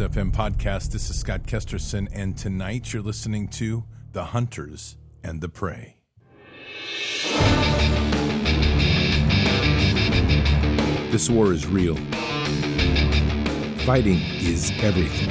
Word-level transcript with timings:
Bards 0.00 0.16
FM 0.16 0.32
podcast. 0.32 0.92
This 0.92 1.10
is 1.10 1.18
Scott 1.18 1.42
Kesterson, 1.42 2.08
and 2.12 2.36
tonight 2.36 2.92
you're 2.92 3.02
listening 3.02 3.48
to 3.48 3.84
The 4.12 4.24
Hunters 4.24 4.96
and 5.22 5.42
the 5.42 5.48
Prey. 5.48 5.96
This 11.10 11.28
war 11.28 11.52
is 11.52 11.66
real. 11.66 11.96
Fighting 13.84 14.20
is 14.38 14.72
everything. 14.80 15.30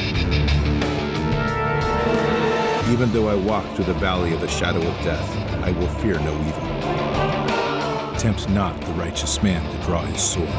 Even 2.93 3.11
though 3.11 3.27
I 3.27 3.35
walk 3.35 3.65
through 3.75 3.85
the 3.85 3.93
valley 3.95 4.33
of 4.33 4.41
the 4.41 4.47
shadow 4.47 4.79
of 4.79 5.03
death, 5.03 5.35
I 5.63 5.71
will 5.71 5.87
fear 5.87 6.19
no 6.19 6.33
evil. 6.41 8.19
Tempt 8.19 8.49
not 8.49 8.79
the 8.81 8.93
righteous 8.93 9.41
man 9.41 9.63
to 9.71 9.85
draw 9.85 10.03
his 10.03 10.21
sword. 10.21 10.49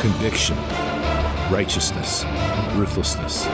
Conviction, 0.00 0.58
righteousness, 1.50 2.24
ruthlessness. 2.74 3.44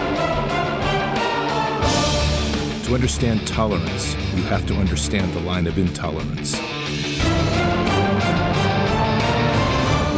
To 2.87 2.95
understand 2.95 3.47
tolerance, 3.47 4.15
you 4.35 4.43
have 4.45 4.67
to 4.67 4.75
understand 4.75 5.33
the 5.33 5.41
line 5.41 5.67
of 5.67 5.77
intolerance. 5.77 6.55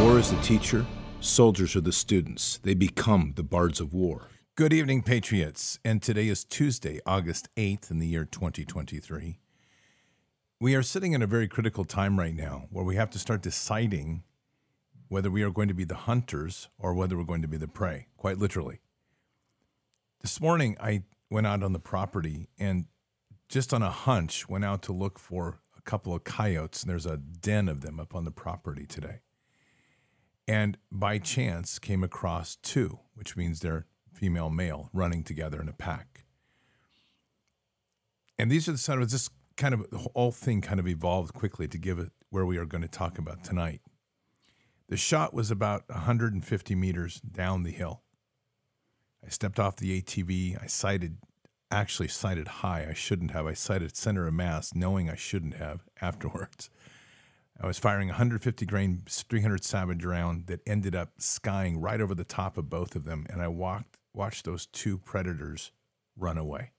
War 0.01 0.19
is 0.19 0.31
the 0.31 0.39
teacher, 0.43 0.85
soldiers 1.19 1.75
are 1.75 1.81
the 1.81 1.91
students. 1.91 2.59
They 2.59 2.75
become 2.75 3.33
the 3.35 3.43
bards 3.43 3.79
of 3.79 3.93
war. 3.93 4.27
Good 4.55 4.71
evening, 4.71 5.01
Patriots. 5.01 5.79
And 5.83 6.01
today 6.01 6.27
is 6.27 6.43
Tuesday, 6.43 6.99
August 7.07 7.49
8th 7.57 7.89
in 7.89 7.97
the 7.97 8.07
year 8.07 8.23
2023. 8.25 9.39
We 10.59 10.75
are 10.75 10.83
sitting 10.83 11.13
in 11.13 11.23
a 11.23 11.27
very 11.27 11.47
critical 11.47 11.85
time 11.85 12.19
right 12.19 12.35
now 12.35 12.67
where 12.69 12.85
we 12.85 12.95
have 12.95 13.09
to 13.11 13.19
start 13.19 13.41
deciding 13.41 14.23
whether 15.13 15.29
we 15.29 15.43
are 15.43 15.51
going 15.51 15.67
to 15.67 15.75
be 15.75 15.83
the 15.83 15.93
hunters 15.93 16.69
or 16.79 16.95
whether 16.95 17.15
we're 17.15 17.23
going 17.23 17.43
to 17.43 17.47
be 17.47 17.55
the 17.55 17.67
prey, 17.67 18.07
quite 18.17 18.39
literally. 18.39 18.79
This 20.21 20.41
morning, 20.41 20.75
I 20.81 21.03
went 21.29 21.45
out 21.45 21.61
on 21.61 21.71
the 21.71 21.79
property 21.79 22.49
and 22.57 22.87
just 23.47 23.75
on 23.75 23.83
a 23.83 23.91
hunch 23.91 24.49
went 24.49 24.65
out 24.65 24.81
to 24.81 24.91
look 24.91 25.19
for 25.19 25.59
a 25.77 25.81
couple 25.83 26.15
of 26.15 26.23
coyotes, 26.23 26.81
and 26.81 26.89
there's 26.89 27.05
a 27.05 27.17
den 27.17 27.69
of 27.69 27.81
them 27.81 27.99
up 27.99 28.15
on 28.15 28.25
the 28.25 28.31
property 28.31 28.87
today. 28.87 29.19
And 30.47 30.79
by 30.91 31.19
chance 31.19 31.77
came 31.77 32.03
across 32.03 32.55
two, 32.55 32.97
which 33.13 33.37
means 33.37 33.59
they're 33.59 33.85
female 34.11 34.49
male 34.49 34.89
running 34.93 35.23
together 35.23 35.61
in 35.61 35.69
a 35.69 35.73
pack. 35.73 36.25
And 38.39 38.49
these 38.49 38.67
are 38.67 38.71
the 38.71 38.79
sort 38.79 39.03
of 39.03 39.11
this 39.11 39.29
kind 39.57 39.75
of 39.75 39.87
the 39.91 40.09
whole 40.15 40.31
thing 40.31 40.61
kind 40.61 40.79
of 40.79 40.87
evolved 40.87 41.35
quickly 41.35 41.67
to 41.67 41.77
give 41.77 41.99
it 41.99 42.09
where 42.31 42.47
we 42.47 42.57
are 42.57 42.65
going 42.65 42.81
to 42.81 42.87
talk 42.87 43.19
about 43.19 43.43
tonight. 43.43 43.81
The 44.93 44.97
shot 44.97 45.33
was 45.33 45.49
about 45.49 45.89
150 45.89 46.75
meters 46.75 47.19
down 47.21 47.63
the 47.63 47.71
hill. 47.71 48.03
I 49.25 49.29
stepped 49.29 49.59
off 49.59 49.75
the 49.75 49.99
ATV. 49.99 50.61
I 50.61 50.67
sighted, 50.67 51.17
actually 51.71 52.09
sighted 52.09 52.47
high. 52.47 52.85
I 52.87 52.93
shouldn't 52.93 53.31
have. 53.31 53.47
I 53.47 53.55
sighted 53.55 53.97
center 53.97 54.27
of 54.27 54.35
mass, 54.35 54.75
knowing 54.75 55.09
I 55.09 55.15
shouldn't 55.15 55.55
have 55.55 55.79
afterwards. 55.99 56.69
I 57.59 57.65
was 57.65 57.79
firing 57.79 58.09
150 58.09 58.67
grain 58.67 59.01
300 59.07 59.63
Savage 59.63 60.05
round 60.05 60.45
that 60.45 60.61
ended 60.67 60.93
up 60.95 61.13
skying 61.17 61.81
right 61.81 61.99
over 61.99 62.13
the 62.13 62.23
top 62.23 62.55
of 62.55 62.69
both 62.69 62.95
of 62.95 63.03
them, 63.03 63.25
and 63.31 63.41
I 63.41 63.47
walked, 63.47 63.97
watched 64.13 64.45
those 64.45 64.67
two 64.67 64.99
predators 64.99 65.71
run 66.15 66.37
away. 66.37 66.69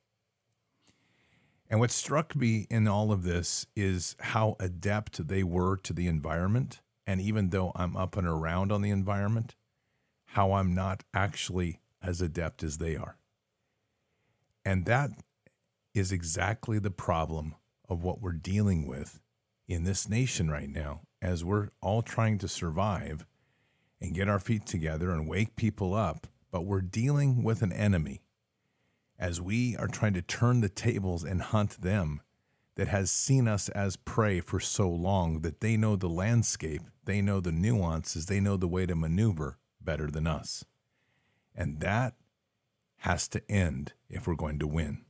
And 1.69 1.81
what 1.81 1.91
struck 1.91 2.37
me 2.37 2.69
in 2.71 2.87
all 2.87 3.11
of 3.11 3.25
this 3.25 3.67
is 3.75 4.15
how 4.21 4.55
adept 4.61 5.27
they 5.27 5.43
were 5.43 5.77
to 5.79 5.93
the 5.93 6.07
environment 6.07 6.81
and 7.07 7.21
even 7.21 7.51
though 7.51 7.73
I'm 7.75 7.97
up 7.97 8.17
and 8.17 8.27
around 8.27 8.73
on 8.73 8.83
the 8.83 8.91
environment, 8.91 9.55
how 10.27 10.53
I'm 10.53 10.75
not 10.75 11.05
actually 11.13 11.81
as 12.03 12.21
adept 12.21 12.63
as 12.63 12.79
they 12.79 12.97
are. 12.97 13.17
And 14.65 14.87
that 14.87 15.11
is 15.95 16.11
exactly 16.13 16.79
the 16.79 16.91
problem 16.91 17.55
of 17.89 18.03
what 18.03 18.21
we're 18.21 18.33
dealing 18.33 18.87
with 18.87 19.21
in 19.69 19.85
this 19.85 20.09
nation 20.09 20.51
right 20.51 20.69
now 20.69 21.03
as 21.23 21.45
we're 21.45 21.69
all 21.81 22.03
trying 22.03 22.39
to 22.39 22.49
survive 22.49 23.27
and 24.01 24.15
get 24.15 24.29
our 24.29 24.39
feet 24.39 24.67
together 24.67 25.11
and 25.11 25.29
wake 25.29 25.57
people 25.57 25.95
up. 25.95 26.27
But 26.51 26.67
we're 26.67 26.83
dealing 26.83 27.43
with 27.43 27.63
an 27.63 27.73
enemy 27.73 28.23
as 29.19 29.41
we 29.41 29.77
are 29.77 29.89
trying 29.89 30.15
to 30.15 30.23
turn 30.23 30.61
the 30.61 30.69
tables 30.69 31.25
and 31.25 31.41
hunt 31.41 31.81
them 31.81 32.21
that 32.77 32.89
has 32.89 33.11
seen 33.11 33.49
us 33.49 33.69
as 33.71 33.97
prey 33.97 34.41
for 34.41 34.61
so 34.61 34.89
long 34.89 35.41
that 35.41 35.61
they 35.61 35.77
know 35.77 35.97
the 35.97 36.09
landscape, 36.09 36.83
they 37.07 37.21
know 37.21 37.41
the 37.41 37.53
nuances, 37.53 38.27
they 38.27 38.41
know 38.41 38.57
the 38.57 38.69
way 38.69 38.87
to 38.87 38.95
maneuver 38.95 39.59
better 39.81 40.11
than 40.11 40.27
us. 40.27 40.65
And 41.55 41.81
that 41.81 42.15
has 42.99 43.29
to 43.29 43.43
end 43.51 43.93
if 44.09 44.27
we're 44.27 44.35
going 44.35 44.59
to 44.59 44.67
win. 44.67 45.05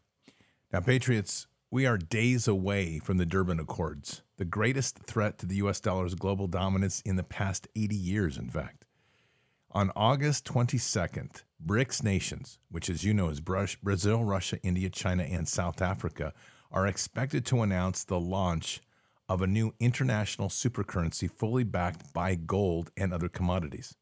Now, 0.72 0.81
Patriots, 0.81 1.47
we 1.71 1.87
are 1.87 1.99
days 1.99 2.47
away 2.47 2.99
from 2.99 3.19
the 3.19 3.27
Durban 3.27 3.60
Accords, 3.60 4.22
the 4.37 4.44
greatest 4.44 4.99
threat 4.99 5.38
to 5.38 5.47
the 5.47 5.56
US 5.56 5.81
dollar's 5.81 6.15
global 6.15 6.47
dominance 6.47 7.00
in 7.03 7.16
the 7.16 7.22
past 7.22 7.69
80 7.77 7.94
years, 7.94 8.37
in 8.37 8.49
fact. 8.49 8.84
On 9.71 9.91
August 9.97 10.44
22nd, 10.44 11.43
BRICS 11.65 12.04
nations, 12.04 12.59
which 12.71 12.88
as 12.88 13.03
you 13.04 13.15
know 13.15 13.28
is 13.28 13.41
Brazil, 13.41 14.22
Russia, 14.22 14.59
India, 14.63 14.89
China, 14.89 15.24
and 15.24 15.48
South 15.48 15.83
Africa, 15.83 16.33
are 16.71 16.86
expected 16.86 17.45
to 17.47 17.63
announce 17.63 18.04
the 18.04 18.21
launch 18.21 18.80
of 19.28 19.41
a 19.41 19.47
new 19.47 19.74
international 19.80 20.48
supercurrency 20.48 21.30
fully 21.30 21.65
backed 21.65 22.12
by 22.12 22.34
gold 22.34 22.91
and 22.97 23.12
other 23.12 23.28
commodities. 23.28 23.94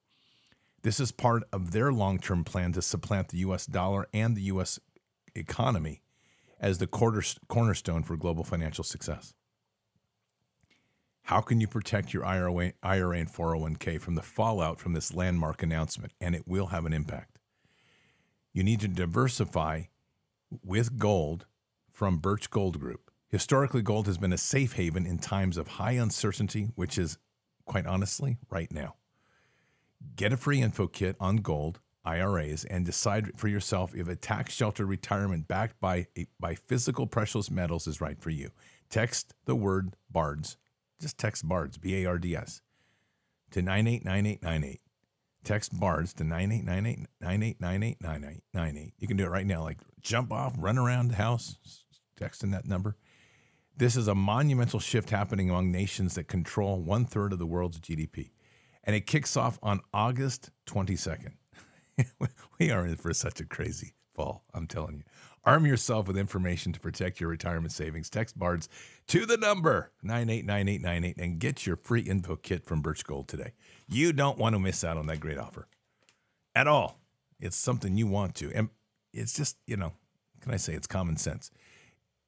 This 0.82 0.98
is 0.98 1.12
part 1.12 1.44
of 1.52 1.70
their 1.70 1.92
long 1.92 2.18
term 2.18 2.44
plan 2.44 2.72
to 2.72 2.82
supplant 2.82 3.28
the 3.28 3.38
US 3.38 3.66
dollar 3.66 4.08
and 4.12 4.36
the 4.36 4.42
US 4.42 4.80
economy 5.34 6.02
as 6.60 6.78
the 6.78 6.86
quarter, 6.86 7.22
cornerstone 7.48 8.02
for 8.02 8.16
global 8.16 8.44
financial 8.44 8.84
success. 8.84 9.34
How 11.26 11.40
can 11.40 11.60
you 11.60 11.68
protect 11.68 12.12
your 12.12 12.24
IRA, 12.24 12.72
IRA 12.82 13.18
and 13.18 13.32
401k 13.32 14.00
from 14.00 14.16
the 14.16 14.22
fallout 14.22 14.80
from 14.80 14.92
this 14.92 15.14
landmark 15.14 15.62
announcement? 15.62 16.12
And 16.20 16.34
it 16.34 16.48
will 16.48 16.66
have 16.66 16.84
an 16.84 16.92
impact. 16.92 17.38
You 18.52 18.64
need 18.64 18.80
to 18.80 18.88
diversify 18.88 19.84
with 20.64 20.98
gold 20.98 21.46
from 21.90 22.18
Birch 22.18 22.50
Gold 22.50 22.80
Group. 22.80 23.11
Historically, 23.32 23.80
gold 23.80 24.06
has 24.06 24.18
been 24.18 24.34
a 24.34 24.38
safe 24.38 24.74
haven 24.74 25.06
in 25.06 25.16
times 25.16 25.56
of 25.56 25.66
high 25.66 25.92
uncertainty, 25.92 26.68
which 26.74 26.98
is, 26.98 27.16
quite 27.64 27.86
honestly, 27.86 28.36
right 28.50 28.70
now. 28.70 28.96
Get 30.16 30.34
a 30.34 30.36
free 30.36 30.60
info 30.60 30.86
kit 30.86 31.16
on 31.18 31.38
gold, 31.38 31.80
IRAs, 32.04 32.66
and 32.66 32.84
decide 32.84 33.38
for 33.38 33.48
yourself 33.48 33.94
if 33.94 34.06
a 34.06 34.16
tax 34.16 34.52
sheltered 34.52 34.86
retirement 34.86 35.48
backed 35.48 35.80
by, 35.80 36.08
a, 36.14 36.26
by 36.38 36.54
physical 36.54 37.06
precious 37.06 37.50
metals 37.50 37.86
is 37.86 38.02
right 38.02 38.20
for 38.20 38.28
you. 38.28 38.50
Text 38.90 39.32
the 39.46 39.56
word 39.56 39.96
BARDS, 40.10 40.58
just 41.00 41.16
text 41.16 41.48
BARDS, 41.48 41.78
B 41.78 42.02
A 42.02 42.06
R 42.06 42.18
D 42.18 42.36
S, 42.36 42.60
to 43.52 43.62
989898. 43.62 44.82
Text 45.42 45.72
BARDS 45.72 46.12
to 46.14 46.24
9898989898. 46.24 48.92
You 48.98 49.08
can 49.08 49.16
do 49.16 49.24
it 49.24 49.30
right 49.30 49.46
now, 49.46 49.62
like 49.62 49.78
jump 50.02 50.30
off, 50.30 50.52
run 50.58 50.76
around 50.76 51.08
the 51.08 51.14
house, 51.14 51.56
texting 52.20 52.50
that 52.50 52.66
number. 52.66 52.94
This 53.76 53.96
is 53.96 54.06
a 54.06 54.14
monumental 54.14 54.80
shift 54.80 55.10
happening 55.10 55.48
among 55.48 55.72
nations 55.72 56.14
that 56.14 56.28
control 56.28 56.80
one 56.80 57.06
third 57.06 57.32
of 57.32 57.38
the 57.38 57.46
world's 57.46 57.80
GDP. 57.80 58.30
And 58.84 58.94
it 58.94 59.06
kicks 59.06 59.36
off 59.36 59.58
on 59.62 59.80
August 59.94 60.50
22nd. 60.66 61.32
we 62.58 62.70
are 62.70 62.86
in 62.86 62.96
for 62.96 63.14
such 63.14 63.40
a 63.40 63.46
crazy 63.46 63.94
fall, 64.14 64.44
I'm 64.52 64.66
telling 64.66 64.96
you. 64.96 65.02
Arm 65.44 65.66
yourself 65.66 66.06
with 66.06 66.16
information 66.16 66.72
to 66.72 66.80
protect 66.80 67.20
your 67.20 67.30
retirement 67.30 67.72
savings. 67.72 68.10
Text 68.10 68.38
BARDS 68.38 68.68
to 69.08 69.26
the 69.26 69.36
number 69.36 69.90
989898 70.02 71.16
and 71.24 71.40
get 71.40 71.66
your 71.66 71.76
free 71.76 72.02
info 72.02 72.36
kit 72.36 72.64
from 72.64 72.82
Birch 72.82 73.04
Gold 73.04 73.26
today. 73.26 73.52
You 73.88 74.12
don't 74.12 74.38
want 74.38 74.54
to 74.54 74.60
miss 74.60 74.84
out 74.84 74.96
on 74.96 75.06
that 75.06 75.20
great 75.20 75.38
offer 75.38 75.66
at 76.54 76.68
all. 76.68 77.00
It's 77.40 77.56
something 77.56 77.96
you 77.96 78.06
want 78.06 78.34
to. 78.36 78.52
And 78.54 78.68
it's 79.12 79.32
just, 79.32 79.56
you 79.66 79.76
know, 79.76 79.94
can 80.40 80.52
I 80.52 80.56
say 80.58 80.74
it's 80.74 80.86
common 80.86 81.16
sense? 81.16 81.50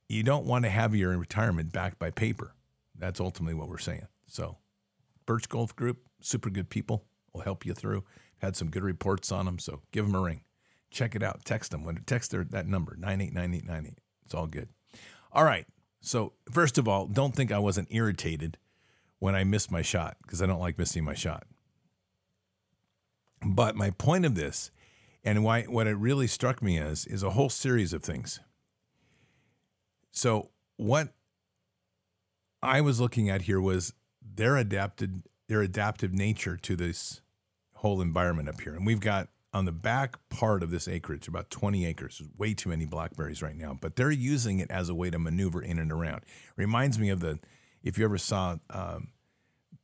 You 0.09 0.23
don't 0.23 0.47
want 0.47 0.65
to 0.65 0.71
have 0.71 0.95
your 0.95 1.17
retirement 1.17 1.73
backed 1.73 1.99
by 1.99 2.11
paper. 2.11 2.55
That's 2.97 3.21
ultimately 3.21 3.55
what 3.55 3.69
we're 3.69 3.79
saying. 3.79 4.07
So, 4.27 4.59
Birch 5.27 5.49
Gold 5.49 5.75
Group, 5.77 5.99
super 6.21 6.51
good 6.51 6.69
people, 6.69 7.05
will 7.33 7.43
help 7.43 7.65
you 7.67 7.75
through. 7.75 8.05
Had 8.39 8.57
some 8.57 8.71
good 8.71 8.83
reports 8.83 9.33
on 9.33 9.47
them, 9.47 9.59
so 9.59 9.81
give 9.93 10.07
them 10.07 10.15
a 10.15 10.21
ring. 10.21 10.43
Check 10.91 11.15
it 11.17 11.23
out. 11.23 11.45
Text 11.45 11.71
them. 11.71 11.85
When 11.85 11.97
text 12.07 12.31
their 12.31 12.45
that 12.45 12.69
number 12.69 12.97
989898. 12.99 13.99
It's 14.25 14.35
all 14.35 14.47
good. 14.47 14.69
All 15.33 15.45
right. 15.45 15.67
So 16.01 16.35
first 16.51 16.79
of 16.79 16.87
all, 16.87 17.07
don't 17.07 17.35
think 17.35 17.51
I 17.51 17.59
wasn't 17.59 17.89
irritated 17.91 18.59
when 19.19 19.35
I 19.35 19.43
missed 19.43 19.71
my 19.71 19.83
shot 19.83 20.17
because 20.23 20.43
I 20.43 20.47
don't 20.47 20.61
like 20.61 20.79
missing 20.79 21.03
my 21.03 21.15
shot. 21.15 21.47
But 23.45 23.75
my 23.75 23.91
point 23.91 24.25
of 24.25 24.35
this, 24.35 24.71
and 25.25 25.43
why 25.43 25.63
what 25.63 25.87
it 25.87 25.97
really 25.97 26.27
struck 26.27 26.63
me 26.63 26.79
as, 26.79 27.07
is 27.07 27.23
a 27.23 27.31
whole 27.31 27.51
series 27.51 27.93
of 27.93 28.03
things. 28.03 28.41
So 30.15 30.51
what 30.77 31.13
I 32.63 32.81
was 32.81 33.01
looking 33.01 33.29
at 33.29 33.43
here 33.43 33.61
was 33.61 33.93
their 34.23 34.57
adapted 34.57 35.23
their 35.49 35.61
adaptive 35.61 36.13
nature 36.15 36.57
to 36.57 36.75
this 36.75 37.21
whole 37.75 38.01
environment 38.01 38.49
up 38.49 38.63
here. 38.63 38.75
And 38.75 38.87
we've 38.87 39.01
got 39.01 39.29
on 39.53 39.67
the 39.67 39.73
back 39.73 40.17
part 40.31 40.63
of 40.63 40.71
this 40.71 40.89
acreage 40.89 41.29
about 41.29 41.51
20 41.51 41.85
acres. 41.85 42.23
Way 42.39 42.55
too 42.55 42.71
many 42.71 42.87
blackberries 42.87 43.43
right 43.43 43.57
now, 43.57 43.77
but 43.79 43.97
they're 43.97 44.11
using 44.11 44.59
it 44.59 44.71
as 44.71 44.89
a 44.89 44.95
way 44.95 45.11
to 45.11 45.19
maneuver 45.19 45.61
in 45.61 45.79
and 45.79 45.93
around. 45.93 46.23
Reminds 46.57 46.99
me 46.99 47.11
of 47.11 47.21
the, 47.21 47.39
if 47.83 47.99
you 47.99 48.05
ever 48.07 48.17
saw, 48.17 48.57
um, 48.71 49.09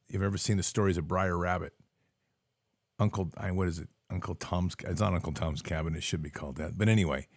if 0.08 0.14
you've 0.14 0.22
ever 0.22 0.38
seen 0.38 0.56
the 0.56 0.62
stories 0.62 0.96
of 0.96 1.06
Briar 1.06 1.36
Rabbit, 1.36 1.74
Uncle, 2.98 3.30
I, 3.36 3.50
what 3.50 3.68
is 3.68 3.78
it? 3.78 3.88
Uncle 4.10 4.34
Tom's, 4.34 4.74
it's 4.80 5.00
not 5.00 5.14
Uncle 5.14 5.32
Tom's 5.32 5.62
Cabin. 5.62 5.94
It 5.94 6.02
should 6.02 6.22
be 6.22 6.30
called 6.30 6.56
that. 6.56 6.76
But 6.76 6.88
anyway, 6.88 7.28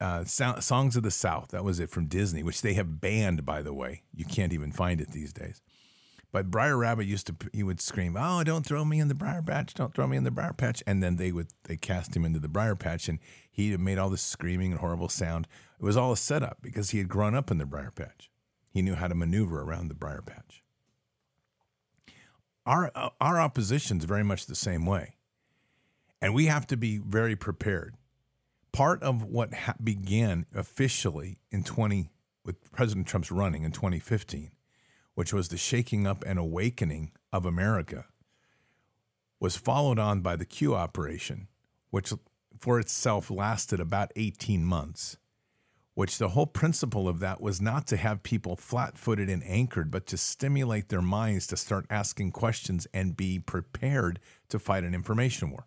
uh, 0.00 0.24
so, 0.24 0.56
Songs 0.60 0.96
of 0.96 1.02
the 1.02 1.10
South. 1.10 1.48
That 1.48 1.64
was 1.64 1.80
it 1.80 1.90
from 1.90 2.06
Disney, 2.06 2.42
which 2.42 2.62
they 2.62 2.74
have 2.74 3.00
banned, 3.00 3.44
by 3.44 3.62
the 3.62 3.74
way. 3.74 4.02
You 4.14 4.24
can't 4.24 4.52
even 4.52 4.72
find 4.72 5.00
it 5.00 5.12
these 5.12 5.32
days. 5.32 5.60
But 6.30 6.50
Briar 6.50 6.76
Rabbit 6.76 7.06
used 7.06 7.26
to 7.28 7.36
he 7.52 7.62
would 7.62 7.80
scream, 7.80 8.16
"Oh, 8.18 8.44
don't 8.44 8.64
throw 8.64 8.84
me 8.84 9.00
in 9.00 9.08
the 9.08 9.14
briar 9.14 9.42
patch! 9.42 9.74
Don't 9.74 9.94
throw 9.94 10.06
me 10.06 10.16
in 10.16 10.24
the 10.24 10.30
briar 10.30 10.52
patch!" 10.52 10.82
And 10.86 11.02
then 11.02 11.16
they 11.16 11.32
would 11.32 11.48
they 11.64 11.76
cast 11.76 12.14
him 12.14 12.24
into 12.24 12.38
the 12.38 12.48
briar 12.48 12.76
patch, 12.76 13.08
and 13.08 13.18
he 13.50 13.74
made 13.76 13.98
all 13.98 14.10
this 14.10 14.22
screaming 14.22 14.72
and 14.72 14.80
horrible 14.80 15.08
sound. 15.08 15.48
It 15.80 15.84
was 15.84 15.96
all 15.96 16.12
a 16.12 16.16
setup 16.16 16.58
because 16.60 16.90
he 16.90 16.98
had 16.98 17.08
grown 17.08 17.34
up 17.34 17.50
in 17.50 17.58
the 17.58 17.66
briar 17.66 17.90
patch. 17.90 18.30
He 18.70 18.82
knew 18.82 18.94
how 18.94 19.08
to 19.08 19.14
maneuver 19.14 19.62
around 19.62 19.88
the 19.88 19.94
briar 19.94 20.22
patch. 20.22 20.62
Our 22.66 22.92
uh, 22.94 23.10
our 23.20 23.40
opposition 23.40 23.96
is 23.96 24.04
very 24.04 24.24
much 24.24 24.46
the 24.46 24.54
same 24.54 24.84
way, 24.84 25.16
and 26.20 26.34
we 26.34 26.46
have 26.46 26.66
to 26.66 26.76
be 26.76 26.98
very 26.98 27.36
prepared. 27.36 27.96
Part 28.72 29.02
of 29.02 29.24
what 29.24 29.54
ha- 29.54 29.74
began 29.82 30.46
officially 30.54 31.38
in 31.50 31.64
twenty 31.64 32.10
with 32.44 32.70
President 32.72 33.06
Trump's 33.06 33.30
running 33.30 33.64
in 33.64 33.72
2015 33.72 34.52
which 35.18 35.32
was 35.32 35.48
the 35.48 35.56
shaking 35.56 36.06
up 36.06 36.22
and 36.24 36.38
awakening 36.38 37.10
of 37.32 37.44
America, 37.44 38.06
was 39.40 39.56
followed 39.56 39.98
on 39.98 40.20
by 40.20 40.36
the 40.36 40.44
Q 40.44 40.76
operation, 40.76 41.48
which 41.90 42.12
for 42.60 42.78
itself 42.78 43.28
lasted 43.28 43.80
about 43.80 44.12
18 44.14 44.64
months. 44.64 45.16
Which 45.94 46.18
the 46.18 46.28
whole 46.28 46.46
principle 46.46 47.08
of 47.08 47.18
that 47.18 47.40
was 47.40 47.60
not 47.60 47.88
to 47.88 47.96
have 47.96 48.22
people 48.22 48.54
flat 48.54 48.96
footed 48.96 49.28
and 49.28 49.42
anchored, 49.42 49.90
but 49.90 50.06
to 50.06 50.16
stimulate 50.16 50.88
their 50.88 51.02
minds 51.02 51.48
to 51.48 51.56
start 51.56 51.86
asking 51.90 52.30
questions 52.30 52.86
and 52.94 53.16
be 53.16 53.40
prepared 53.40 54.20
to 54.50 54.60
fight 54.60 54.84
an 54.84 54.94
information 54.94 55.50
war. 55.50 55.66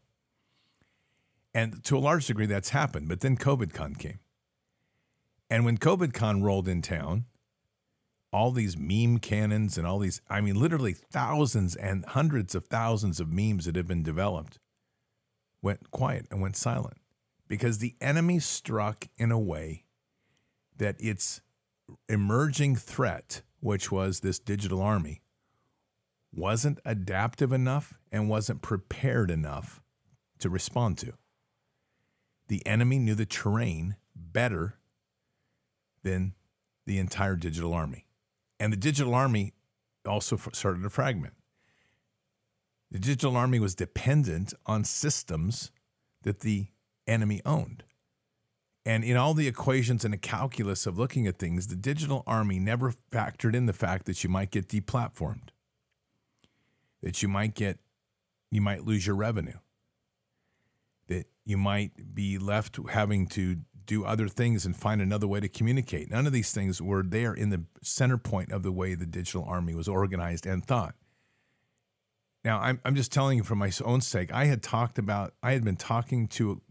And 1.53 1.83
to 1.83 1.98
a 1.98 2.00
large 2.00 2.27
degree, 2.27 2.45
that's 2.45 2.69
happened. 2.69 3.07
But 3.09 3.21
then 3.21 3.38
COVIDCon 3.38 3.98
came. 3.98 4.19
And 5.50 5.65
when 5.65 5.77
COVIDCon 5.77 6.44
rolled 6.44 6.68
in 6.68 6.81
town, 6.81 7.25
all 8.31 8.51
these 8.51 8.77
meme 8.77 9.19
cannons 9.19 9.77
and 9.77 9.86
all 9.86 10.00
these, 10.00 10.21
I 10.30 10.39
mean, 10.39 10.56
literally 10.56 10.94
thousands 10.94 11.75
and 11.75 12.06
hundreds 12.06 12.56
of 12.56 12.68
thousands 12.68 13.19
of 13.19 13.31
memes 13.31 13.65
that 13.65 13.75
have 13.75 13.88
been 13.88 14.03
developed 14.03 14.59
went 15.62 15.92
quiet 15.92 16.25
and 16.31 16.42
went 16.42 16.56
silent 16.56 16.98
because 17.48 17.80
the 17.80 17.95
enemy 18.00 18.39
struck 18.39 19.07
in 19.18 19.31
a 19.31 19.39
way 19.39 19.83
that 20.77 20.95
its 21.00 21.42
emerging 22.07 22.77
threat, 22.77 23.42
which 23.59 23.92
was 23.92 24.21
this 24.21 24.39
digital 24.39 24.81
army, 24.81 25.21
wasn't 26.33 26.80
adaptive 26.86 27.51
enough 27.51 28.00
and 28.12 28.30
wasn't 28.30 28.62
prepared 28.62 29.30
enough 29.30 29.81
to 30.39 30.50
respond 30.50 30.97
to. 30.97 31.13
The 32.51 32.68
enemy 32.68 33.00
knew 33.00 33.15
the 33.15 33.25
terrain 33.25 33.95
better 34.13 34.75
than 36.03 36.33
the 36.86 36.98
entire 36.98 37.38
digital 37.38 37.74
army. 37.74 38.07
And 38.59 38.74
the 38.74 38.77
digital 38.77 39.15
army 39.15 39.53
also 40.06 40.36
started 40.36 40.83
to 40.83 40.89
fragment. 40.89 41.33
The 42.92 43.00
digital 43.00 43.38
army 43.38 43.62
was 43.62 43.74
dependent 43.74 44.53
on 44.65 44.83
systems 44.83 45.71
that 46.24 46.42
the 46.42 46.68
enemy 47.07 47.42
owned. 47.45 47.86
And 48.86 49.06
in 49.06 49.15
all 49.15 49.33
the 49.33 49.47
equations 49.47 50.04
and 50.04 50.13
the 50.13 50.18
calculus 50.18 50.85
of 50.85 50.99
looking 50.99 51.28
at 51.28 51.40
things, 51.40 51.68
the 51.68 51.78
digital 51.78 52.21
army 52.28 52.59
never 52.59 52.94
factored 53.14 53.56
in 53.56 53.66
the 53.66 53.71
fact 53.71 54.07
that 54.07 54.26
you 54.26 54.30
might 54.30 54.52
get 54.52 54.68
deplatformed, 54.68 55.52
that 57.02 57.23
you 57.23 57.30
might 57.30 57.56
get, 57.56 57.80
you 58.52 58.59
might 58.59 58.83
lose 58.83 59.07
your 59.07 59.16
revenue, 59.16 59.59
that 61.11 61.27
you 61.45 61.57
might 61.57 62.15
be 62.15 62.37
left 62.37 62.80
having 62.91 63.27
to 63.27 63.57
do 63.85 64.06
other 64.06 64.27
things 64.27 64.65
and 64.65 64.75
find 64.75 65.01
another 65.01 65.27
way 65.27 65.41
to 65.41 65.49
communicate. 65.49 66.09
None 66.09 66.25
of 66.25 66.31
these 66.31 66.53
things 66.53 66.81
were 66.81 67.03
there 67.03 67.33
in 67.33 67.49
the 67.49 67.65
center 67.83 68.18
point 68.18 68.51
of 68.51 68.63
the 68.63 68.71
way 68.71 68.95
the 68.95 69.06
digital 69.06 69.44
army 69.44 69.75
was 69.75 69.87
organized 69.87 70.45
and 70.45 70.65
thought. 70.65 70.95
Now, 72.45 72.59
I'm, 72.59 72.80
I'm 72.85 72.95
just 72.95 73.11
telling 73.11 73.37
you 73.37 73.44
for 73.44 73.56
my 73.56 73.71
own 73.83 74.01
sake, 74.01 74.33
I 74.33 74.45
had 74.45 74.63
talked 74.63 74.97
about, 74.97 75.33
I 75.44 75.51
had 75.51 75.63
been 75.63 75.75
talking 75.75 76.27
to 76.30 76.61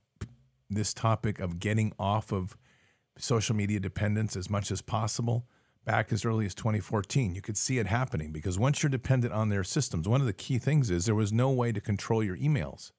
this 0.68 0.94
topic 0.94 1.38
of 1.40 1.58
getting 1.58 1.92
off 1.98 2.32
of 2.32 2.56
social 3.18 3.54
media 3.54 3.80
dependence 3.80 4.34
as 4.34 4.48
much 4.48 4.70
as 4.70 4.80
possible 4.80 5.46
back 5.84 6.12
as 6.12 6.24
early 6.24 6.46
as 6.46 6.54
2014. 6.54 7.34
You 7.34 7.42
could 7.42 7.56
see 7.56 7.78
it 7.78 7.86
happening 7.86 8.32
because 8.32 8.58
once 8.58 8.82
you're 8.82 8.90
dependent 8.90 9.32
on 9.32 9.48
their 9.48 9.64
systems, 9.64 10.08
one 10.08 10.20
of 10.20 10.26
the 10.26 10.32
key 10.32 10.58
things 10.58 10.90
is 10.90 11.04
there 11.04 11.14
was 11.14 11.32
no 11.32 11.50
way 11.50 11.72
to 11.72 11.80
control 11.80 12.22
your 12.22 12.36
emails. 12.36 12.92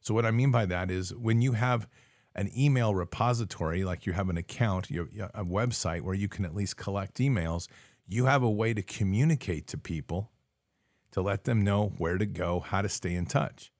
So, 0.00 0.14
what 0.14 0.26
I 0.26 0.30
mean 0.30 0.50
by 0.50 0.66
that 0.66 0.90
is 0.90 1.14
when 1.14 1.42
you 1.42 1.52
have 1.52 1.88
an 2.34 2.50
email 2.56 2.94
repository, 2.94 3.84
like 3.84 4.06
you 4.06 4.12
have 4.12 4.28
an 4.28 4.36
account, 4.36 4.90
a 4.90 5.44
website 5.44 6.02
where 6.02 6.14
you 6.14 6.28
can 6.28 6.44
at 6.44 6.54
least 6.54 6.76
collect 6.76 7.18
emails, 7.18 7.68
you 8.06 8.26
have 8.26 8.42
a 8.42 8.50
way 8.50 8.72
to 8.72 8.82
communicate 8.82 9.66
to 9.68 9.78
people 9.78 10.30
to 11.12 11.20
let 11.20 11.44
them 11.44 11.62
know 11.62 11.92
where 11.98 12.18
to 12.18 12.26
go, 12.26 12.60
how 12.60 12.82
to 12.82 12.88
stay 12.88 13.14
in 13.14 13.26
touch. 13.26 13.72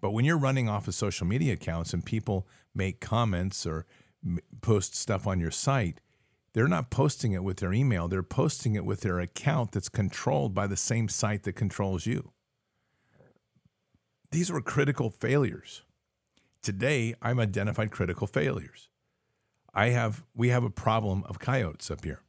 But 0.00 0.10
when 0.10 0.24
you're 0.24 0.38
running 0.38 0.68
off 0.68 0.86
of 0.88 0.94
social 0.94 1.26
media 1.26 1.54
accounts 1.54 1.94
and 1.94 2.04
people 2.04 2.46
make 2.74 3.00
comments 3.00 3.64
or 3.64 3.86
post 4.60 4.94
stuff 4.94 5.26
on 5.26 5.40
your 5.40 5.50
site, 5.50 6.00
they're 6.52 6.68
not 6.68 6.90
posting 6.90 7.32
it 7.32 7.42
with 7.42 7.56
their 7.56 7.72
email, 7.72 8.06
they're 8.06 8.22
posting 8.22 8.74
it 8.74 8.84
with 8.84 9.00
their 9.00 9.18
account 9.18 9.72
that's 9.72 9.88
controlled 9.88 10.54
by 10.54 10.66
the 10.66 10.76
same 10.76 11.08
site 11.08 11.44
that 11.44 11.54
controls 11.54 12.06
you. 12.06 12.33
These 14.34 14.50
were 14.50 14.60
critical 14.60 15.10
failures. 15.10 15.82
Today, 16.60 17.14
I'm 17.22 17.38
identified 17.38 17.92
critical 17.92 18.26
failures. 18.26 18.88
I 19.72 19.90
have 19.90 20.24
we 20.34 20.48
have 20.48 20.64
a 20.64 20.70
problem 20.70 21.22
of 21.28 21.38
coyotes 21.38 21.88
up 21.88 22.02
here. 22.02 22.20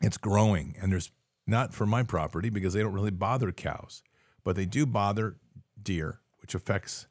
It's 0.00 0.16
growing, 0.16 0.74
and 0.82 0.90
there's 0.90 1.12
not 1.46 1.74
for 1.74 1.86
my 1.86 2.02
property 2.02 2.50
because 2.50 2.74
they 2.74 2.82
don't 2.82 2.92
really 2.92 3.12
bother 3.12 3.52
cows, 3.52 4.02
but 4.42 4.56
they 4.56 4.66
do 4.66 4.84
bother 4.84 5.36
deer, 5.80 6.18
which 6.40 6.56
affects 6.56 7.06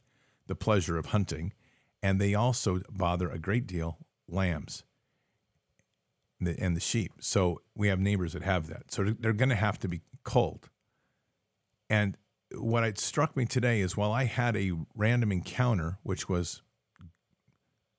the 0.48 0.56
pleasure 0.56 0.98
of 0.98 1.08
hunting, 1.08 1.54
and 2.02 2.20
they 2.20 2.36
also 2.36 2.82
bother 2.92 3.30
a 3.30 3.40
great 3.40 3.66
deal 3.66 3.98
lambs 4.28 4.84
and 6.42 6.76
the, 6.76 6.82
sheep. 6.82 7.14
So 7.22 7.62
we 7.76 7.88
have 7.88 8.02
neighbors 8.02 8.34
that 8.34 8.44
have 8.44 8.68
that. 8.68 8.92
So 8.92 9.16
they're 9.18 9.32
going 9.32 9.48
to 9.48 9.56
have 9.56 9.80
to 9.80 9.88
be 9.88 10.02
culled. 10.26 10.70
And 11.90 12.18
what 12.56 12.84
it 12.84 13.00
struck 13.00 13.36
me 13.36 13.46
today 13.46 13.82
is 13.82 13.98
while 13.98 14.12
I 14.12 14.26
had 14.26 14.56
a 14.56 14.74
random 14.96 15.32
encounter, 15.32 15.98
which 16.04 16.30
was 16.30 16.62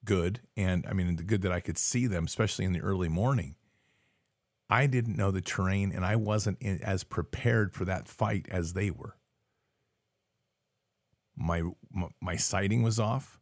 good, 0.04 0.40
and 0.56 0.86
I 0.88 0.92
mean, 0.92 1.16
the 1.16 1.22
good 1.22 1.42
that 1.42 1.52
I 1.52 1.60
could 1.60 1.78
see 1.78 2.06
them, 2.06 2.24
especially 2.24 2.64
in 2.64 2.72
the 2.72 2.80
early 2.80 3.08
morning, 3.08 3.56
I 4.68 4.86
didn't 4.86 5.16
know 5.16 5.30
the 5.30 5.40
terrain 5.40 5.92
and 5.92 6.04
I 6.04 6.16
wasn't 6.16 6.58
in, 6.60 6.82
as 6.82 7.04
prepared 7.04 7.74
for 7.74 7.84
that 7.84 8.08
fight 8.08 8.46
as 8.50 8.72
they 8.72 8.90
were. 8.90 9.16
My, 11.36 11.62
my 12.20 12.36
sighting 12.36 12.82
was 12.82 12.98
off. 12.98 13.40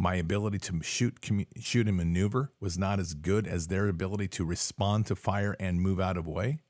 My 0.00 0.14
ability 0.14 0.58
to 0.58 0.80
shoot, 0.82 1.18
shoot 1.58 1.88
and 1.88 1.96
maneuver 1.96 2.52
was 2.60 2.78
not 2.78 3.00
as 3.00 3.14
good 3.14 3.48
as 3.48 3.66
their 3.66 3.88
ability 3.88 4.28
to 4.28 4.44
respond 4.44 5.06
to 5.06 5.16
fire 5.16 5.56
and 5.58 5.82
move 5.82 5.98
out 5.98 6.16
of 6.16 6.28
way. 6.28 6.60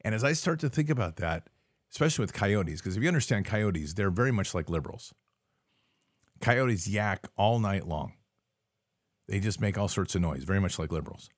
And 0.00 0.14
as 0.14 0.24
I 0.24 0.32
start 0.32 0.58
to 0.60 0.70
think 0.70 0.88
about 0.88 1.16
that, 1.16 1.48
especially 1.90 2.22
with 2.22 2.32
coyotes, 2.32 2.80
because 2.80 2.96
if 2.96 3.02
you 3.02 3.08
understand 3.08 3.44
coyotes, 3.44 3.94
they're 3.94 4.10
very 4.10 4.32
much 4.32 4.54
like 4.54 4.68
liberals. 4.68 5.12
Coyotes 6.40 6.88
yak 6.88 7.28
all 7.36 7.58
night 7.58 7.86
long. 7.86 8.14
They 9.28 9.40
just 9.40 9.60
make 9.60 9.78
all 9.78 9.88
sorts 9.88 10.14
of 10.14 10.22
noise, 10.22 10.44
very 10.44 10.60
much 10.60 10.78
like 10.78 10.90
liberals. 10.90 11.28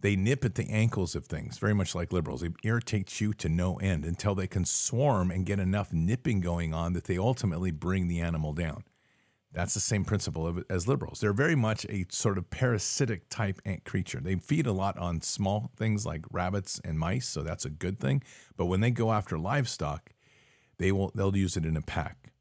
They 0.00 0.16
nip 0.16 0.44
at 0.44 0.54
the 0.54 0.70
ankles 0.70 1.14
of 1.14 1.26
things, 1.26 1.58
very 1.58 1.74
much 1.74 1.94
like 1.94 2.12
liberals. 2.12 2.40
They 2.40 2.48
irritate 2.64 3.20
you 3.20 3.34
to 3.34 3.48
no 3.48 3.76
end 3.76 4.04
until 4.06 4.34
they 4.34 4.46
can 4.46 4.64
swarm 4.64 5.30
and 5.30 5.44
get 5.44 5.60
enough 5.60 5.92
nipping 5.92 6.40
going 6.40 6.72
on 6.72 6.94
that 6.94 7.04
they 7.04 7.18
ultimately 7.18 7.70
bring 7.70 8.08
the 8.08 8.20
animal 8.20 8.54
down. 8.54 8.84
That's 9.52 9.74
the 9.74 9.80
same 9.80 10.04
principle 10.04 10.62
as 10.70 10.86
liberals. 10.86 11.20
They're 11.20 11.32
very 11.32 11.56
much 11.56 11.84
a 11.86 12.06
sort 12.10 12.38
of 12.38 12.50
parasitic 12.50 13.28
type 13.28 13.60
ant 13.64 13.84
creature. 13.84 14.20
They 14.20 14.36
feed 14.36 14.66
a 14.66 14.72
lot 14.72 14.96
on 14.96 15.22
small 15.22 15.72
things 15.76 16.06
like 16.06 16.24
rabbits 16.30 16.80
and 16.84 16.98
mice, 16.98 17.26
so 17.26 17.42
that's 17.42 17.64
a 17.64 17.70
good 17.70 17.98
thing. 17.98 18.22
But 18.56 18.66
when 18.66 18.80
they 18.80 18.92
go 18.92 19.12
after 19.12 19.36
livestock, 19.36 20.10
they 20.78 20.92
will 20.92 21.10
they'll 21.14 21.36
use 21.36 21.56
it 21.56 21.64
in 21.64 21.76
a 21.76 21.82
pack. 21.82 22.32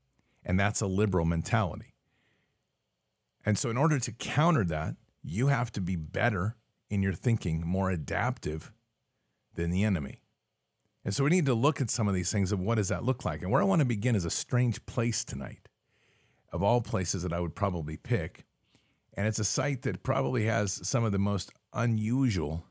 And 0.45 0.59
that's 0.59 0.81
a 0.81 0.87
liberal 0.87 1.25
mentality. 1.25 1.95
And 3.45 3.57
so 3.57 3.69
in 3.69 3.77
order 3.77 3.99
to 3.99 4.11
counter 4.11 4.63
that, 4.65 4.95
you 5.23 5.47
have 5.47 5.71
to 5.73 5.81
be 5.81 5.95
better 5.95 6.55
in 6.89 7.01
your 7.01 7.13
thinking, 7.13 7.65
more 7.65 7.89
adaptive 7.89 8.71
than 9.55 9.71
the 9.71 9.83
enemy. 9.83 10.21
And 11.05 11.13
so 11.15 11.23
we 11.23 11.29
need 11.29 11.45
to 11.45 11.53
look 11.53 11.81
at 11.81 11.89
some 11.89 12.07
of 12.07 12.13
these 12.13 12.31
things 12.31 12.51
of 12.51 12.59
what 12.59 12.75
does 12.75 12.89
that 12.89 13.03
look 13.03 13.23
like. 13.25 13.41
And 13.41 13.51
where 13.51 13.61
I 13.61 13.65
want 13.65 13.79
to 13.79 13.85
begin 13.85 14.15
is 14.15 14.25
a 14.25 14.29
strange 14.29 14.85
place 14.85 15.23
tonight, 15.23 15.68
of 16.51 16.63
all 16.63 16.81
places 16.81 17.23
that 17.23 17.33
I 17.33 17.39
would 17.39 17.55
probably 17.55 17.97
pick. 17.97 18.45
And 19.13 19.27
it's 19.27 19.39
a 19.39 19.43
site 19.43 19.81
that 19.83 20.03
probably 20.03 20.45
has 20.45 20.87
some 20.87 21.03
of 21.03 21.11
the 21.11 21.19
most 21.19 21.51
unusual 21.73 22.65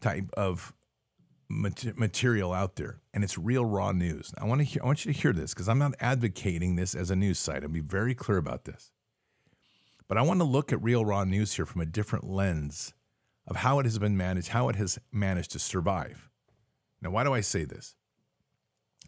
type 0.00 0.30
of 0.34 0.72
material 1.48 2.52
out 2.52 2.76
there, 2.76 3.00
and 3.12 3.24
it's 3.24 3.36
real 3.36 3.64
raw 3.64 3.90
news. 3.90 4.32
I 4.38 4.44
want 4.44 4.60
to 4.60 4.64
hear, 4.64 4.82
I 4.82 4.86
want 4.86 5.04
you 5.04 5.12
to 5.12 5.18
hear 5.18 5.32
this 5.32 5.52
because 5.52 5.68
I'm 5.68 5.78
not 5.78 5.94
advocating 5.98 6.76
this 6.76 6.94
as 6.94 7.10
a 7.10 7.16
news 7.16 7.38
site. 7.38 7.62
I'll 7.62 7.68
be 7.68 7.80
very 7.80 8.14
clear 8.14 8.38
about 8.38 8.64
this. 8.64 8.92
But 10.06 10.16
I 10.16 10.22
want 10.22 10.40
to 10.40 10.44
look 10.44 10.72
at 10.72 10.82
real 10.82 11.04
raw 11.04 11.24
news 11.24 11.54
here 11.54 11.66
from 11.66 11.80
a 11.80 11.86
different 11.86 12.28
lens 12.28 12.94
of 13.46 13.56
how 13.56 13.78
it 13.80 13.84
has 13.84 13.98
been 13.98 14.16
managed, 14.16 14.48
how 14.48 14.68
it 14.68 14.76
has 14.76 14.98
managed 15.12 15.50
to 15.52 15.58
survive. 15.58 16.28
Now, 17.02 17.10
why 17.10 17.24
do 17.24 17.32
I 17.32 17.40
say 17.40 17.64
this? 17.64 17.96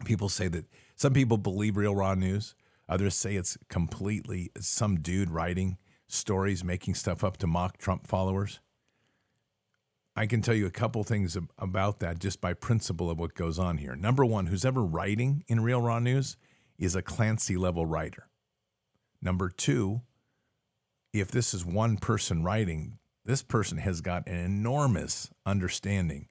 People 0.03 0.27
say 0.27 0.47
that 0.49 0.65
some 0.95 1.13
people 1.13 1.37
believe 1.37 1.77
real 1.77 1.95
raw 1.95 2.15
news. 2.15 2.55
Others 2.89 3.15
say 3.15 3.35
it's 3.35 3.57
completely 3.69 4.51
some 4.59 4.99
dude 4.99 5.29
writing 5.29 5.77
stories, 6.07 6.63
making 6.63 6.95
stuff 6.95 7.23
up 7.23 7.37
to 7.37 7.47
mock 7.47 7.77
Trump 7.77 8.07
followers. 8.07 8.59
I 10.15 10.27
can 10.27 10.41
tell 10.41 10.53
you 10.53 10.67
a 10.67 10.71
couple 10.71 11.03
things 11.03 11.35
about 11.57 11.99
that 11.99 12.19
just 12.19 12.39
by 12.39 12.53
principle 12.53 13.09
of 13.09 13.17
what 13.17 13.33
goes 13.33 13.57
on 13.57 13.79
here. 13.79 13.95
Number 13.95 14.23
one, 14.23 14.47
who's 14.47 14.65
ever 14.65 14.83
writing 14.83 15.43
in 15.47 15.61
Real 15.61 15.81
Raw 15.81 15.99
News 15.99 16.37
is 16.77 16.95
a 16.95 17.01
Clancy 17.01 17.57
level 17.57 17.85
writer. 17.85 18.27
Number 19.21 19.49
two, 19.49 20.01
if 21.13 21.31
this 21.31 21.53
is 21.53 21.65
one 21.65 21.97
person 21.97 22.43
writing, 22.43 22.99
this 23.25 23.41
person 23.41 23.77
has 23.79 24.01
got 24.01 24.27
an 24.27 24.35
enormous 24.35 25.31
understanding 25.45 26.27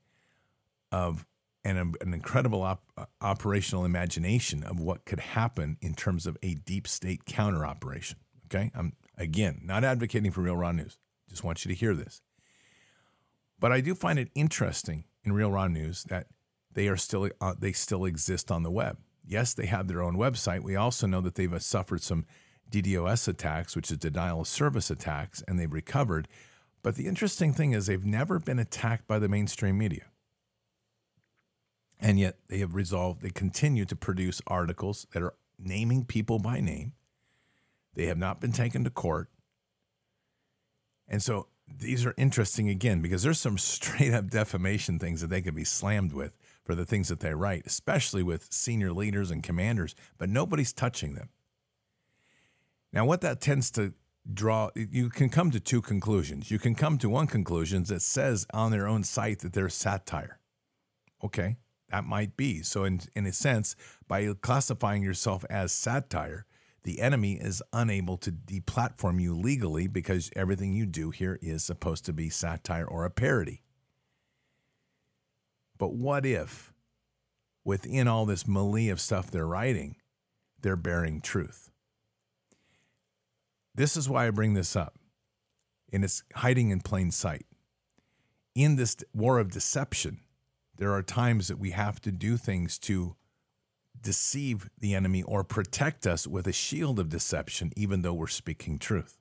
of 0.93 1.27
and 1.65 1.97
an 2.01 2.13
incredible 2.13 2.63
op- 2.63 2.91
uh, 2.97 3.05
operational 3.21 3.85
imagination 3.85 4.65
of 4.65 4.81
what 4.81 5.05
could 5.05 5.21
happen 5.21 5.77
in 5.81 5.95
terms 5.95 6.27
of 6.27 6.37
a 6.43 6.55
deep 6.55 6.89
state 6.89 7.25
counter 7.25 7.65
operation. 7.65 8.19
Okay, 8.47 8.71
I'm 8.75 8.95
again 9.17 9.61
not 9.65 9.85
advocating 9.85 10.31
for 10.31 10.43
Real 10.43 10.57
Raw 10.57 10.73
News. 10.73 10.99
Just 11.29 11.45
want 11.45 11.65
you 11.65 11.71
to 11.71 11.79
hear 11.79 11.95
this. 11.95 12.21
But 13.59 13.73
I 13.73 13.81
do 13.81 13.95
find 13.95 14.19
it 14.19 14.31
interesting 14.35 15.05
in 15.25 15.33
Real 15.33 15.51
Raw 15.51 15.69
News 15.69 16.05
that 16.05 16.27
they 16.73 16.89
are 16.89 16.97
still 16.97 17.31
uh, 17.41 17.55
they 17.59 17.73
still 17.73 18.05
exist 18.05 18.51
on 18.51 18.63
the 18.63 18.71
web. 18.71 18.99
Yes, 19.25 19.55
they 19.55 19.67
have 19.67 19.87
their 19.87 20.03
own 20.03 20.17
website. 20.17 20.63
We 20.63 20.75
also 20.75 21.07
know 21.07 21.21
that 21.21 21.37
they've 21.37 21.53
uh, 21.53 21.61
suffered 21.61 22.03
some 22.03 22.27
DDoS 22.71 23.29
attacks, 23.29 23.77
which 23.77 23.91
is 23.91 23.99
denial 23.99 24.41
of 24.41 24.49
service 24.49 24.91
attacks, 24.91 25.43
and 25.47 25.59
they've 25.59 25.73
recovered. 25.73 26.27
But 26.83 26.97
the 26.97 27.07
interesting 27.07 27.53
thing 27.53 27.73
is 27.73 27.87
they've 27.87 28.05
never 28.05 28.41
been 28.41 28.59
attacked 28.59 29.07
by 29.07 29.19
the 29.19 29.29
mainstream 29.29 29.79
media. 29.79 30.07
And 32.03 32.19
yet 32.19 32.37
they 32.49 32.59
have 32.59 32.75
resolved, 32.75 33.23
they 33.23 33.31
continue 33.31 33.85
to 33.85 33.95
produce 33.95 34.43
articles 34.49 35.07
that 35.13 35.23
are 35.23 35.35
naming 35.57 36.05
people 36.05 36.41
by 36.41 36.61
name. 36.61 36.95
They 37.95 38.07
have 38.07 38.19
not 38.19 38.41
been 38.41 38.53
taken 38.53 38.83
to 38.83 38.91
court. 38.91 39.29
And 41.09 41.23
so 41.23 41.47
these 41.69 42.05
are 42.05 42.15
interesting 42.19 42.69
again 42.69 43.01
because 43.01 43.23
there's 43.23 43.41
some 43.41 43.57
straight 43.59 44.13
up 44.13 44.31
defamation 44.31 44.99
things 44.99 45.21
that 45.21 45.31
they 45.31 45.41
could 45.41 45.55
be 45.55 45.65
slammed 45.65 46.13
with 46.13 46.37
for 46.65 46.75
the 46.75 46.85
things 46.85 47.09
that 47.09 47.21
they 47.21 47.35
write, 47.35 47.63
especially 47.67 48.23
with 48.23 48.53
senior 48.53 48.93
leaders 48.93 49.31
and 49.31 49.43
commanders, 49.43 49.95
but 50.19 50.29
nobody's 50.29 50.73
touching 50.73 51.15
them. 51.15 51.29
Now, 52.93 53.05
what 53.05 53.21
that 53.23 53.41
tends 53.41 53.71
to 53.73 53.95
draw, 54.33 54.71
you 54.75 55.09
can 55.09 55.29
come 55.29 55.51
to 55.53 55.61
two 55.61 55.81
conclusions. 55.81 56.51
You 56.51 56.59
can 56.59 56.75
come 56.75 56.99
to 56.99 57.09
one 57.09 57.27
conclusion 57.27 57.85
that 57.85 58.03
says 58.03 58.47
on 58.53 58.71
their 58.71 58.87
own 58.87 59.05
site 59.05 59.41
that 59.41 59.53
they're 59.53 59.69
satire. 59.69 60.39
Okay, 61.25 61.57
that 61.93 62.05
might 62.05 62.37
be. 62.37 62.63
So, 62.63 62.85
in, 62.85 63.03
in 63.15 63.27
a 63.27 63.33
sense, 63.33 63.77
by 64.09 64.27
classifying 64.41 65.03
yourself 65.03 65.45
as 65.51 65.73
satire, 65.73 66.47
the 66.85 67.01
enemy 67.01 67.35
is 67.35 67.63
unable 67.73 68.17
to 68.17 68.33
deplatform 68.33 69.21
you 69.21 69.35
legally 69.35 69.87
because 69.87 70.31
everything 70.35 70.73
you 70.73 70.87
do 70.87 71.11
here 71.11 71.39
is 71.43 71.63
supposed 71.63 72.05
to 72.07 72.13
be 72.13 72.31
satire 72.31 72.87
or 72.87 73.05
a 73.05 73.11
parody. 73.11 73.63
But 75.79 75.95
what 75.95 76.25
if, 76.25 76.73
within 77.63 78.09
all 78.09 78.25
this 78.25 78.49
melee 78.49 78.89
of 78.89 79.01
stuff 79.01 79.31
they're 79.31 79.47
writing, 79.47 79.97
they're 80.61 80.77
bearing 80.77 81.21
truth? 81.21 81.71
This 83.75 83.97
is 83.97 84.09
why 84.09 84.27
I 84.27 84.31
bring 84.31 84.55
this 84.55 84.75
up, 84.75 84.99
and 85.93 86.05
it's 86.05 86.23
hiding 86.37 86.71
in 86.71 86.81
plain 86.81 87.11
sight. 87.11 87.47
In 88.55 88.77
this 88.77 88.97
war 89.15 89.39
of 89.39 89.51
deception, 89.51 90.21
there 90.77 90.93
are 90.93 91.03
times 91.03 91.49
that 91.49 91.59
we 91.59 91.71
have 91.71 92.01
to 92.01 92.11
do 92.11 92.37
things 92.37 92.79
to 92.81 93.17
deceive 94.01 94.69
the 94.79 94.95
enemy 94.95 95.23
or 95.23 95.45
protect 95.45 96.07
us 96.07 96.27
with 96.27 96.47
a 96.47 96.53
shield 96.53 96.99
of 96.99 97.09
deception, 97.09 97.73
even 97.77 98.03
though 98.03 98.15
we're 98.15 98.27
speaking 98.27 98.79
truth. 98.79 99.19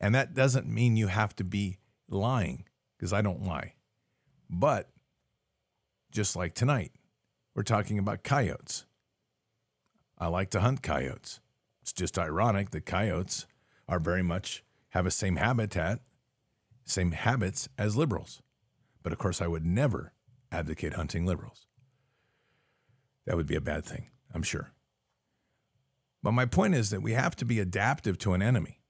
And 0.00 0.14
that 0.14 0.34
doesn't 0.34 0.68
mean 0.68 0.96
you 0.96 1.06
have 1.06 1.34
to 1.36 1.44
be 1.44 1.78
lying, 2.08 2.64
because 2.96 3.12
I 3.12 3.22
don't 3.22 3.44
lie. 3.44 3.74
But 4.48 4.90
just 6.12 6.36
like 6.36 6.54
tonight, 6.54 6.92
we're 7.54 7.62
talking 7.62 7.98
about 7.98 8.22
coyotes. 8.22 8.84
I 10.18 10.28
like 10.28 10.50
to 10.50 10.60
hunt 10.60 10.82
coyotes. 10.82 11.40
It's 11.82 11.92
just 11.92 12.18
ironic 12.18 12.70
that 12.70 12.86
coyotes 12.86 13.46
are 13.88 13.98
very 13.98 14.22
much 14.22 14.62
have 14.90 15.04
the 15.04 15.10
same 15.10 15.36
habitat, 15.36 16.00
same 16.84 17.10
habits 17.12 17.68
as 17.76 17.96
liberals. 17.96 18.42
But 19.04 19.12
of 19.12 19.18
course, 19.18 19.40
I 19.40 19.46
would 19.46 19.64
never 19.64 20.14
advocate 20.50 20.94
hunting 20.94 21.26
liberals. 21.26 21.66
That 23.26 23.36
would 23.36 23.46
be 23.46 23.54
a 23.54 23.60
bad 23.60 23.84
thing, 23.84 24.08
I'm 24.34 24.42
sure. 24.42 24.72
But 26.22 26.32
my 26.32 26.46
point 26.46 26.74
is 26.74 26.90
that 26.90 27.02
we 27.02 27.12
have 27.12 27.36
to 27.36 27.44
be 27.44 27.60
adaptive 27.60 28.18
to 28.18 28.32
an 28.32 28.42
enemy. 28.42 28.80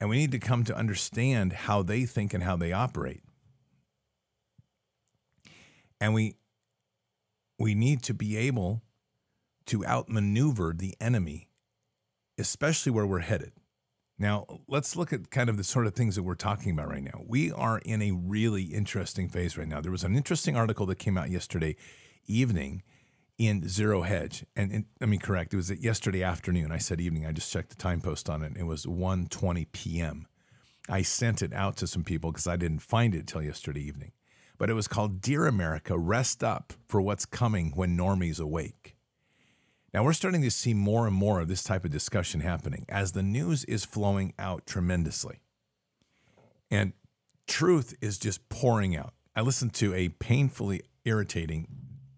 And 0.00 0.08
we 0.08 0.16
need 0.16 0.30
to 0.30 0.38
come 0.38 0.62
to 0.64 0.76
understand 0.76 1.52
how 1.52 1.82
they 1.82 2.04
think 2.04 2.32
and 2.32 2.44
how 2.44 2.56
they 2.56 2.72
operate. 2.72 3.22
And 6.00 6.14
we 6.14 6.36
we 7.58 7.74
need 7.74 8.04
to 8.04 8.14
be 8.14 8.36
able 8.36 8.82
to 9.66 9.84
outmaneuver 9.84 10.72
the 10.72 10.94
enemy, 11.00 11.48
especially 12.38 12.92
where 12.92 13.06
we're 13.06 13.18
headed. 13.18 13.50
Now, 14.18 14.46
let's 14.66 14.96
look 14.96 15.12
at 15.12 15.30
kind 15.30 15.48
of 15.48 15.56
the 15.56 15.64
sort 15.64 15.86
of 15.86 15.94
things 15.94 16.16
that 16.16 16.24
we're 16.24 16.34
talking 16.34 16.72
about 16.72 16.88
right 16.88 17.02
now. 17.02 17.22
We 17.26 17.52
are 17.52 17.78
in 17.78 18.02
a 18.02 18.10
really 18.10 18.64
interesting 18.64 19.28
phase 19.28 19.56
right 19.56 19.68
now. 19.68 19.80
There 19.80 19.92
was 19.92 20.02
an 20.02 20.16
interesting 20.16 20.56
article 20.56 20.86
that 20.86 20.98
came 20.98 21.16
out 21.16 21.30
yesterday 21.30 21.76
evening 22.26 22.82
in 23.38 23.68
Zero 23.68 24.02
Hedge. 24.02 24.44
And, 24.56 24.72
and 24.72 24.84
I 25.00 25.06
mean, 25.06 25.20
correct. 25.20 25.54
It 25.54 25.56
was 25.56 25.70
yesterday 25.70 26.24
afternoon. 26.24 26.72
I 26.72 26.78
said 26.78 27.00
evening. 27.00 27.26
I 27.26 27.32
just 27.32 27.52
checked 27.52 27.70
the 27.70 27.76
time 27.76 28.00
post 28.00 28.28
on 28.28 28.42
it. 28.42 28.56
It 28.56 28.64
was 28.64 28.86
1.20 28.86 29.66
p.m. 29.70 30.26
I 30.88 31.02
sent 31.02 31.40
it 31.40 31.52
out 31.52 31.76
to 31.76 31.86
some 31.86 32.02
people 32.02 32.32
because 32.32 32.48
I 32.48 32.56
didn't 32.56 32.80
find 32.80 33.14
it 33.14 33.28
till 33.28 33.42
yesterday 33.42 33.82
evening. 33.82 34.12
But 34.58 34.68
it 34.68 34.74
was 34.74 34.88
called 34.88 35.20
Dear 35.20 35.46
America, 35.46 35.96
Rest 35.96 36.42
Up 36.42 36.72
for 36.88 37.00
What's 37.00 37.24
Coming 37.24 37.72
When 37.76 37.96
Normies 37.96 38.40
Awake. 38.40 38.96
Now, 39.98 40.04
we're 40.04 40.12
starting 40.12 40.42
to 40.42 40.50
see 40.52 40.74
more 40.74 41.08
and 41.08 41.16
more 41.16 41.40
of 41.40 41.48
this 41.48 41.64
type 41.64 41.84
of 41.84 41.90
discussion 41.90 42.38
happening 42.38 42.86
as 42.88 43.10
the 43.10 43.22
news 43.24 43.64
is 43.64 43.84
flowing 43.84 44.32
out 44.38 44.64
tremendously. 44.64 45.40
And 46.70 46.92
truth 47.48 47.96
is 48.00 48.16
just 48.16 48.48
pouring 48.48 48.94
out. 48.96 49.12
I 49.34 49.40
listened 49.40 49.74
to 49.74 49.92
a 49.94 50.10
painfully 50.10 50.82
irritating 51.04 51.66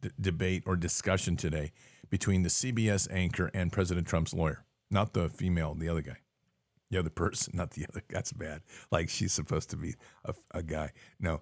d- 0.03 0.11
debate 0.21 0.65
or 0.67 0.77
discussion 0.77 1.39
today 1.39 1.73
between 2.11 2.43
the 2.43 2.51
CBS 2.51 3.09
anchor 3.11 3.51
and 3.55 3.73
President 3.73 4.07
Trump's 4.07 4.35
lawyer, 4.35 4.63
not 4.91 5.15
the 5.15 5.31
female, 5.31 5.75
the 5.75 5.89
other 5.89 6.03
guy. 6.03 6.19
The 6.91 6.99
other 6.99 7.09
person, 7.09 7.55
not 7.57 7.71
the 7.71 7.87
other. 7.89 8.03
That's 8.11 8.35
bad. 8.35 8.61
Like 8.93 9.09
she's 9.09 9.33
supposed 9.33 9.71
to 9.71 9.79
be 9.79 9.95
a, 10.23 10.35
a 10.53 10.63
guy. 10.63 10.91
No, 11.19 11.41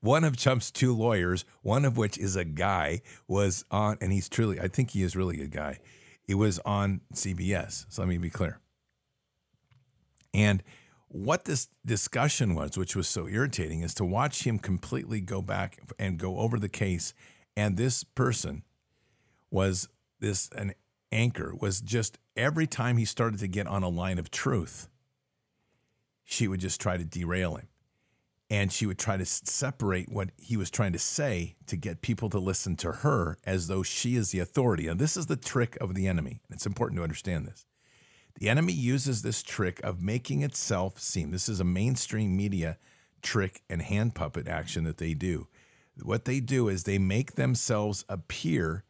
one 0.00 0.24
of 0.24 0.36
Trump's 0.36 0.70
two 0.70 0.94
lawyers, 0.94 1.44
one 1.62 1.84
of 1.84 1.96
which 1.96 2.18
is 2.18 2.36
a 2.36 2.44
guy, 2.44 3.00
was 3.26 3.64
on, 3.70 3.98
and 4.00 4.12
he's 4.12 4.28
truly, 4.28 4.60
I 4.60 4.68
think 4.68 4.90
he 4.90 5.02
is 5.02 5.16
really 5.16 5.42
a 5.42 5.48
guy. 5.48 5.80
It 6.28 6.34
was 6.34 6.58
on 6.60 7.00
CBS. 7.14 7.86
So 7.88 8.02
let 8.02 8.08
me 8.08 8.18
be 8.18 8.30
clear. 8.30 8.60
And 10.34 10.62
what 11.08 11.44
this 11.44 11.68
discussion 11.84 12.54
was, 12.54 12.76
which 12.76 12.94
was 12.94 13.08
so 13.08 13.26
irritating, 13.26 13.80
is 13.80 13.94
to 13.94 14.04
watch 14.04 14.46
him 14.46 14.58
completely 14.58 15.20
go 15.20 15.40
back 15.40 15.78
and 15.98 16.18
go 16.18 16.38
over 16.38 16.58
the 16.58 16.68
case 16.68 17.14
and 17.56 17.76
this 17.76 18.04
person 18.04 18.62
was 19.50 19.88
this 20.20 20.50
an 20.54 20.74
anchor 21.10 21.54
was 21.58 21.80
just 21.80 22.18
every 22.36 22.66
time 22.66 22.98
he 22.98 23.04
started 23.04 23.40
to 23.40 23.48
get 23.48 23.66
on 23.66 23.82
a 23.82 23.88
line 23.88 24.18
of 24.18 24.30
truth, 24.30 24.88
she 26.24 26.46
would 26.46 26.60
just 26.60 26.80
try 26.80 26.96
to 26.96 27.04
derail 27.04 27.56
him. 27.56 27.68
And 28.48 28.72
she 28.72 28.86
would 28.86 28.98
try 28.98 29.16
to 29.16 29.26
separate 29.26 30.08
what 30.08 30.30
he 30.36 30.56
was 30.56 30.70
trying 30.70 30.92
to 30.92 31.00
say 31.00 31.56
to 31.66 31.76
get 31.76 32.00
people 32.00 32.30
to 32.30 32.38
listen 32.38 32.76
to 32.76 32.92
her 32.92 33.38
as 33.44 33.66
though 33.66 33.82
she 33.82 34.14
is 34.14 34.30
the 34.30 34.38
authority. 34.38 34.86
And 34.86 35.00
this 35.00 35.16
is 35.16 35.26
the 35.26 35.36
trick 35.36 35.76
of 35.80 35.94
the 35.94 36.06
enemy. 36.06 36.40
And 36.48 36.54
it's 36.56 36.66
important 36.66 36.98
to 36.98 37.02
understand 37.02 37.46
this. 37.46 37.66
The 38.38 38.48
enemy 38.48 38.72
uses 38.72 39.22
this 39.22 39.42
trick 39.42 39.80
of 39.82 40.00
making 40.02 40.42
itself 40.42 41.00
seem 41.00 41.30
this 41.30 41.48
is 41.48 41.58
a 41.58 41.64
mainstream 41.64 42.36
media 42.36 42.78
trick 43.20 43.62
and 43.68 43.82
hand 43.82 44.14
puppet 44.14 44.46
action 44.46 44.84
that 44.84 44.98
they 44.98 45.14
do 45.14 45.48
what 46.02 46.24
they 46.24 46.40
do 46.40 46.68
is 46.68 46.82
they 46.82 46.98
make 46.98 47.32
themselves 47.32 48.04
appear 48.08 48.84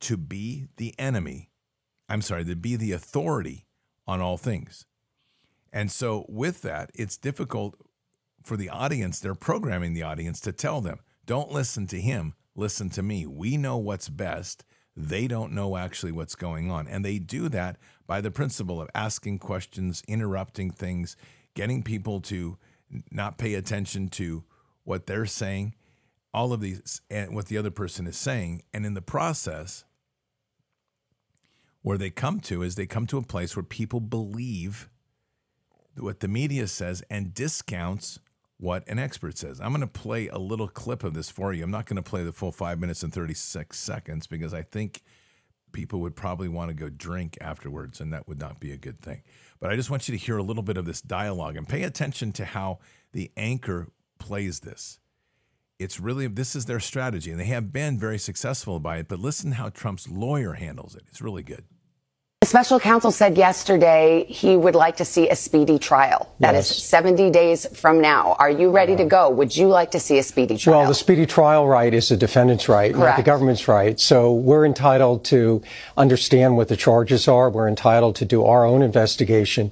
to 0.00 0.16
be 0.16 0.66
the 0.76 0.94
enemy. 0.98 1.50
I'm 2.08 2.22
sorry, 2.22 2.44
to 2.44 2.56
be 2.56 2.76
the 2.76 2.92
authority 2.92 3.66
on 4.06 4.20
all 4.20 4.36
things. 4.36 4.86
And 5.72 5.90
so, 5.90 6.26
with 6.28 6.62
that, 6.62 6.90
it's 6.94 7.16
difficult 7.16 7.76
for 8.42 8.56
the 8.56 8.68
audience, 8.68 9.20
they're 9.20 9.34
programming 9.34 9.92
the 9.92 10.02
audience 10.02 10.40
to 10.40 10.52
tell 10.52 10.80
them, 10.80 11.00
don't 11.26 11.52
listen 11.52 11.86
to 11.88 12.00
him, 12.00 12.34
listen 12.54 12.90
to 12.90 13.02
me. 13.02 13.26
We 13.26 13.56
know 13.56 13.76
what's 13.76 14.08
best. 14.08 14.64
They 14.96 15.28
don't 15.28 15.52
know 15.52 15.76
actually 15.76 16.12
what's 16.12 16.34
going 16.34 16.70
on. 16.70 16.88
And 16.88 17.04
they 17.04 17.18
do 17.18 17.48
that 17.50 17.76
by 18.06 18.20
the 18.20 18.30
principle 18.30 18.80
of 18.80 18.90
asking 18.94 19.38
questions, 19.38 20.02
interrupting 20.08 20.70
things, 20.70 21.16
getting 21.54 21.82
people 21.82 22.20
to 22.22 22.58
not 23.10 23.38
pay 23.38 23.54
attention 23.54 24.08
to 24.08 24.44
what 24.84 25.06
they're 25.06 25.26
saying, 25.26 25.74
all 26.34 26.52
of 26.52 26.60
these, 26.60 27.00
and 27.10 27.34
what 27.34 27.46
the 27.46 27.58
other 27.58 27.70
person 27.70 28.06
is 28.06 28.16
saying. 28.16 28.62
And 28.74 28.84
in 28.84 28.94
the 28.94 29.02
process, 29.02 29.84
where 31.82 31.98
they 31.98 32.10
come 32.10 32.40
to 32.40 32.62
is 32.62 32.74
they 32.74 32.86
come 32.86 33.06
to 33.06 33.18
a 33.18 33.22
place 33.22 33.56
where 33.56 33.62
people 33.62 34.00
believe 34.00 34.88
what 35.96 36.20
the 36.20 36.28
media 36.28 36.66
says 36.66 37.02
and 37.10 37.34
discounts 37.34 38.18
what 38.60 38.86
an 38.86 38.98
expert 38.98 39.38
says. 39.38 39.58
I'm 39.58 39.70
going 39.70 39.80
to 39.80 39.86
play 39.86 40.28
a 40.28 40.38
little 40.38 40.68
clip 40.68 41.02
of 41.02 41.14
this 41.14 41.30
for 41.30 41.52
you. 41.54 41.64
I'm 41.64 41.70
not 41.70 41.86
going 41.86 41.96
to 41.96 42.02
play 42.02 42.22
the 42.22 42.32
full 42.32 42.52
five 42.52 42.78
minutes 42.78 43.02
and 43.02 43.12
36 43.12 43.78
seconds 43.78 44.26
because 44.26 44.52
I 44.52 44.60
think 44.60 45.02
people 45.72 46.00
would 46.00 46.14
probably 46.14 46.48
want 46.48 46.68
to 46.68 46.74
go 46.74 46.90
drink 46.90 47.38
afterwards, 47.40 48.00
and 48.00 48.12
that 48.12 48.28
would 48.28 48.38
not 48.38 48.60
be 48.60 48.70
a 48.70 48.76
good 48.76 49.00
thing. 49.00 49.22
But 49.60 49.70
I 49.70 49.76
just 49.76 49.88
want 49.88 50.08
you 50.08 50.16
to 50.16 50.22
hear 50.22 50.36
a 50.36 50.42
little 50.42 50.62
bit 50.62 50.76
of 50.76 50.84
this 50.84 51.00
dialogue 51.00 51.56
and 51.56 51.66
pay 51.66 51.84
attention 51.84 52.32
to 52.32 52.44
how 52.44 52.80
the 53.12 53.30
anchor 53.36 53.88
plays 54.18 54.60
this. 54.60 54.98
It's 55.78 55.98
really, 55.98 56.26
this 56.26 56.54
is 56.54 56.66
their 56.66 56.80
strategy, 56.80 57.30
and 57.30 57.40
they 57.40 57.46
have 57.46 57.72
been 57.72 57.98
very 57.98 58.18
successful 58.18 58.78
by 58.78 58.98
it. 58.98 59.08
But 59.08 59.20
listen 59.20 59.52
how 59.52 59.70
Trump's 59.70 60.06
lawyer 60.06 60.52
handles 60.52 60.94
it. 60.94 61.04
It's 61.08 61.22
really 61.22 61.42
good. 61.42 61.64
Special 62.50 62.80
counsel 62.80 63.12
said 63.12 63.38
yesterday 63.38 64.24
he 64.28 64.56
would 64.56 64.74
like 64.74 64.96
to 64.96 65.04
see 65.04 65.28
a 65.28 65.36
speedy 65.36 65.78
trial. 65.78 66.34
That 66.40 66.56
yes. 66.56 66.72
is 66.72 66.82
70 66.82 67.30
days 67.30 67.64
from 67.78 68.00
now. 68.00 68.34
Are 68.40 68.50
you 68.50 68.70
ready 68.70 68.96
to 68.96 69.04
uh-huh. 69.04 69.28
go? 69.28 69.30
Would 69.30 69.56
you 69.56 69.68
like 69.68 69.92
to 69.92 70.00
see 70.00 70.18
a 70.18 70.22
speedy 70.24 70.56
trial? 70.56 70.80
Well, 70.80 70.88
the 70.88 70.96
speedy 70.96 71.26
trial 71.26 71.68
right 71.68 71.94
is 71.94 72.08
the 72.08 72.16
defendant's 72.16 72.68
right, 72.68 72.92
Correct. 72.92 73.10
not 73.10 73.16
the 73.18 73.22
government's 73.22 73.68
right. 73.68 74.00
So 74.00 74.32
we're 74.32 74.66
entitled 74.66 75.24
to 75.26 75.62
understand 75.96 76.56
what 76.56 76.66
the 76.66 76.76
charges 76.76 77.28
are. 77.28 77.48
We're 77.50 77.68
entitled 77.68 78.16
to 78.16 78.24
do 78.24 78.44
our 78.44 78.64
own 78.64 78.82
investigation. 78.82 79.70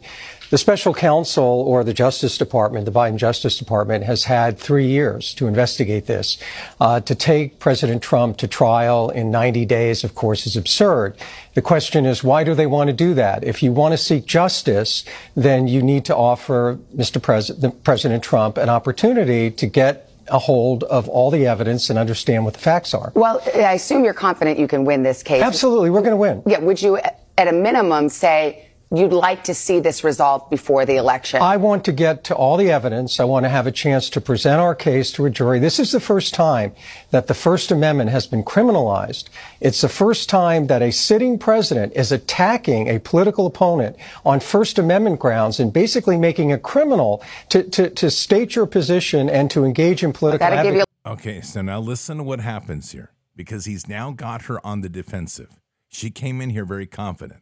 The 0.51 0.57
special 0.57 0.95
counsel 0.95 1.45
or 1.45 1.85
the 1.85 1.93
Justice 1.93 2.39
Department, 2.39 2.87
the 2.87 2.91
Biden 2.91 3.17
Justice 3.17 3.59
Department, 3.59 4.05
has 4.05 4.25
had 4.25 4.59
three 4.59 4.87
years 4.87 5.35
to 5.35 5.47
investigate 5.47 6.07
this. 6.07 6.39
Uh, 6.81 7.01
to 7.01 7.15
take 7.15 7.59
President 7.59 8.03
Trump 8.03 8.39
to 8.39 8.49
trial 8.49 9.11
in 9.11 9.31
90 9.31 9.67
days, 9.67 10.05
of 10.05 10.15
course, 10.15 10.47
is 10.47 10.57
absurd. 10.57 11.19
The 11.53 11.61
question 11.61 12.07
is, 12.07 12.25
why 12.25 12.45
do 12.45 12.55
they 12.55 12.67
want 12.67 12.89
to 12.89 12.95
do 12.95 13.13
that? 13.13 13.45
If 13.45 13.63
you 13.63 13.73
want 13.73 13.93
to 13.93 13.99
seek 13.99 14.25
justice, 14.25 15.05
then 15.37 15.69
you 15.69 15.83
need 15.83 16.07
to 16.07 16.17
offer 16.17 16.79
Mr. 16.97 17.21
President, 17.21 17.85
President 17.85 18.25
Trump 18.25 18.57
an 18.57 18.71
opportunity 18.71 19.51
to 19.51 19.67
get 19.67 20.11
a 20.29 20.39
hold 20.39 20.83
of 20.85 21.11
all 21.11 21.31
the 21.31 21.47
evidence 21.47 21.91
and 21.91 21.99
understand 21.99 22.47
what 22.47 22.55
the 22.55 22.61
facts 22.61 22.95
are. 22.95 23.13
Well, 23.15 23.43
I 23.55 23.75
assume 23.75 24.03
you're 24.03 24.15
confident 24.15 24.59
you 24.59 24.69
can 24.69 24.87
win 24.87 25.03
this 25.03 25.23
case. 25.23 25.43
Absolutely, 25.43 25.91
we're 25.91 26.01
going 26.01 26.13
to 26.13 26.17
win. 26.17 26.43
Yeah, 26.47 26.61
would 26.61 26.81
you, 26.81 26.97
at 26.97 27.49
a 27.49 27.53
minimum, 27.53 28.09
say 28.09 28.68
you'd 28.91 29.13
like 29.13 29.45
to 29.45 29.55
see 29.55 29.81
this 29.81 30.03
resolved 30.03 30.51
before 30.51 30.87
the 30.87 30.97
election? 30.97 31.43
I 31.43 31.57
want 31.57 31.85
to 31.85 31.93
get 31.93 32.25
to 32.25 32.35
all 32.35 32.57
the 32.57 32.71
evidence. 32.71 33.21
I 33.21 33.25
want 33.25 33.45
to 33.45 33.51
have 33.51 33.67
a 33.67 33.73
chance 33.73 34.09
to 34.11 34.21
present 34.21 34.61
our 34.61 34.75
case 34.75 35.13
to 35.13 35.27
a 35.27 35.31
jury. 35.31 35.59
This 35.59 35.79
is 35.79 35.93
the 35.93 36.01
first 36.01 36.35
time 36.35 36.73
that 37.11 37.27
the 37.27 37.35
First 37.35 37.71
Amendment 37.71 38.11
has 38.11 38.27
been 38.27 38.43
criminalized. 38.43 39.29
It's 39.61 39.81
the 39.81 39.89
first 39.89 40.29
time 40.29 40.69
that 40.69 40.83
a 40.83 40.91
sitting 40.91 41.39
president 41.39 41.93
is 41.95 42.13
attacking 42.13 42.89
a 42.89 42.99
political 43.01 43.47
opponent 43.47 43.97
on 44.25 44.41
First 44.41 44.79
Amendment 44.79 45.21
grounds 45.21 45.61
and 45.61 45.73
basically 45.73 46.17
making 46.17 46.53
a 46.53 46.59
criminal 46.59 47.23
to, 47.51 47.63
to, 47.65 47.91
to 47.91 48.11
state 48.11 48.57
your 48.57 48.67
position 48.67 49.29
and 49.29 49.51
to 49.51 49.65
engage 49.65 50.03
in 50.03 50.13
political 50.13 50.47
advocacy. 50.47 50.85
Okay, 51.05 51.41
so 51.41 51.63
now 51.63 51.81
listen 51.81 52.19
to 52.19 52.23
what 52.23 52.41
happens 52.41 52.93
here 52.93 53.13
because 53.37 53.65
he's 53.65 53.89
now 53.89 54.11
got 54.11 54.43
her 54.43 54.65
on 54.67 54.81
the 54.81 54.89
defensive. 54.89 55.61
She 55.89 56.11
came 56.11 56.41
in 56.41 56.51
here 56.51 56.65
very 56.65 56.87
confident 56.87 57.41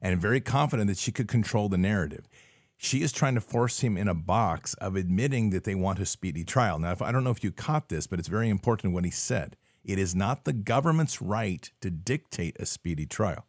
and 0.00 0.20
very 0.20 0.40
confident 0.40 0.88
that 0.88 0.98
she 0.98 1.12
could 1.12 1.28
control 1.28 1.68
the 1.68 1.78
narrative. 1.78 2.28
She 2.76 3.02
is 3.02 3.12
trying 3.12 3.34
to 3.34 3.40
force 3.40 3.80
him 3.80 3.96
in 3.96 4.08
a 4.08 4.14
box 4.14 4.74
of 4.74 4.96
admitting 4.96 5.50
that 5.50 5.64
they 5.64 5.74
want 5.74 5.98
a 5.98 6.06
speedy 6.06 6.44
trial. 6.44 6.78
Now, 6.78 6.92
if, 6.92 7.00
I 7.00 7.10
don't 7.10 7.24
know 7.24 7.30
if 7.30 7.42
you 7.42 7.50
caught 7.50 7.88
this, 7.88 8.06
but 8.06 8.18
it's 8.18 8.28
very 8.28 8.50
important 8.50 8.92
what 8.92 9.04
he 9.04 9.10
said. 9.10 9.56
It 9.82 9.98
is 9.98 10.14
not 10.14 10.44
the 10.44 10.52
government's 10.52 11.22
right 11.22 11.70
to 11.80 11.90
dictate 11.90 12.56
a 12.60 12.66
speedy 12.66 13.06
trial. 13.06 13.46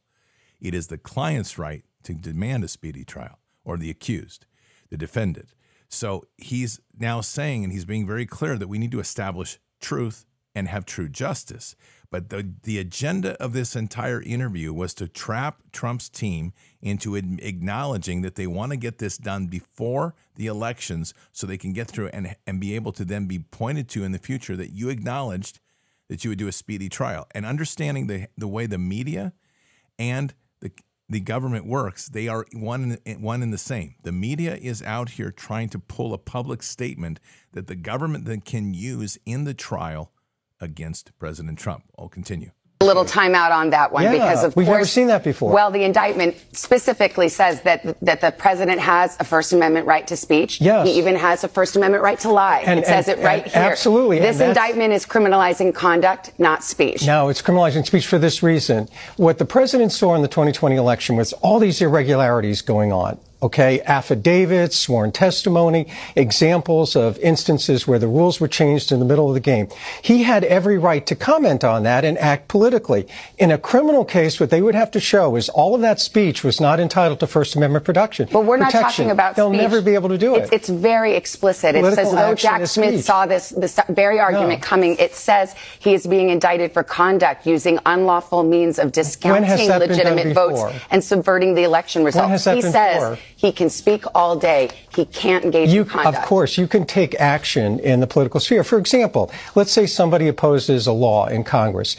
It 0.62 0.74
is 0.74 0.88
the 0.88 0.98
client's 0.98 1.58
right 1.58 1.84
to 2.04 2.14
demand 2.14 2.64
a 2.64 2.68
speedy 2.68 3.04
trial, 3.04 3.40
or 3.66 3.78
the 3.78 3.90
accused, 3.90 4.46
the 4.90 4.98
defendant. 4.98 5.50
So 5.90 6.24
he's 6.38 6.80
now 6.98 7.22
saying, 7.22 7.64
and 7.64 7.74
he's 7.74 7.86
being 7.86 8.08
very 8.08 8.26
clear, 8.26 8.58
that 8.58 8.68
we 8.68 8.78
need 8.78 8.92
to 8.92 9.00
establish 9.00 9.60
truth 9.80 10.26
and 10.56 10.68
have 10.68 10.86
true 10.86 11.10
justice. 11.10 11.76
But 12.10 12.30
the, 12.30 12.54
the 12.64 12.80
agenda 12.80 13.34
of 13.42 13.54
this 13.54 13.76
entire 13.76 14.22
interview 14.22 14.72
was 14.74 14.94
to 14.96 15.08
trap 15.08 15.62
Trump's 15.72 16.08
team 16.08 16.54
into 16.82 17.16
acknowledging 17.16 18.22
that 18.22 18.36
they 18.36 18.48
want 18.48 18.72
to 18.72 18.78
get 18.78 19.00
this 19.00 19.18
done 19.18 19.48
before 19.48 20.16
the 20.36 20.48
elections 20.48 21.14
so 21.34 21.46
they 21.46 21.58
can 21.58 21.74
get 21.74 21.88
through 21.88 22.08
and, 22.08 22.36
and 22.46 22.62
be 22.62 22.76
able 22.76 22.94
to 22.94 23.04
then 23.04 23.26
be 23.26 23.40
pointed 23.40 23.90
to 23.90 24.04
in 24.04 24.14
the 24.14 24.20
future 24.20 24.56
that 24.56 24.72
you 24.72 24.90
acknowledged 24.90 25.60
that 26.08 26.24
you 26.24 26.32
would 26.32 26.40
do 26.40 26.48
a 26.48 26.54
speedy 26.54 26.88
trial. 26.88 27.28
And 27.32 27.46
understanding 27.46 28.08
the, 28.08 28.28
the 28.38 28.48
way 28.48 28.66
the 28.66 28.78
media 28.78 29.34
and 30.00 30.34
the, 30.62 30.72
the 31.10 31.20
government 31.20 31.66
works, 31.66 32.08
they 32.08 32.30
are 32.30 32.46
one, 32.54 32.98
one 33.20 33.44
and 33.44 33.52
the 33.52 33.58
same. 33.58 33.96
The 34.04 34.14
media 34.14 34.56
is 34.56 34.82
out 34.82 35.12
here 35.12 35.32
trying 35.32 35.68
to 35.70 35.80
pull 35.80 36.14
a 36.14 36.18
public 36.18 36.64
statement 36.64 37.20
that 37.52 37.68
the 37.68 37.76
government 37.76 38.24
then 38.24 38.40
can 38.40 38.74
use 38.74 39.18
in 39.26 39.44
the 39.44 39.54
trial 39.54 40.12
against 40.60 41.18
President 41.20 41.60
Trump. 41.60 41.84
I'll 41.98 42.10
continue. 42.10 42.52
A 42.80 42.86
little 42.86 43.06
timeout 43.06 43.50
on 43.50 43.72
that 43.72 43.92
one 43.92 44.04
yeah, 44.04 44.12
because 44.12 44.44
of 44.44 44.56
we've 44.56 44.68
course, 44.68 44.76
never 44.76 44.86
seen 44.86 45.08
that 45.08 45.24
before. 45.24 45.52
Well, 45.52 45.72
the 45.72 45.84
indictment 45.84 46.36
specifically 46.52 47.28
says 47.28 47.64
that 47.64 48.00
that 48.02 48.22
the 48.22 48.30
president 48.30 48.80
has 48.80 49.18
a 49.20 49.24
First 49.24 49.52
Amendment 49.52 49.88
right 49.88 50.06
to 50.06 50.16
speech. 50.16 50.62
Yes. 50.62 50.88
He 50.88 50.94
even 50.94 51.16
has 51.16 51.44
a 51.44 51.48
First 51.48 51.76
Amendment 51.76 52.04
right 52.04 52.20
to 52.20 52.30
lie. 52.30 52.60
And, 52.68 52.80
it 52.80 52.86
says 52.86 53.08
and, 53.08 53.20
it 53.20 53.24
right 53.24 53.44
here. 53.48 53.64
Absolutely. 53.64 54.20
This 54.20 54.40
indictment 54.40 54.94
is 54.94 55.08
criminalizing 55.08 55.74
conduct, 55.74 56.34
not 56.38 56.64
speech. 56.64 57.08
No, 57.08 57.30
it's 57.30 57.42
criminalizing 57.42 57.84
speech 57.84 58.06
for 58.06 58.20
this 58.20 58.44
reason. 58.44 58.88
What 59.16 59.40
the 59.40 59.46
president 59.46 59.92
saw 59.92 60.14
in 60.14 60.22
the 60.22 60.28
2020 60.28 60.76
election 60.76 61.16
was 61.16 61.34
all 61.34 61.58
these 61.58 61.82
irregularities 61.82 62.62
going 62.62 62.92
on 62.92 63.20
okay, 63.42 63.82
affidavits, 63.82 64.76
sworn 64.76 65.12
testimony, 65.12 65.88
examples 66.16 66.96
of 66.96 67.20
instances 67.20 67.88
where 67.88 68.00
the 68.00 68.08
rules 68.08 68.40
were 68.40 68.48
changed 68.48 68.92
in 68.92 69.00
the 69.00 69.06
middle 69.06 69.28
of 69.28 69.34
the 69.36 69.40
game. 69.40 69.68
He 70.02 70.24
had 70.24 70.44
every 70.44 70.78
right 70.78 71.06
to 71.06 71.16
comment 71.16 71.64
on 71.64 71.84
that 71.84 72.04
and 72.04 72.18
act 72.18 72.48
politically. 72.48 73.08
In 73.38 73.52
a 73.52 73.58
criminal 73.58 74.06
case, 74.06 74.40
what 74.40 74.50
they 74.50 74.62
would 74.62 74.76
have 74.76 74.90
to 74.92 75.00
show 75.00 75.36
is 75.36 75.50
all 75.50 75.76
of 75.76 75.82
that 75.82 76.00
speech 76.00 76.44
was 76.44 76.60
not 76.60 76.80
entitled 76.80 77.20
to 77.20 77.28
First 77.28 77.56
Amendment 77.56 77.86
production. 77.86 78.28
But 78.32 78.46
we're 78.46 78.58
not 78.58 78.72
talking 78.72 79.12
about 79.12 79.36
They'll 79.36 79.50
speech. 79.50 79.62
never 79.62 79.82
be 79.82 79.94
able 79.94 80.10
to 80.10 80.18
do 80.18 80.36
it. 80.36 80.44
It's, 80.44 80.52
it's 80.52 80.70
very 80.70 81.16
explicit. 81.16 81.76
Political 81.76 82.02
it 82.02 82.06
says, 82.06 82.14
though 82.14 82.36
Jack 82.36 82.66
Smith 82.68 82.96
speech. 82.96 83.06
saw 83.06 83.26
this, 83.26 83.50
this 83.50 83.80
very 83.90 84.20
argument 84.20 84.62
no. 84.62 84.68
coming, 84.68 84.96
it 84.98 85.14
says 85.14 85.54
he 85.80 85.94
is 85.94 86.08
being 86.08 86.30
indicted 86.30 86.74
for 86.74 86.84
conduct 86.84 87.46
using 87.46 87.78
unlawful 87.86 88.44
means 88.44 88.80
of 88.80 88.92
discounting 88.92 89.70
legitimate 89.70 90.34
votes 90.34 90.76
and 90.90 91.04
subverting 91.04 91.54
the 91.54 91.64
election 91.64 92.04
results. 92.04 92.46
he 92.46 92.62
says 92.62 92.96
before? 92.96 93.18
He 93.38 93.52
can 93.52 93.70
speak 93.70 94.04
all 94.14 94.36
day. 94.36 94.70
He 94.96 95.06
can't 95.06 95.46
engage 95.46 95.70
you, 95.70 95.84
in 95.84 95.88
conduct. 95.88 96.18
Of 96.18 96.26
course, 96.26 96.58
you 96.58 96.68
can 96.68 96.86
take 96.86 97.16
action 97.20 97.80
in 97.80 98.00
the 98.00 98.08
political 98.08 98.40
sphere. 98.40 98.64
For 98.64 98.78
example, 98.78 99.32
let's 99.56 99.72
say 99.72 99.86
somebody 99.86 100.28
opposes 100.28 100.88
a 100.88 100.92
law 100.92 101.28
in 101.28 101.44
Congress 101.44 101.96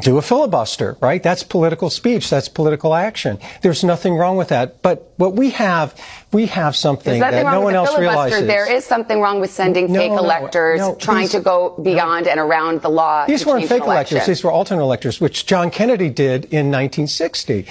do 0.00 0.18
a 0.18 0.22
filibuster, 0.22 0.96
right? 1.00 1.22
That's 1.22 1.42
political 1.42 1.90
speech. 1.90 2.30
That's 2.30 2.48
political 2.48 2.94
action. 2.94 3.38
There's 3.62 3.84
nothing 3.84 4.14
wrong 4.14 4.36
with 4.36 4.48
that. 4.48 4.82
But 4.82 5.12
what 5.16 5.34
we 5.34 5.50
have, 5.50 5.98
we 6.32 6.46
have 6.46 6.76
something 6.76 7.20
that 7.20 7.44
no 7.44 7.60
one 7.60 7.74
else 7.74 7.98
realizes. 7.98 8.46
There 8.46 8.70
is 8.70 8.84
something 8.84 9.20
wrong 9.20 9.40
with 9.40 9.50
sending 9.50 9.92
no, 9.92 9.98
fake 9.98 10.12
no, 10.12 10.18
electors, 10.18 10.80
no, 10.80 10.94
trying 10.96 11.22
these, 11.22 11.32
to 11.32 11.40
go 11.40 11.76
beyond 11.82 12.28
and 12.28 12.38
around 12.40 12.82
the 12.82 12.88
law. 12.88 13.26
These 13.26 13.46
weren't 13.46 13.68
fake 13.68 13.82
electors. 13.82 14.26
These 14.26 14.44
were 14.44 14.52
alternate 14.52 14.82
electors, 14.82 15.20
which 15.20 15.46
John 15.46 15.70
Kennedy 15.70 16.10
did 16.10 16.44
in 16.46 16.70
1960. 16.70 17.66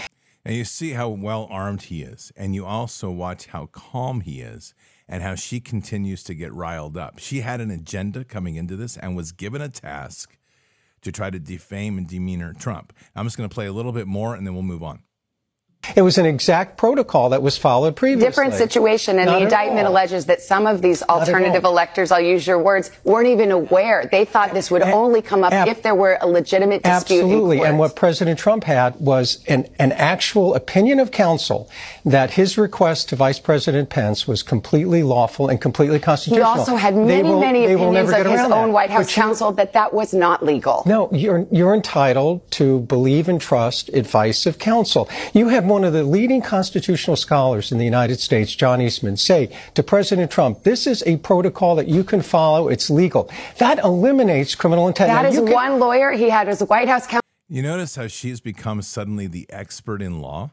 And 0.48 0.56
you 0.56 0.64
see 0.64 0.92
how 0.92 1.10
well 1.10 1.46
armed 1.52 1.82
he 1.82 2.04
is. 2.04 2.32
And 2.38 2.56
you 2.56 2.66
also 2.66 3.12
watch 3.12 3.48
how 3.48 3.66
calm 3.66 4.22
he 4.22 4.40
is 4.40 4.74
and 5.06 5.22
how 5.22 5.36
she 5.36 5.60
continues 5.60 6.24
to 6.24 6.34
get 6.34 6.54
riled 6.54 6.96
up. 6.96 7.20
She 7.20 7.42
had 7.42 7.60
an 7.60 7.70
agenda 7.70 8.24
coming 8.24 8.56
into 8.56 8.78
this 8.78 8.96
and 8.96 9.14
was 9.14 9.34
given 9.34 9.62
a 9.62 9.68
task 9.68 10.38
to 11.02 11.12
try 11.12 11.30
to 11.32 11.38
defame 11.38 11.98
and 11.98 12.08
demeanor 12.08 12.54
Trump. 12.54 12.94
I'm 13.14 13.26
just 13.26 13.36
going 13.36 13.50
to 13.50 13.54
play 13.54 13.66
a 13.66 13.74
little 13.74 13.92
bit 13.92 14.08
more 14.08 14.36
and 14.36 14.48
then 14.48 14.54
we'll 14.54 14.64
move 14.64 14.84
on. 14.84 15.02
It 15.96 16.02
was 16.02 16.18
an 16.18 16.26
exact 16.26 16.78
protocol 16.78 17.30
that 17.30 17.42
was 17.42 17.58
followed 17.58 17.96
previously. 17.96 18.28
Different 18.28 18.54
situation, 18.56 19.20
and 19.20 19.28
Not 19.28 19.38
the 19.38 19.44
indictment 19.44 19.88
alleges 19.88 20.26
that 20.26 20.42
some 20.42 20.68
of 20.68 20.82
these 20.82 21.02
alternative 21.04 21.64
electors, 21.64 22.12
I'll 22.12 22.20
use 22.20 22.46
your 22.46 22.60
words, 22.60 22.92
weren't 23.04 23.28
even 23.28 23.52
aware. 23.52 24.08
They 24.12 24.26
thought 24.26 24.54
this 24.54 24.70
would 24.70 24.82
only 24.82 25.22
come 25.22 25.44
up 25.44 25.54
ab- 25.54 25.68
if 25.70 25.84
there 25.84 25.96
were 25.96 26.18
a 26.20 26.28
legitimate 26.28 26.84
dispute. 26.84 27.22
Absolutely, 27.22 27.62
and 27.62 27.80
what 27.80 27.96
President 27.96 28.38
Trump 28.38 28.66
had 28.66 29.00
was 29.00 29.44
an, 29.48 29.68
an 29.80 29.94
actual 29.94 30.56
opinion 30.56 31.00
of 31.00 31.12
counsel 31.12 31.70
that 32.06 32.32
his 32.32 32.58
request 32.58 33.10
to 33.10 33.16
Vice 33.16 33.40
President 33.40 33.90
Pence 33.90 34.28
was 34.28 34.44
completely 34.44 35.04
lawful 35.04 35.48
and 35.48 35.62
completely 35.62 36.00
constitutional. 36.00 36.54
He 36.54 36.60
also 36.60 36.76
had 36.76 36.96
many, 36.96 37.30
will, 37.30 37.40
many 37.40 37.66
opinions 37.66 38.10
of 38.12 38.26
his 38.26 38.42
own 38.42 38.50
that. 38.50 38.70
White 38.70 38.90
House 38.90 39.14
counsel 39.14 39.54
that 39.54 39.74
that 39.74 39.94
was 39.94 40.14
not 40.14 40.44
legal. 40.44 40.84
No, 40.86 41.10
you're, 41.14 41.48
you're 41.52 41.74
entitled 41.74 42.50
to 42.52 42.80
believe 42.82 43.30
and 43.30 43.40
trust 43.40 43.90
advice 43.90 44.46
of 44.46 44.60
counsel. 44.60 45.10
You 45.34 45.48
have 45.50 45.66
one 45.68 45.84
of 45.84 45.94
the 45.94 46.04
leading 46.04 46.42
constitutional 46.42 47.16
scholars 47.16 47.72
in 47.72 47.78
the 47.78 47.86
United 47.86 48.20
States, 48.20 48.56
John 48.56 48.82
Eastman, 48.82 49.18
say 49.18 49.56
to 49.76 49.84
President 49.84 50.32
Trump, 50.32 50.64
this 50.64 50.88
is 50.88 51.04
a 51.06 51.18
protocol 51.18 51.76
that 51.76 51.88
you 51.88 52.04
can 52.04 52.22
follow. 52.22 52.70
It's 52.70 52.90
legal. 52.90 53.30
That 53.58 53.80
eliminates 53.80 54.56
criminal 54.56 54.88
intent. 54.88 55.10
That 55.10 55.24
now, 55.24 55.30
is 55.30 55.36
can... 55.36 55.52
one 55.52 55.80
lawyer 55.80 56.12
he 56.12 56.30
had 56.30 56.48
as 56.50 56.62
a 56.62 56.66
White 56.66 56.88
House 56.88 57.06
counsel. 57.06 57.22
You 57.50 57.62
notice 57.62 57.96
how 57.96 58.08
she 58.08 58.30
has 58.30 58.42
become 58.42 58.82
suddenly 58.82 59.28
the 59.28 59.46
expert 59.50 60.02
in 60.02 60.22
law? 60.22 60.52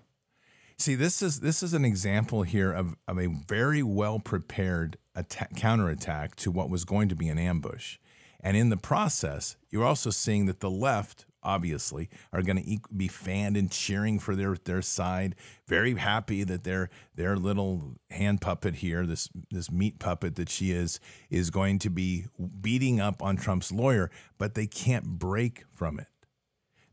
See, 0.76 0.94
this 0.94 1.22
is 1.22 1.40
this 1.40 1.62
is 1.62 1.72
an 1.72 1.84
example 1.84 2.42
here 2.42 2.72
of, 2.72 2.96
of 3.06 3.18
a 3.18 3.26
very 3.26 3.82
well 3.82 4.18
prepared 4.18 4.98
attack, 5.14 5.56
counterattack 5.56 6.34
to 6.36 6.50
what 6.50 6.68
was 6.68 6.84
going 6.84 7.08
to 7.08 7.14
be 7.14 7.28
an 7.28 7.38
ambush. 7.38 7.98
And 8.40 8.56
in 8.56 8.68
the 8.68 8.76
process, 8.76 9.56
you're 9.70 9.84
also 9.84 10.10
seeing 10.10 10.46
that 10.46 10.60
the 10.60 10.70
left 10.70 11.24
obviously, 11.44 12.08
are 12.32 12.42
going 12.42 12.62
to 12.62 12.94
be 12.96 13.08
fanned 13.08 13.56
and 13.56 13.70
cheering 13.70 14.18
for 14.18 14.34
their 14.34 14.56
their 14.64 14.82
side. 14.82 15.34
Very 15.66 15.94
happy 15.94 16.44
that 16.44 16.64
their 16.64 16.90
their 17.14 17.36
little 17.36 17.96
hand 18.10 18.40
puppet 18.40 18.76
here, 18.76 19.06
this 19.06 19.28
this 19.50 19.70
meat 19.70 19.98
puppet 19.98 20.36
that 20.36 20.48
she 20.48 20.72
is, 20.72 21.00
is 21.30 21.50
going 21.50 21.78
to 21.80 21.90
be 21.90 22.26
beating 22.60 23.00
up 23.00 23.22
on 23.22 23.36
Trump's 23.36 23.72
lawyer, 23.72 24.10
but 24.38 24.54
they 24.54 24.66
can't 24.66 25.18
break 25.18 25.64
from 25.72 25.98
it. 25.98 26.08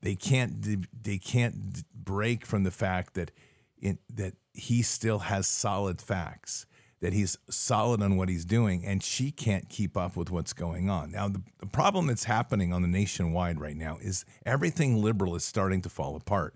They 0.02 0.16
can't 0.16 1.04
they 1.04 1.18
can't 1.18 1.84
break 1.94 2.46
from 2.46 2.64
the 2.64 2.72
fact 2.72 3.14
that 3.14 3.32
in, 3.80 4.00
that 4.10 4.34
he 4.54 4.82
still 4.82 5.20
has 5.20 5.48
solid 5.48 6.02
facts 6.02 6.66
that 7.02 7.14
he's 7.14 7.38
solid 7.50 8.02
on 8.02 8.16
what 8.16 8.30
he's 8.30 8.46
doing, 8.46 8.86
and 8.86 9.04
she 9.04 9.32
can't 9.32 9.68
keep 9.70 9.98
up 9.98 10.16
with 10.16 10.30
what's 10.30 10.54
going 10.54 10.90
on. 10.90 11.12
Now, 11.12 11.28
the, 11.28 11.42
the 11.60 11.66
problem 11.66 12.08
that's 12.08 12.26
happening 12.26 12.72
on 12.72 12.84
the 12.84 12.88
nationwide 12.88 13.60
right 13.60 13.76
now 13.76 13.98
is 14.02 14.24
everything 14.46 15.02
liberal 15.02 15.36
is 15.36 15.44
starting 15.44 15.82
to 15.82 15.90
fall 15.90 16.16
apart. 16.16 16.56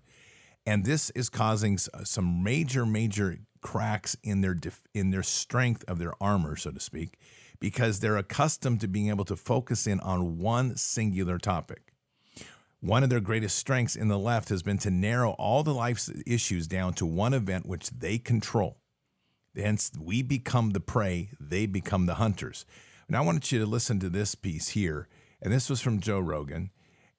And 0.66 0.86
this 0.86 1.10
is 1.12 1.30
causing 1.30 1.78
uh, 1.94 2.04
some 2.04 2.44
major, 2.44 2.86
major 2.86 3.38
cracks 3.62 4.16
in 4.24 4.42
their 4.42 4.54
def- 4.54 4.84
in 4.94 5.10
their 5.10 5.24
strength 5.24 5.84
of 5.88 5.98
their 5.98 6.14
armor, 6.22 6.56
so 6.56 6.72
to 6.72 6.80
speak, 6.80 7.18
because 7.60 8.00
they're 8.00 8.18
accustomed 8.18 8.82
to 8.82 8.88
being 8.88 9.10
able 9.10 9.26
to 9.26 9.36
focus 9.36 9.88
in 9.88 10.00
on 10.02 10.38
one 10.38 10.78
singular 10.78 11.40
topic. 11.40 11.92
One 12.82 13.04
of 13.04 13.10
their 13.10 13.20
greatest 13.20 13.58
strengths 13.58 13.96
in 13.96 14.10
the 14.10 14.20
left 14.20 14.50
has 14.50 14.62
been 14.62 14.78
to 14.80 14.92
narrow 14.92 15.32
all 15.32 15.64
the 15.64 15.74
life's 15.74 16.12
issues 16.28 16.68
down 16.68 16.94
to 16.96 17.06
one 17.06 17.34
event 17.34 17.66
which 17.66 17.90
they 17.90 18.20
control. 18.20 18.78
Hence, 19.56 19.92
we 20.00 20.22
become 20.22 20.72
the 20.72 20.80
prey, 20.80 21.30
they 21.40 21.66
become 21.66 22.06
the 22.06 22.16
hunters. 22.16 22.66
And 23.08 23.16
I 23.16 23.22
wanted 23.22 23.52
you 23.52 23.60
to 23.60 23.66
listen 23.66 24.00
to 24.00 24.10
this 24.10 24.36
piece 24.36 24.70
here. 24.70 25.08
And 25.42 25.54
this 25.54 25.70
was 25.70 25.82
from 25.82 26.00
Joe 26.00 26.20
Rogan. 26.20 26.72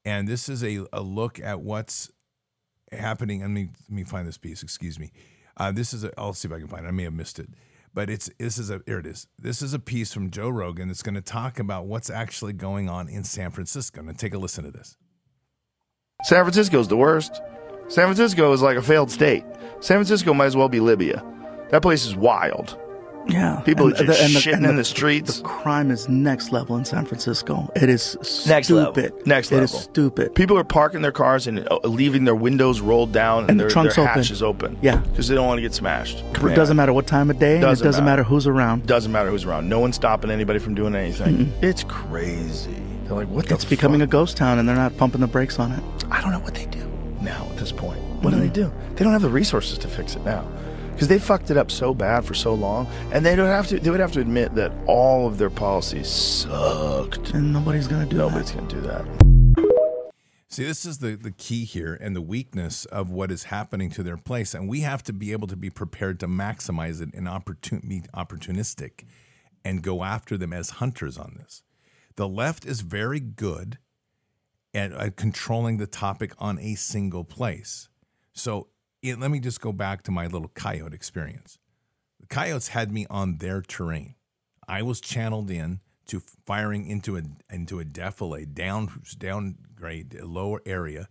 And 0.05 0.29
this 0.29 0.49
is 0.49 0.63
a, 0.63 0.85
a 0.93 1.01
look 1.01 1.41
at 1.41 1.61
what's 1.61 2.11
happening. 2.93 3.41
Let 3.41 3.51
me, 3.51 3.71
let 3.89 3.97
me 3.97 4.05
find 4.05 4.27
this 4.27 4.39
piece, 4.39 4.63
excuse 4.63 4.99
me. 4.99 5.13
Uh, 5.57 5.73
this 5.73 5.95
is, 5.95 6.05
I'll 6.19 6.33
see 6.33 6.49
if 6.49 6.55
I 6.55 6.59
can 6.59 6.69
find 6.69 6.85
it. 6.85 6.89
I 6.89 6.93
may 6.93 7.05
have 7.05 7.13
missed 7.13 7.39
it. 7.39 7.49
But 7.97 8.11
it's 8.11 8.29
this 8.39 8.59
is 8.59 8.69
a 8.69 8.83
here 8.85 8.99
it 8.99 9.07
is. 9.07 9.27
This 9.39 9.63
is 9.63 9.73
a 9.73 9.79
piece 9.79 10.13
from 10.13 10.31
Joe 10.31 10.51
Rogan 10.51 10.89
that's 10.89 11.03
going 11.03 11.15
to 11.15 11.23
talk 11.23 11.59
about 11.59 11.87
what's 11.87 12.11
actually 12.11 12.53
going 12.53 12.91
on 12.91 13.09
in 13.09 13.25
San 13.25 13.51
Francisco. 13.51 14.01
And 14.01 14.19
take 14.19 14.35
a 14.35 14.39
listen 14.39 14.65
to 14.65 14.71
this. 14.71 14.99
San 16.23 16.45
Francisco's 16.45 16.89
the 16.89 16.97
worst. 16.99 17.41
San 17.89 18.05
Francisco 18.05 18.53
is 18.53 18.61
like 18.61 18.77
a 18.77 18.83
failed 18.83 19.11
state. 19.11 19.45
San 19.81 19.97
Francisco 19.97 20.35
might 20.35 20.45
as 20.45 20.57
well 20.57 20.69
be 20.69 20.79
Libya. 20.79 21.25
That 21.71 21.83
place 21.83 22.07
is 22.07 22.17
wild. 22.17 22.79
Yeah, 23.29 23.61
people 23.63 23.87
and, 23.87 23.95
are 23.95 24.05
just 24.05 24.21
the, 24.21 24.39
shitting 24.39 24.63
the, 24.63 24.71
in 24.71 24.77
the 24.77 24.85
streets. 24.85 25.39
The 25.39 25.43
crime 25.43 25.91
is 25.91 26.09
next 26.09 26.53
level 26.53 26.77
in 26.77 26.85
San 26.85 27.05
Francisco. 27.05 27.71
It 27.75 27.89
is 27.89 28.17
stupid. 28.23 28.49
Next 28.49 28.71
level. 28.71 29.03
Next 29.27 29.51
level. 29.51 29.65
It 29.65 29.65
is 29.65 29.81
stupid. 29.83 30.35
People 30.35 30.57
are 30.59 30.65
parking 30.65 31.03
their 31.03 31.13
cars 31.13 31.49
and 31.49 31.67
uh, 31.69 31.79
leaving 31.83 32.25
their 32.25 32.37
windows 32.37 32.81
rolled 32.81 33.13
down 33.13 33.43
and, 33.43 33.51
and 33.51 33.61
their, 33.61 33.67
the 33.67 33.73
trunk's 33.73 33.97
their 33.97 34.07
hatches 34.07 34.43
open. 34.43 34.73
open. 34.73 34.79
Yeah, 34.81 34.99
because 34.99 35.27
they 35.27 35.35
don't 35.35 35.47
want 35.47 35.59
to 35.59 35.63
get 35.63 35.75
smashed. 35.75 36.19
It 36.19 36.55
doesn't 36.55 36.77
matter 36.77 36.93
what 36.93 37.09
time 37.09 37.31
of 37.31 37.39
day. 37.39 37.59
Doesn't 37.59 37.85
it 37.85 37.89
doesn't 37.89 38.05
matter. 38.05 38.23
matter. 38.23 38.29
who's 38.29 38.47
around. 38.47 38.87
Doesn't 38.87 39.11
matter 39.11 39.31
who's 39.31 39.45
around. 39.45 39.69
No 39.69 39.81
one's 39.81 39.97
stopping 39.97 40.31
anybody 40.31 40.61
from 40.61 40.77
doing 40.77 40.95
anything. 40.95 41.37
mm 41.37 41.63
It's 41.63 41.83
crazy. 41.83 42.81
They're 43.05 43.17
like, 43.17 43.29
what? 43.29 43.51
It's 43.51 43.65
becoming 43.65 44.03
a 44.03 44.07
ghost 44.07 44.37
town, 44.37 44.61
and 44.61 44.69
they're 44.69 44.77
not 44.77 44.97
pumping 44.97 45.21
the 45.21 45.27
brakes 45.27 45.59
on 45.59 45.73
it. 45.73 45.83
I 46.11 46.21
don't 46.21 46.31
know 46.31 46.41
what 46.41 46.55
they 46.55 46.67
do 46.67 46.87
now 47.21 47.45
at 47.51 47.57
this 47.57 47.73
point. 47.73 48.01
What 48.23 48.35
mm 48.35 48.37
do 48.37 48.41
they 48.41 48.53
do? 48.53 48.73
They 48.95 49.03
don't 49.03 49.13
have 49.13 49.23
the 49.23 49.31
resources 49.31 49.79
to 49.79 49.89
fix 49.89 50.15
it 50.15 50.25
now 50.25 50.47
because 50.97 51.09
they 51.09 51.19
fucked 51.19 51.51
it 51.51 51.59
up 51.59 51.71
so 51.71 51.93
bad 51.93 52.25
for 52.25 52.33
so 52.33 52.55
long, 52.55 52.87
and 53.13 53.25
they 53.25 53.37
don't 53.37 53.49
have 53.49 53.67
to. 53.67 53.79
They 53.79 53.91
would 53.91 54.01
have 54.01 54.13
to 54.13 54.21
admit 54.21 54.55
that 54.55 54.73
all 54.87 55.27
of 55.29 55.37
their 55.37 55.51
policies 55.51 56.09
sucked, 56.09 57.35
and 57.35 57.53
nobody's 57.53 57.87
gonna 57.87 58.07
do. 58.07 58.17
Nobody's 58.17 58.53
that. 58.53 58.67
gonna 58.67 58.71
do 58.71 58.81
that. 58.81 59.27
See, 60.49 60.65
this 60.65 60.87
is 60.87 60.99
the, 60.99 61.17
the 61.17 61.33
key 61.33 61.65
here 61.65 61.99
and 62.01 62.17
the 62.17 62.23
weakness 62.23 62.87
of 62.87 63.11
what 63.11 63.31
is 63.31 63.45
happening 63.45 63.91
to 63.91 64.03
their 64.03 64.17
place. 64.17 64.55
And 64.55 64.71
we 64.71 64.81
have 64.81 65.03
to 65.03 65.13
be 65.13 65.33
able 65.33 65.49
to 65.49 65.57
be 65.57 65.69
prepared 65.69 66.19
to 66.21 66.29
maximize 66.29 67.03
it 67.03 67.13
and 67.13 67.27
opportun- 67.27 67.87
be 67.87 68.05
opportunistic 68.15 69.05
and 69.67 69.83
go 69.83 70.03
after 70.03 70.39
them 70.39 70.55
as 70.55 70.71
hunters 70.71 71.19
on 71.19 71.35
this. 71.37 71.63
The 72.15 72.27
left 72.27 72.65
is 72.65 72.81
very 72.81 73.21
good 73.21 73.77
at, 74.73 74.93
at 74.93 75.17
controlling 75.17 75.77
the 75.77 75.87
topic 75.87 76.33
on 76.39 76.59
a 76.59 76.75
single 76.75 77.25
place. 77.25 77.91
So 78.33 78.69
it, 79.03 79.19
let 79.19 79.31
me 79.31 79.41
just 79.41 79.61
go 79.61 79.73
back 79.73 80.03
to 80.03 80.11
my 80.11 80.27
little 80.27 80.49
coyote 80.49 80.95
experience. 80.95 81.59
The 82.21 82.27
coyotes 82.27 82.69
had 82.69 82.93
me 82.93 83.07
on 83.09 83.39
their 83.39 83.63
terrain. 83.63 84.15
I 84.69 84.83
was 84.83 85.01
channeled 85.01 85.51
in 85.51 85.81
to 86.09 86.21
firing 86.45 86.87
into 86.87 87.17
a 87.17 87.23
into 87.51 87.79
a 87.79 87.85
defile 87.85 88.45
down 88.53 89.03
downgrade 89.19 90.21
lower 90.23 90.63
area, 90.67 91.09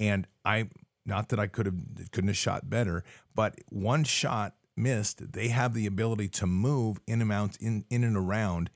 and 0.00 0.26
I 0.44 0.68
not 1.04 1.28
that 1.28 1.38
I 1.38 1.46
could 1.46 1.66
have 1.66 2.10
couldn't 2.12 2.28
have 2.28 2.36
shot 2.36 2.68
better, 2.68 3.04
but 3.34 3.58
one 3.68 4.04
shot 4.04 4.54
missed. 4.76 5.32
They 5.32 5.48
have 5.48 5.74
the 5.74 5.86
ability 5.86 6.28
to 6.28 6.46
move 6.46 7.00
in 7.06 7.20
amount 7.20 7.56
in 7.60 7.84
in 7.90 8.04
and 8.04 8.16
around 8.16 8.70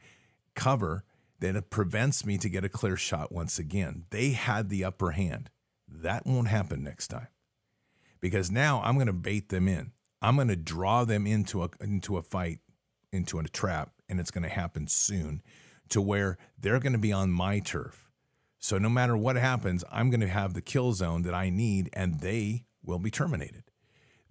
cover 0.55 1.05
that 1.41 1.57
it 1.57 1.71
prevents 1.71 2.25
me 2.25 2.39
to 2.39 2.49
get 2.49 2.65
a 2.65 2.69
clear 2.69 2.97
shot 2.97 3.33
once 3.33 3.59
again. 3.59 4.05
They 4.11 4.31
had 4.31 4.69
the 4.69 4.85
upper 4.85 5.11
hand. 5.13 5.51
That 5.89 6.25
won't 6.27 6.49
happen 6.49 6.85
next 6.85 7.09
time 7.09 7.29
because 8.23 8.51
now 8.51 8.81
I'm 8.83 8.95
going 8.95 9.09
to 9.09 9.13
bait 9.13 9.51
them 9.51 9.69
in. 9.69 9.93
I'm 10.23 10.37
going 10.37 10.49
to 10.49 10.57
draw 10.57 11.05
them 11.05 11.27
into 11.27 11.63
a 11.63 11.69
into 11.81 12.17
a 12.17 12.23
fight, 12.23 12.61
into 13.13 13.39
a 13.39 13.45
trap, 13.45 13.91
and 14.09 14.19
it's 14.19 14.31
going 14.31 14.45
to 14.45 14.49
happen 14.49 14.87
soon 14.89 15.43
to 15.91 16.01
where 16.01 16.39
they're 16.59 16.81
going 16.81 16.95
to 16.95 16.99
be 16.99 17.13
on 17.13 17.31
my 17.31 17.59
turf. 17.59 18.09
So 18.59 18.79
no 18.79 18.89
matter 18.89 19.17
what 19.17 19.37
happens, 19.37 19.85
I'm 19.91 20.09
going 20.09 20.21
to 20.21 20.29
have 20.29 20.55
the 20.55 20.63
kill 20.63 20.93
zone 20.93 21.23
that 21.23 21.35
I 21.35 21.51
need 21.51 21.91
and 21.93 22.21
they 22.21 22.65
will 22.83 23.01
be 23.01 23.11
terminated. 23.11 23.65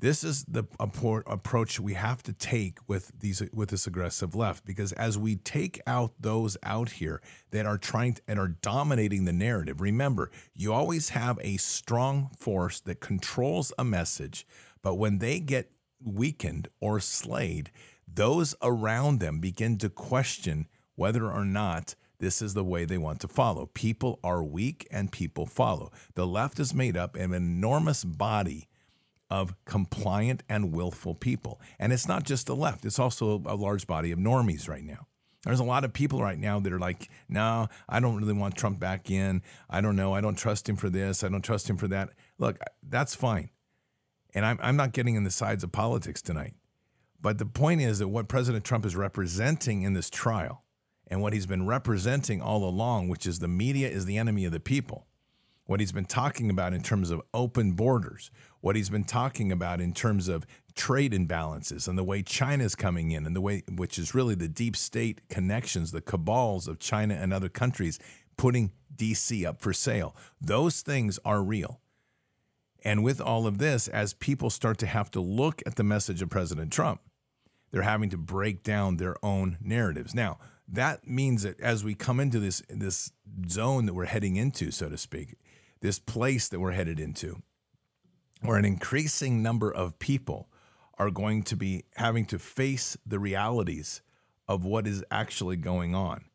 This 0.02 0.24
is 0.24 0.46
the 0.46 0.64
approach 0.80 1.80
we 1.80 1.94
have 1.94 2.24
to 2.24 2.34
take 2.34 2.80
with 2.88 3.12
these 3.20 3.44
with 3.54 3.70
this 3.70 3.86
aggressive 3.86 4.34
left 4.34 4.66
because 4.66 4.94
as 4.94 5.16
we 5.16 5.36
take 5.36 5.80
out 5.86 6.14
those 6.20 6.58
out 6.64 6.94
here 6.94 7.22
that 7.52 7.68
are 7.68 7.78
trying 7.78 8.16
to, 8.16 8.22
and 8.28 8.40
are 8.40 8.48
dominating 8.48 9.26
the 9.26 9.32
narrative, 9.32 9.80
remember, 9.80 10.32
you 10.56 10.74
always 10.74 11.10
have 11.10 11.38
a 11.44 11.58
strong 11.58 12.32
force 12.36 12.80
that 12.80 13.00
controls 13.00 13.72
a 13.78 13.84
message, 13.84 14.48
but 14.82 14.96
when 14.96 15.20
they 15.20 15.40
get 15.40 15.70
weakened 16.04 16.68
or 16.80 17.00
slayed, 17.00 17.70
those 18.12 18.56
around 18.64 19.20
them 19.20 19.40
begin 19.40 19.78
to 19.78 19.90
question 19.90 20.68
whether 20.96 21.32
or 21.32 21.46
not 21.46 21.94
this 22.18 22.42
is 22.42 22.56
the 22.56 22.64
way 22.64 22.86
they 22.86 22.98
want 22.98 23.20
to 23.20 23.28
follow. 23.28 23.68
People 23.68 24.20
are 24.24 24.44
weak 24.44 24.88
and 24.90 25.12
people 25.12 25.46
follow. 25.46 25.92
The 26.16 26.26
left 26.26 26.60
is 26.60 26.74
made 26.74 26.98
up 26.98 27.16
of 27.16 27.22
an 27.22 27.34
enormous 27.36 28.04
body 28.04 28.68
of 29.32 29.56
compliant 29.66 30.44
and 30.50 30.74
willful 30.74 31.16
people. 31.16 31.62
And 31.80 31.94
it's 31.94 32.08
not 32.08 32.24
just 32.26 32.46
the 32.46 32.56
left, 32.56 32.86
it's 32.86 33.00
also 33.00 33.42
a 33.46 33.56
large 33.56 33.88
body 33.88 34.12
of 34.12 34.20
normies 34.20 34.68
right 34.68 34.84
now. 34.84 35.08
There's 35.44 35.60
a 35.60 35.64
lot 35.64 35.84
of 35.84 35.94
people 35.94 36.22
right 36.22 36.38
now 36.38 36.60
that 36.60 36.72
are 36.72 36.80
like, 36.80 37.10
no, 37.28 37.68
I 37.90 38.00
don't 38.00 38.18
really 38.18 38.34
want 38.34 38.56
Trump 38.56 38.80
back 38.80 39.10
in. 39.10 39.42
I 39.68 39.82
don't 39.82 39.96
know. 39.96 40.14
I 40.14 40.22
don't 40.22 40.38
trust 40.38 40.70
him 40.70 40.76
for 40.76 40.88
this. 40.88 41.24
I 41.24 41.30
don't 41.30 41.42
trust 41.42 41.68
him 41.68 41.78
for 41.78 41.88
that. 41.88 42.10
Look, 42.38 42.60
that's 42.88 43.16
fine. 43.16 43.50
And 44.36 44.46
I'm, 44.46 44.60
I'm 44.62 44.76
not 44.76 44.92
getting 44.92 45.16
in 45.16 45.24
the 45.24 45.32
sides 45.32 45.64
of 45.64 45.72
politics 45.72 46.22
tonight. 46.22 46.54
But 47.20 47.40
the 47.40 47.48
point 47.48 47.82
is 47.82 48.00
that 48.00 48.10
what 48.10 48.28
President 48.28 48.64
Trump 48.64 48.86
is 48.86 48.96
representing 48.96 49.82
in 49.82 49.94
this 49.94 50.12
trial 50.12 50.64
and 51.08 51.22
what 51.22 51.34
he's 51.34 51.48
been 51.48 51.66
representing 51.66 52.40
all 52.42 52.64
along, 52.64 53.10
which 53.10 53.26
is 53.26 53.40
the 53.40 53.48
media 53.48 53.90
is 53.90 54.06
the 54.06 54.18
enemy 54.18 54.46
of 54.46 54.52
the 54.52 54.60
people, 54.60 55.08
what 55.72 55.80
he's 55.80 55.94
been 55.94 56.04
talking 56.04 56.50
about 56.50 56.74
in 56.74 56.82
terms 56.82 57.10
of 57.12 57.22
open 57.34 57.72
borders, 57.72 58.30
what 58.60 58.76
he's 58.76 58.90
been 58.90 59.06
talking 59.06 59.54
about 59.54 59.80
in 59.80 59.94
terms 59.94 60.28
of 60.28 60.46
trade 60.76 61.14
imbalances 61.14 61.88
and 61.88 61.98
the 61.98 62.04
way 62.04 62.22
China's 62.22 62.76
coming 62.76 63.12
in 63.12 63.26
and 63.26 63.34
the 63.34 63.40
way, 63.40 63.64
which 63.74 63.98
is 63.98 64.14
really 64.14 64.36
the 64.36 64.50
deep 64.50 64.76
state 64.76 65.22
connections, 65.30 65.94
the 65.94 66.02
cabals 66.02 66.68
of 66.68 66.78
China 66.78 67.14
and 67.14 67.32
other 67.32 67.48
countries 67.48 68.00
putting 68.36 68.74
DC 68.98 69.48
up 69.48 69.62
for 69.62 69.72
sale. 69.72 70.14
Those 70.42 70.82
things 70.82 71.18
are 71.24 71.42
real. 71.42 71.80
And 72.84 73.02
with 73.02 73.22
all 73.22 73.48
of 73.48 73.58
this, 73.58 73.88
as 73.88 74.14
people 74.14 74.50
start 74.50 74.78
to 74.80 74.88
have 74.88 75.10
to 75.12 75.22
look 75.22 75.62
at 75.66 75.78
the 75.78 75.86
message 75.86 76.22
of 76.22 76.30
President 76.30 76.74
Trump, 76.74 77.00
they're 77.72 77.84
having 77.84 78.10
to 78.10 78.18
break 78.18 78.62
down 78.62 78.98
their 78.98 79.16
own 79.24 79.58
narratives. 79.62 80.14
Now, 80.14 80.38
that 80.68 81.08
means 81.08 81.44
that 81.44 81.62
as 81.62 81.82
we 81.82 81.96
come 81.96 82.20
into 82.20 82.40
this 82.40 82.62
this 82.68 83.14
zone 83.48 83.86
that 83.86 83.94
we're 83.94 84.06
heading 84.06 84.36
into, 84.36 84.72
so 84.72 84.90
to 84.90 84.98
speak, 84.98 85.36
this 85.82 86.00
place 86.00 86.48
that 86.50 86.60
we're 86.60 86.72
headed 86.72 87.00
into, 87.00 87.42
where 88.42 88.58
an 88.58 88.66
increasing 88.66 89.42
number 89.42 89.72
of 89.72 90.00
people 90.00 90.50
are 90.98 91.12
going 91.12 91.44
to 91.44 91.56
be 91.56 91.84
having 91.96 92.26
to 92.26 92.40
face 92.40 92.98
the 93.06 93.20
realities 93.20 94.02
of 94.48 94.64
what 94.64 94.88
is 94.88 95.04
actually 95.12 95.56
going 95.56 95.96
on 95.96 96.26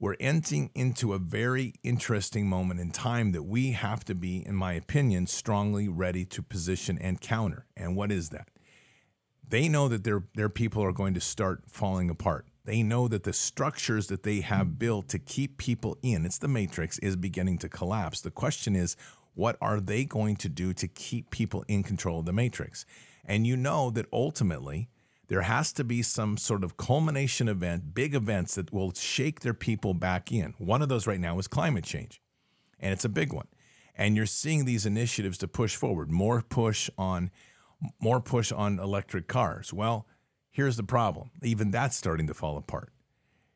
we're 0.00 0.16
entering 0.20 0.70
into 0.74 1.12
a 1.12 1.18
very 1.18 1.74
interesting 1.82 2.46
moment 2.46 2.78
in 2.78 2.90
time 2.90 3.32
that 3.32 3.42
we 3.42 3.72
have 3.72 4.04
to 4.04 4.14
be, 4.14 4.46
in 4.46 4.54
my 4.54 4.74
opinion, 4.74 5.26
strongly 5.26 5.88
ready 5.88 6.24
to 6.24 6.42
position 6.42 6.98
and 7.00 7.20
counter. 7.20 7.66
And 7.76 7.96
what 7.96 8.12
is 8.12 8.28
that? 8.28 8.48
They 9.46 9.68
know 9.68 9.88
that 9.88 10.04
their, 10.04 10.24
their 10.34 10.48
people 10.48 10.84
are 10.84 10.92
going 10.92 11.14
to 11.14 11.20
start 11.20 11.64
falling 11.66 12.10
apart. 12.10 12.46
They 12.68 12.82
know 12.82 13.08
that 13.08 13.22
the 13.22 13.32
structures 13.32 14.08
that 14.08 14.24
they 14.24 14.42
have 14.42 14.78
built 14.78 15.08
to 15.08 15.18
keep 15.18 15.56
people 15.56 15.96
in, 16.02 16.26
it's 16.26 16.36
the 16.36 16.48
matrix, 16.48 16.98
is 16.98 17.16
beginning 17.16 17.56
to 17.60 17.68
collapse. 17.70 18.20
The 18.20 18.30
question 18.30 18.76
is, 18.76 18.94
what 19.32 19.56
are 19.62 19.80
they 19.80 20.04
going 20.04 20.36
to 20.36 20.50
do 20.50 20.74
to 20.74 20.86
keep 20.86 21.30
people 21.30 21.64
in 21.66 21.82
control 21.82 22.18
of 22.18 22.26
the 22.26 22.32
matrix? 22.34 22.84
And 23.24 23.46
you 23.46 23.56
know 23.56 23.88
that 23.92 24.04
ultimately, 24.12 24.90
there 25.28 25.40
has 25.40 25.72
to 25.72 25.82
be 25.82 26.02
some 26.02 26.36
sort 26.36 26.62
of 26.62 26.76
culmination 26.76 27.48
event, 27.48 27.94
big 27.94 28.14
events 28.14 28.56
that 28.56 28.70
will 28.70 28.92
shake 28.92 29.40
their 29.40 29.54
people 29.54 29.94
back 29.94 30.30
in. 30.30 30.52
One 30.58 30.82
of 30.82 30.90
those 30.90 31.06
right 31.06 31.20
now 31.20 31.38
is 31.38 31.48
climate 31.48 31.84
change, 31.84 32.20
and 32.78 32.92
it's 32.92 33.06
a 33.06 33.08
big 33.08 33.32
one. 33.32 33.48
And 33.96 34.14
you're 34.14 34.26
seeing 34.26 34.66
these 34.66 34.84
initiatives 34.84 35.38
to 35.38 35.48
push 35.48 35.74
forward, 35.74 36.10
more 36.10 36.42
push 36.42 36.90
on 36.98 37.30
more 37.98 38.20
push 38.20 38.52
on 38.52 38.78
electric 38.78 39.26
cars. 39.26 39.72
Well, 39.72 40.06
here's 40.58 40.76
the 40.76 40.82
problem. 40.82 41.30
Even 41.40 41.70
that's 41.70 41.96
starting 41.96 42.26
to 42.26 42.34
fall 42.34 42.56
apart. 42.56 42.90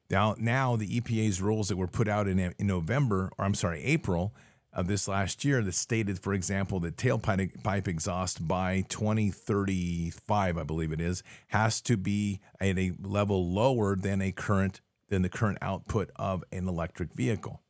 Now, 0.09 0.37
now 0.39 0.77
the 0.77 1.01
EPA's 1.01 1.43
rules 1.43 1.69
that 1.69 1.77
were 1.77 1.89
put 1.89 2.07
out 2.07 2.29
in, 2.29 2.39
in 2.39 2.67
November, 2.69 3.33
or 3.37 3.45
I'm 3.45 3.55
sorry, 3.55 3.83
April, 3.83 4.33
of 4.73 4.87
this 4.87 5.09
last 5.09 5.45
year 5.45 5.63
that 5.63 5.75
stated, 5.75 6.21
for 6.21 6.33
example, 6.33 6.79
that 6.79 6.97
tailpipe 6.97 7.61
pipe 7.65 7.89
exhaust 7.89 8.47
by 8.47 8.85
2035, 8.89 10.57
I 10.57 10.63
believe 10.63 10.93
it 10.93 11.01
is, 11.01 11.25
has 11.49 11.81
to 11.81 11.97
be 11.97 12.39
at 12.61 12.79
a 12.79 12.93
level 13.03 13.53
lower 13.53 13.97
than 13.97 14.23
a 14.23 14.31
current 14.31 14.81
than 15.09 15.23
the 15.23 15.29
current 15.29 15.59
output 15.61 16.09
of 16.15 16.45
an 16.53 16.69
electric 16.69 17.15
vehicle. 17.15 17.63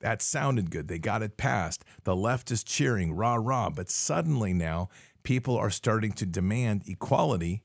That 0.00 0.22
sounded 0.22 0.70
good. 0.70 0.88
They 0.88 0.98
got 0.98 1.22
it 1.22 1.36
passed. 1.36 1.84
The 2.04 2.16
left 2.16 2.50
is 2.50 2.64
cheering, 2.64 3.12
rah 3.12 3.34
rah. 3.34 3.68
But 3.68 3.90
suddenly 3.90 4.54
now, 4.54 4.88
people 5.22 5.58
are 5.58 5.68
starting 5.68 6.12
to 6.12 6.24
demand 6.24 6.84
equality 6.86 7.62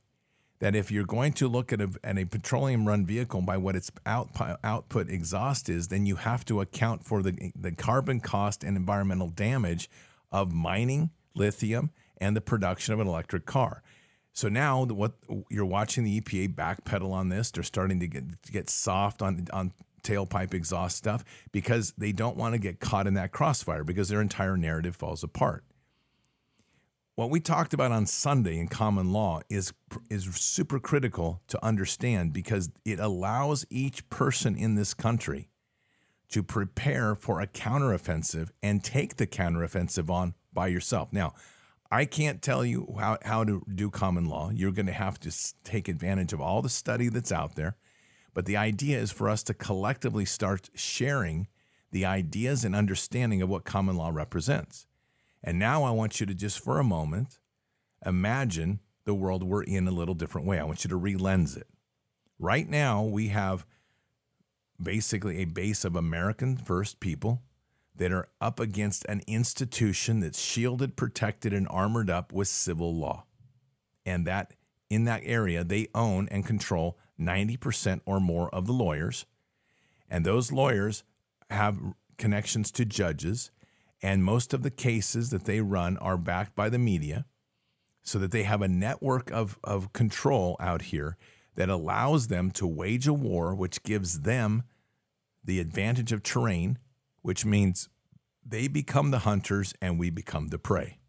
that 0.60 0.76
if 0.76 0.92
you're 0.92 1.06
going 1.06 1.34
to 1.34 1.48
look 1.48 1.74
at 1.74 1.82
a, 1.82 1.90
at 2.04 2.18
a 2.18 2.26
petroleum 2.26 2.88
run 2.88 3.06
vehicle 3.06 3.42
by 3.42 3.58
what 3.58 3.76
its 3.76 3.92
out, 4.06 4.30
output 4.64 5.10
exhaust 5.10 5.70
is, 5.70 5.90
then 5.90 6.06
you 6.06 6.16
have 6.16 6.46
to 6.46 6.62
account 6.62 7.04
for 7.04 7.22
the, 7.22 7.52
the 7.60 7.72
carbon 7.72 8.20
cost 8.20 8.64
and 8.64 8.78
environmental 8.78 9.30
damage 9.30 9.90
of 10.32 10.54
mining 10.54 11.10
lithium 11.36 11.92
and 12.18 12.36
the 12.36 12.42
production 12.42 12.94
of 12.94 13.00
an 13.00 13.08
electric 13.08 13.46
car. 13.46 13.84
So 14.34 14.50
now 14.50 14.84
what 14.86 15.14
you're 15.50 15.66
watching 15.66 16.04
the 16.04 16.20
EPA 16.20 16.56
backpedal 16.56 17.12
on 17.12 17.30
this, 17.30 17.52
they're 17.52 17.64
starting 17.64 18.00
to 18.00 18.08
get, 18.08 18.42
get 18.52 18.70
soft 18.70 19.22
on, 19.22 19.48
on 19.52 19.74
tailpipe 20.04 20.54
exhaust 20.54 20.98
stuff 20.98 21.24
because 21.52 21.94
they 21.98 22.12
don't 22.12 22.38
want 22.38 22.54
to 22.54 22.60
get 22.60 22.80
caught 22.80 23.08
in 23.08 23.14
that 23.16 23.32
crossfire 23.32 23.84
because 23.84 24.10
their 24.10 24.22
entire 24.22 24.56
narrative 24.56 24.96
falls 24.96 25.24
apart 25.24 25.64
what 27.16 27.30
we 27.30 27.40
talked 27.40 27.74
about 27.74 27.92
on 27.92 28.06
Sunday 28.06 28.60
in 28.60 28.68
common 28.68 29.12
law 29.12 29.42
is 29.50 29.74
is 30.10 30.26
super 30.36 30.80
critical 30.80 31.42
to 31.48 31.64
understand 31.66 32.34
because 32.34 32.70
it 32.84 33.00
allows 33.00 33.66
each 33.70 34.08
person 34.10 34.56
in 34.56 34.76
this 34.76 34.94
country 34.94 35.50
to 36.30 36.44
prepare 36.44 37.16
for 37.16 37.40
a 37.40 37.48
counteroffensive 37.48 38.50
and 38.62 38.84
take 38.84 39.16
the 39.16 39.28
counteroffensive 39.28 40.10
on 40.10 40.34
by 40.54 40.68
yourself. 40.68 41.14
Now, 41.14 41.34
I 41.92 42.06
can't 42.06 42.42
tell 42.42 42.66
you 42.66 42.96
how, 43.00 43.18
how 43.24 43.44
to 43.44 43.64
do 43.74 43.90
common 43.90 44.26
law. 44.26 44.50
You're 44.50 44.72
going 44.72 44.88
to 44.88 44.92
have 44.92 45.20
to 45.22 45.32
take 45.64 45.88
advantage 45.88 46.34
of 46.34 46.42
all 46.42 46.62
the 46.62 46.70
study 46.70 47.10
that's 47.10 47.32
out 47.32 47.56
there. 47.56 47.78
But 48.34 48.46
the 48.46 48.58
idea 48.58 49.00
is 49.00 49.12
for 49.12 49.30
us 49.30 49.44
to 49.44 49.54
collectively 49.54 50.26
start 50.26 50.70
sharing 50.76 51.48
the 51.92 52.06
ideas 52.06 52.66
and 52.66 52.76
understanding 52.76 53.42
of 53.42 53.48
what 53.48 53.64
common 53.64 53.96
law 53.96 54.10
represents. 54.12 54.88
And 55.46 55.60
now 55.60 55.84
I 55.84 55.92
want 55.92 56.20
you 56.20 56.26
to 56.26 56.34
just 56.34 56.60
for 56.60 56.80
a 56.80 56.84
moment 56.84 57.38
imagine 58.04 58.80
the 59.06 59.14
world 59.14 59.44
we're 59.44 59.62
in 59.62 59.88
a 59.88 59.92
little 59.92 60.16
different 60.16 60.48
way. 60.48 60.60
I 60.60 60.64
want 60.64 60.84
you 60.84 60.90
to 60.90 61.00
relens 61.00 61.56
it. 61.56 61.68
Right 62.40 62.68
now, 62.68 63.04
we 63.04 63.28
have 63.28 63.66
basically 64.82 65.38
a 65.38 65.46
base 65.46 65.86
of 65.86 65.96
American 65.96 66.58
first 66.58 67.00
people 67.00 67.44
that 67.96 68.12
are 68.12 68.28
up 68.42 68.60
against 68.60 69.06
an 69.06 69.22
institution 69.28 70.20
that's 70.20 70.42
shielded, 70.42 70.98
protected, 70.98 71.54
and 71.54 71.68
armored 71.70 72.10
up 72.10 72.34
with 72.34 72.48
civil 72.48 72.94
law. 72.94 73.26
And 74.04 74.26
that 74.26 74.54
in 74.90 75.06
that 75.06 75.22
area, 75.24 75.64
they 75.64 75.88
own 75.94 76.28
and 76.30 76.46
control 76.46 76.98
90% 77.20 78.02
or 78.06 78.20
more 78.20 78.50
of 78.50 78.66
the 78.66 78.74
lawyers. 78.74 79.26
And 80.10 80.26
those 80.26 80.52
lawyers 80.52 81.04
have 81.52 81.78
connections 82.18 82.72
to 82.72 82.84
judges 82.84 83.52
and 84.02 84.24
most 84.24 84.54
of 84.54 84.64
the 84.64 84.72
cases 84.72 85.30
that 85.30 85.46
they 85.46 85.62
run 85.62 85.98
are 85.98 86.18
backed 86.18 86.56
by 86.56 86.70
the 86.70 86.80
media 86.80 87.26
so 88.04 88.20
that 88.20 88.32
they 88.32 88.44
have 88.44 88.62
a 88.62 88.68
network 88.68 89.32
of, 89.32 89.58
of 89.64 89.94
control 89.94 90.56
out 90.60 90.84
here 90.84 91.18
that 91.56 91.70
allows 91.70 92.28
them 92.28 92.52
to 92.52 92.68
wage 92.68 93.08
a 93.08 93.14
war, 93.14 93.56
which 93.56 93.82
gives 93.84 94.22
them 94.22 94.64
the 95.44 95.60
advantage 95.60 96.12
of 96.12 96.22
terrain, 96.22 96.78
which 97.22 97.46
means 97.46 97.90
they 98.46 98.68
become 98.68 99.12
the 99.12 99.20
hunters 99.20 99.74
and 99.82 99.98
we 99.98 100.10
become 100.10 100.50
the 100.50 100.60
prey. 100.60 101.00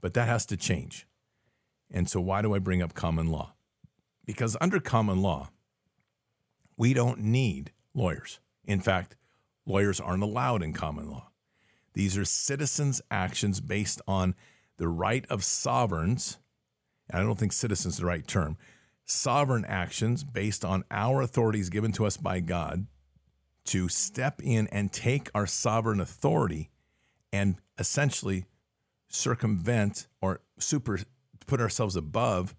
But 0.00 0.14
that 0.14 0.28
has 0.28 0.46
to 0.46 0.56
change. 0.56 1.06
And 1.90 2.08
so, 2.08 2.20
why 2.20 2.40
do 2.40 2.54
I 2.54 2.58
bring 2.58 2.82
up 2.82 2.94
common 2.94 3.26
law? 3.26 3.54
Because 4.24 4.56
under 4.60 4.80
common 4.80 5.20
law, 5.20 5.50
we 6.76 6.94
don't 6.94 7.18
need 7.18 7.72
lawyers. 7.94 8.40
In 8.64 8.80
fact, 8.80 9.16
lawyers 9.66 10.00
aren't 10.00 10.22
allowed 10.22 10.62
in 10.62 10.72
common 10.72 11.10
law. 11.10 11.31
These 11.94 12.16
are 12.16 12.24
citizens' 12.24 13.02
actions 13.10 13.60
based 13.60 14.00
on 14.06 14.34
the 14.78 14.88
right 14.88 15.26
of 15.28 15.44
sovereigns. 15.44 16.38
I 17.12 17.20
don't 17.20 17.38
think 17.38 17.52
citizens 17.52 17.94
is 17.94 18.00
the 18.00 18.06
right 18.06 18.26
term. 18.26 18.56
Sovereign 19.04 19.64
actions 19.64 20.24
based 20.24 20.64
on 20.64 20.84
our 20.90 21.20
authorities 21.20 21.68
given 21.68 21.92
to 21.92 22.06
us 22.06 22.16
by 22.16 22.40
God 22.40 22.86
to 23.64 23.88
step 23.88 24.40
in 24.42 24.66
and 24.68 24.92
take 24.92 25.30
our 25.34 25.46
sovereign 25.46 26.00
authority 26.00 26.70
and 27.32 27.56
essentially 27.78 28.46
circumvent 29.08 30.06
or 30.20 30.40
super 30.58 30.98
put 31.46 31.60
ourselves 31.60 31.96
above 31.96 32.54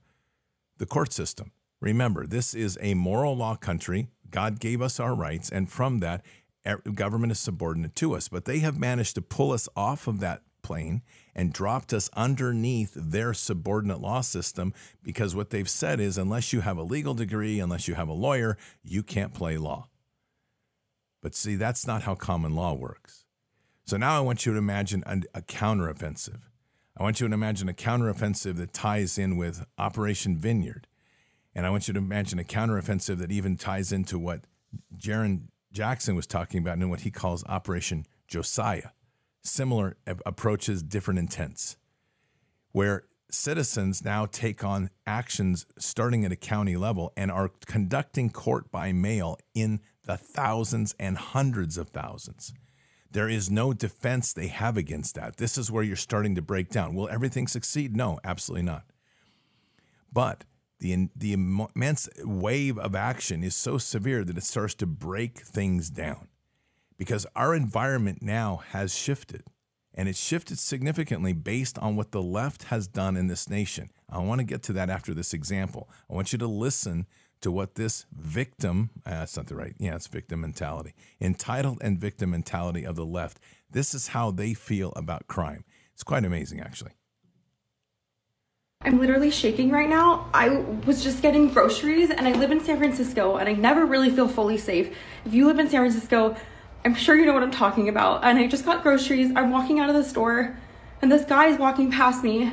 the 0.77 0.85
court 0.85 1.11
system. 1.11 1.51
Remember, 1.79 2.25
this 2.25 2.53
is 2.53 2.77
a 2.81 2.93
moral 2.93 3.35
law 3.35 3.55
country. 3.55 4.07
God 4.29 4.59
gave 4.59 4.81
us 4.81 4.99
our 4.99 5.13
rights, 5.13 5.49
and 5.49 5.69
from 5.69 5.99
that, 5.99 6.23
government 6.93 7.31
is 7.31 7.39
subordinate 7.39 7.95
to 7.97 8.15
us, 8.15 8.27
but 8.27 8.45
they 8.45 8.59
have 8.59 8.79
managed 8.79 9.15
to 9.15 9.21
pull 9.21 9.51
us 9.51 9.67
off 9.75 10.07
of 10.07 10.19
that 10.21 10.41
plane 10.61 11.01
and 11.35 11.53
dropped 11.53 11.93
us 11.93 12.09
underneath 12.15 12.93
their 12.95 13.33
subordinate 13.33 13.99
law 13.99 14.21
system 14.21 14.73
because 15.03 15.35
what 15.35 15.49
they've 15.49 15.69
said 15.69 15.99
is 15.99 16.17
unless 16.17 16.53
you 16.53 16.61
have 16.61 16.77
a 16.77 16.83
legal 16.83 17.13
degree, 17.13 17.59
unless 17.59 17.87
you 17.87 17.95
have 17.95 18.07
a 18.07 18.13
lawyer, 18.13 18.57
you 18.83 19.03
can't 19.03 19.33
play 19.33 19.57
law. 19.57 19.89
But 21.21 21.35
see, 21.35 21.55
that's 21.55 21.85
not 21.85 22.03
how 22.03 22.15
common 22.15 22.55
law 22.55 22.73
works. 22.73 23.25
So 23.85 23.97
now 23.97 24.17
I 24.17 24.21
want 24.21 24.45
you 24.45 24.53
to 24.53 24.57
imagine 24.57 25.03
a, 25.05 25.41
counteroffensive. 25.41 26.41
I 26.97 27.03
want 27.03 27.19
you 27.19 27.27
to 27.27 27.33
imagine 27.33 27.67
a 27.67 27.73
counteroffensive 27.73 28.55
that 28.57 28.73
ties 28.73 29.17
in 29.17 29.35
with 29.35 29.65
Operation 29.77 30.37
Vineyard. 30.37 30.87
And 31.55 31.65
I 31.65 31.69
want 31.69 31.87
you 31.87 31.93
to 31.93 31.99
imagine 31.99 32.39
a 32.39 32.43
counteroffensive 32.43 33.17
that 33.17 33.31
even 33.31 33.57
ties 33.57 33.91
into 33.91 34.17
what 34.17 34.41
Jaron 34.95 35.47
Jackson 35.73 36.15
was 36.15 36.27
talking 36.27 36.59
about 36.59 36.77
in 36.77 36.89
what 36.89 37.01
he 37.01 37.11
calls 37.11 37.43
Operation 37.45 38.05
Josiah. 38.27 38.89
Similar 39.41 39.97
approaches, 40.25 40.81
different 40.81 41.19
intents, 41.19 41.75
where 42.71 43.03
citizens 43.29 44.05
now 44.05 44.25
take 44.25 44.63
on 44.63 44.89
actions 45.05 45.65
starting 45.77 46.23
at 46.23 46.31
a 46.31 46.37
county 46.37 46.77
level 46.77 47.11
and 47.17 47.29
are 47.29 47.49
conducting 47.65 48.29
court 48.29 48.71
by 48.71 48.93
mail 48.93 49.37
in 49.53 49.81
the 50.05 50.15
thousands 50.15 50.95
and 50.99 51.17
hundreds 51.17 51.77
of 51.77 51.89
thousands. 51.89 52.53
There 53.11 53.27
is 53.27 53.51
no 53.51 53.73
defense 53.73 54.31
they 54.31 54.47
have 54.47 54.77
against 54.77 55.15
that. 55.15 55.37
This 55.37 55.57
is 55.57 55.69
where 55.69 55.83
you're 55.83 55.95
starting 55.95 56.35
to 56.35 56.41
break 56.41 56.69
down. 56.69 56.95
Will 56.95 57.09
everything 57.09 57.47
succeed? 57.47 57.95
No, 57.95 58.19
absolutely 58.23 58.63
not. 58.63 58.85
But 60.11 60.45
the, 60.83 61.07
the 61.15 61.31
immense 61.31 62.09
wave 62.25 62.77
of 62.77 62.93
action 62.93 63.41
is 63.41 63.55
so 63.55 63.77
severe 63.77 64.25
that 64.25 64.37
it 64.37 64.43
starts 64.43 64.75
to 64.75 64.85
break 64.85 65.39
things 65.39 65.89
down 65.89 66.27
because 66.97 67.25
our 67.37 67.55
environment 67.55 68.21
now 68.21 68.57
has 68.71 68.93
shifted 68.93 69.43
and 69.93 70.09
it's 70.09 70.19
shifted 70.19 70.59
significantly 70.59 71.31
based 71.31 71.79
on 71.79 71.95
what 71.95 72.11
the 72.11 72.21
left 72.21 72.63
has 72.63 72.85
done 72.85 73.15
in 73.15 73.27
this 73.27 73.49
nation. 73.49 73.91
I 74.09 74.17
want 74.19 74.39
to 74.39 74.45
get 74.45 74.61
to 74.63 74.73
that 74.73 74.89
after 74.89 75.13
this 75.13 75.33
example. 75.33 75.89
I 76.09 76.15
want 76.15 76.33
you 76.33 76.39
to 76.39 76.47
listen 76.47 77.07
to 77.39 77.49
what 77.49 77.75
this 77.75 78.05
victim, 78.11 78.89
uh, 79.05 79.11
that's 79.11 79.37
not 79.37 79.47
the 79.47 79.55
right, 79.55 79.75
yeah, 79.77 79.95
it's 79.95 80.07
victim 80.07 80.41
mentality, 80.41 80.93
entitled 81.21 81.77
and 81.81 81.97
victim 81.97 82.31
mentality 82.31 82.85
of 82.85 82.97
the 82.97 83.05
left. 83.05 83.39
This 83.71 83.93
is 83.93 84.09
how 84.09 84.31
they 84.31 84.53
feel 84.53 84.91
about 84.97 85.27
crime. 85.27 85.63
It's 85.93 86.03
quite 86.03 86.25
amazing, 86.25 86.59
actually. 86.59 86.91
I'm 88.85 88.99
literally 88.99 89.31
shaking 89.31 89.71
right 89.71 89.87
now. 89.87 90.29
I 90.33 90.49
was 90.85 91.01
just 91.03 91.21
getting 91.21 91.47
groceries 91.47 92.09
and 92.09 92.27
I 92.27 92.33
live 92.33 92.51
in 92.51 92.59
San 92.59 92.77
Francisco 92.77 93.37
and 93.37 93.47
I 93.47 93.53
never 93.53 93.85
really 93.85 94.09
feel 94.09 94.27
fully 94.27 94.57
safe. 94.57 94.93
If 95.25 95.33
you 95.33 95.47
live 95.47 95.57
in 95.59 95.69
San 95.69 95.79
Francisco, 95.81 96.35
I'm 96.83 96.93
sure 96.93 97.15
you 97.15 97.25
know 97.25 97.33
what 97.33 97.43
I'm 97.43 97.51
talking 97.51 97.87
about. 97.87 98.25
And 98.25 98.37
I 98.37 98.47
just 98.47 98.65
got 98.65 98.83
groceries. 98.83 99.31
I'm 99.35 99.51
walking 99.51 99.79
out 99.79 99.89
of 99.89 99.95
the 99.95 100.03
store 100.03 100.57
and 101.01 101.09
this 101.09 101.23
guy 101.23 101.47
is 101.47 101.57
walking 101.57 101.91
past 101.91 102.23
me 102.23 102.51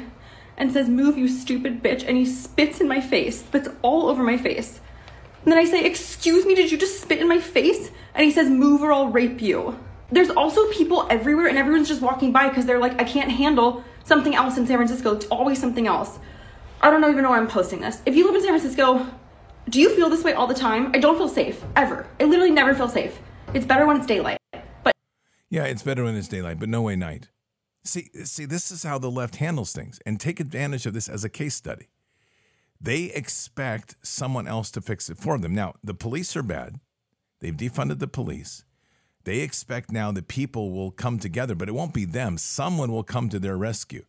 and 0.57 0.73
says, 0.73 0.89
Move, 0.89 1.19
you 1.19 1.27
stupid 1.27 1.83
bitch. 1.83 2.07
And 2.07 2.17
he 2.17 2.27
spits 2.27 2.81
in 2.81 2.87
my 2.87 3.01
face, 3.01 3.41
spits 3.41 3.69
all 3.83 4.09
over 4.09 4.23
my 4.23 4.37
face. 4.37 4.81
And 5.43 5.53
then 5.53 5.59
I 5.59 5.65
say, 5.65 5.85
Excuse 5.85 6.47
me, 6.47 6.55
did 6.55 6.71
you 6.71 6.79
just 6.79 7.01
spit 7.01 7.19
in 7.19 7.29
my 7.29 7.41
face? 7.41 7.91
And 8.15 8.25
he 8.25 8.31
says, 8.31 8.49
Move 8.49 8.83
or 8.83 8.93
I'll 8.93 9.09
rape 9.09 9.41
you. 9.41 9.79
There's 10.13 10.31
also 10.31 10.69
people 10.73 11.07
everywhere, 11.09 11.47
and 11.47 11.57
everyone's 11.57 11.89
just 11.89 12.03
walking 12.03 12.33
by 12.33 12.49
because 12.49 12.67
they're 12.67 12.81
like, 12.81 13.01
I 13.01 13.05
can't 13.05 13.31
handle 13.31 13.85
something 14.05 14.35
else 14.35 14.57
in 14.57 14.67
San 14.67 14.77
Francisco. 14.77 15.15
It's 15.15 15.27
always 15.27 15.61
something 15.61 15.87
else. 15.87 16.19
I 16.81 16.91
don't 16.91 17.05
even 17.05 17.23
know 17.23 17.31
why 17.31 17.39
I'm 17.39 17.49
posting 17.49 17.81
this. 17.81 18.01
If 18.07 18.17
you 18.17 18.27
live 18.27 18.35
in 18.35 18.43
San 18.43 18.59
Francisco, 18.59 19.07
do 19.69 19.81
you 19.81 19.95
feel 19.95 20.09
this 20.09 20.25
way 20.25 20.33
all 20.33 20.47
the 20.47 20.55
time? 20.55 20.91
I 20.95 20.99
don't 20.99 21.17
feel 21.17 21.29
safe, 21.29 21.63
ever. 21.77 22.07
I 22.19 22.25
literally 22.25 22.51
never 22.51 22.75
feel 22.75 22.89
safe. 22.89 23.19
It's 23.53 23.67
better 23.67 23.87
when 23.87 23.97
it's 23.99 24.07
daylight. 24.07 24.39
But 24.83 24.95
Yeah, 25.51 25.65
it's 25.65 25.83
better 25.83 26.05
when 26.05 26.17
it's 26.17 26.29
daylight, 26.29 26.59
but 26.59 26.69
no 26.69 26.83
way 26.83 26.97
night. 26.97 27.29
See, 27.85 28.09
see, 28.25 28.45
this 28.45 28.71
is 28.71 28.83
how 28.83 28.99
the 28.99 29.11
left 29.11 29.37
handles 29.37 29.73
things, 29.73 30.01
and 30.05 30.21
take 30.21 30.39
advantage 30.41 30.87
of 30.87 30.95
this 30.95 31.09
as 31.09 31.25
a 31.25 31.29
case 31.29 31.55
study. 31.55 31.89
They 32.81 33.05
expect 33.05 33.97
someone 34.03 34.47
else 34.49 34.71
to 34.73 34.81
fix 34.81 35.11
it 35.11 35.19
for 35.19 35.39
them. 35.39 35.55
Now, 35.55 35.75
the 35.83 35.95
police 35.95 36.35
are 36.37 36.43
bad. 36.43 36.81
They've 37.41 37.57
defunded 37.57 37.99
the 37.99 38.09
police. 38.09 38.65
They 39.25 39.41
expect 39.41 39.93
now 39.93 40.13
that 40.13 40.29
people 40.29 40.71
will 40.71 40.91
come 40.91 41.19
together, 41.19 41.55
but 41.55 41.69
it 41.69 41.75
won't 41.75 41.95
be 41.95 42.05
them. 42.05 42.39
Someone 42.39 42.91
will 42.91 43.03
come 43.03 43.29
to 43.29 43.39
their 43.39 43.57
rescue. 43.57 44.05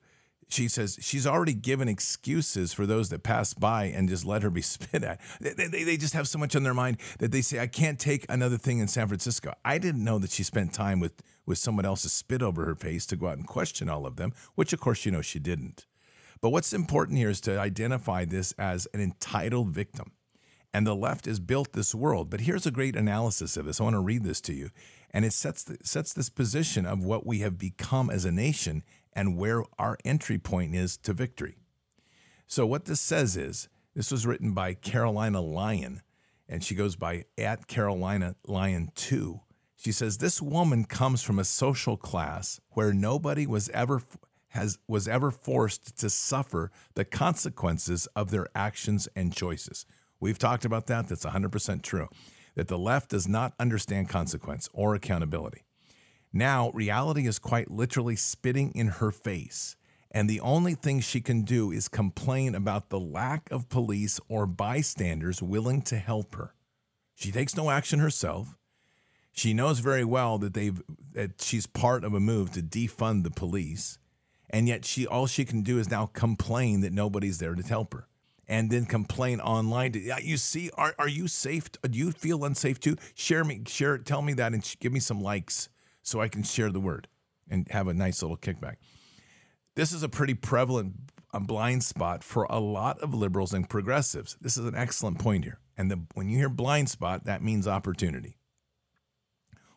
She 0.48 0.68
says 0.68 0.98
she's 1.02 1.26
already 1.26 1.54
given 1.54 1.88
excuses 1.88 2.74
for 2.74 2.86
those 2.86 3.10
that 3.10 3.24
pass 3.24 3.54
by 3.54 3.86
and 3.86 4.10
just 4.10 4.26
let 4.26 4.44
her 4.44 4.50
be 4.50 4.62
spit 4.62 5.04
at. 5.04 5.22
They, 5.40 5.54
they, 5.54 5.84
they 5.84 5.98
just 5.98 6.14
have 6.14 6.28
so 6.28 6.40
much 6.40 6.56
on 6.56 6.64
their 6.64 6.74
mind 6.74 6.98
that 7.20 7.32
they 7.32 7.42
say, 7.42 7.60
I 7.60 7.68
can't 7.68 8.00
take 8.00 8.26
another 8.30 8.58
thing 8.58 8.80
in 8.80 8.88
San 8.88 9.08
Francisco. 9.08 9.54
I 9.64 9.78
didn't 9.78 10.04
know 10.04 10.20
that 10.20 10.32
she 10.32 10.44
spent 10.44 10.74
time 10.74 11.00
with, 11.00 11.22
with 11.46 11.58
someone 11.58 11.86
else's 11.86 12.12
spit 12.12 12.42
over 12.42 12.66
her 12.66 12.76
face 12.76 13.06
to 13.08 13.16
go 13.16 13.28
out 13.28 13.38
and 13.38 13.48
question 13.48 13.90
all 13.90 14.06
of 14.06 14.18
them, 14.18 14.34
which 14.56 14.74
of 14.74 14.80
course 14.80 15.06
you 15.06 15.12
know 15.12 15.22
she 15.22 15.40
didn't. 15.40 15.86
But 16.42 16.50
what's 16.50 16.74
important 16.74 17.20
here 17.20 17.30
is 17.30 17.40
to 17.42 17.60
identify 17.60 18.26
this 18.26 18.52
as 18.54 18.88
an 18.94 19.00
entitled 19.00 19.70
victim. 19.70 20.12
And 20.74 20.88
the 20.88 20.96
left 20.96 21.26
has 21.26 21.40
built 21.40 21.74
this 21.74 21.94
world. 21.94 22.30
But 22.30 22.42
here's 22.42 22.66
a 22.66 22.72
great 22.72 22.96
analysis 22.96 23.58
of 23.58 23.66
this. 23.66 23.80
I 23.80 23.84
want 23.84 23.96
to 23.96 24.00
read 24.00 24.24
this 24.24 24.42
to 24.42 24.54
you. 24.54 24.70
And 25.12 25.26
it 25.26 25.34
sets, 25.34 25.64
the, 25.64 25.78
sets 25.84 26.14
this 26.14 26.30
position 26.30 26.86
of 26.86 27.04
what 27.04 27.26
we 27.26 27.40
have 27.40 27.58
become 27.58 28.10
as 28.10 28.24
a 28.26 28.32
nation 28.32 28.84
and 29.14 29.38
where 29.38 29.64
our 29.78 29.98
entry 30.06 30.38
point 30.38 30.74
is 30.74 30.98
to 30.98 31.14
victory. 31.14 31.58
So, 32.48 32.66
what 32.66 32.86
this 32.86 33.02
says 33.02 33.36
is 33.38 33.68
this 33.94 34.12
was 34.12 34.26
written 34.26 34.54
by 34.54 34.74
Carolina 34.74 35.42
Lyon, 35.42 36.02
and 36.48 36.64
she 36.64 36.76
goes 36.76 36.96
by 36.96 37.26
at 37.38 37.68
Carolina 37.68 38.36
Lyon 38.48 38.92
2. 38.96 39.42
She 39.76 39.92
says 39.92 40.18
this 40.18 40.42
woman 40.42 40.86
comes 40.86 41.24
from 41.24 41.40
a 41.40 41.44
social 41.44 41.98
class 41.98 42.60
where 42.70 42.94
nobody 42.94 43.48
was 43.48 43.68
ever 43.70 44.02
has 44.50 44.78
was 44.88 45.08
ever 45.08 45.32
forced 45.32 45.98
to 46.00 46.10
suffer 46.10 46.72
the 46.94 47.06
consequences 47.06 48.08
of 48.16 48.32
their 48.32 48.48
actions 48.54 49.08
and 49.16 49.34
choices. 49.34 49.86
We've 50.20 50.38
talked 50.38 50.66
about 50.66 50.88
that. 50.88 51.08
That's 51.08 51.26
100% 51.26 51.82
true. 51.82 52.10
That 52.56 52.68
the 52.68 52.78
left 52.78 53.10
does 53.10 53.28
not 53.28 53.54
understand 53.60 54.10
consequence 54.10 54.68
or 54.74 54.94
accountability. 54.94 55.64
Now, 56.34 56.72
reality 56.72 57.28
is 57.28 57.40
quite 57.40 57.72
literally 57.72 58.16
spitting 58.16 58.72
in 58.74 58.88
her 58.88 59.12
face. 59.12 59.76
And 60.12 60.30
the 60.30 60.42
only 60.42 60.74
thing 60.74 61.00
she 61.00 61.22
can 61.22 61.44
do 61.44 61.72
is 61.72 61.88
complain 61.88 62.54
about 62.54 62.90
the 62.90 63.00
lack 63.00 63.50
of 63.52 63.70
police 63.70 64.20
or 64.28 64.46
bystanders 64.46 65.42
willing 65.42 65.82
to 65.84 65.98
help 65.98 66.36
her. 66.36 66.54
She 67.16 67.32
takes 67.32 67.56
no 67.56 67.70
action 67.70 68.00
herself. 68.00 68.58
She 69.32 69.54
knows 69.54 69.80
very 69.80 70.04
well 70.04 70.38
that 70.40 70.54
they've 70.54 70.82
that 71.14 71.42
she's 71.42 71.68
part 71.68 72.04
of 72.04 72.14
a 72.14 72.20
move 72.20 72.52
to 72.52 72.62
defund 72.62 73.24
the 73.24 73.32
police 73.32 73.98
and 74.52 74.68
yet 74.68 74.86
she 74.86 75.08
all 75.08 75.26
she 75.26 75.46
can 75.46 75.62
do 75.62 75.80
is 75.80 75.90
now 75.90 76.06
complain 76.06 76.82
that 76.82 76.94
nobody's 76.94 77.40
there 77.40 77.56
to 77.56 77.64
help 77.64 77.94
her 77.94 78.08
and 78.52 78.70
then 78.70 78.86
complain 78.86 79.40
online 79.40 79.94
you 80.22 80.36
see 80.36 80.70
are, 80.76 80.94
are 81.00 81.08
you 81.08 81.28
safe? 81.30 81.72
Do 81.72 81.98
you 81.98 82.12
feel 82.12 82.44
unsafe 82.44 82.82
too? 82.82 82.98
Share 83.16 83.46
me 83.46 83.62
share 83.66 83.98
tell 83.98 84.22
me 84.22 84.34
that 84.34 84.54
and 84.54 84.76
give 84.82 84.92
me 84.92 85.00
some 85.00 85.22
likes 85.22 85.70
so 86.04 86.20
i 86.20 86.28
can 86.28 86.44
share 86.44 86.70
the 86.70 86.80
word 86.80 87.08
and 87.50 87.68
have 87.70 87.88
a 87.88 87.94
nice 87.94 88.22
little 88.22 88.38
kickback. 88.38 88.76
This 89.76 89.94
is 89.94 90.04
a 90.04 90.10
pretty 90.10 90.34
prevalent 90.34 90.96
blind 91.34 91.84
spot 91.84 92.26
for 92.26 92.44
a 92.50 92.60
lot 92.60 93.00
of 93.00 93.14
liberals 93.14 93.54
and 93.54 93.70
progressives. 93.70 94.36
This 94.42 94.58
is 94.58 94.66
an 94.66 94.76
excellent 94.76 95.18
point 95.18 95.46
here. 95.46 95.60
And 95.78 95.90
the, 95.90 96.02
when 96.14 96.28
you 96.28 96.38
hear 96.38 96.50
blind 96.50 96.90
spot 96.90 97.24
that 97.24 97.42
means 97.42 97.68
opportunity. 97.70 98.36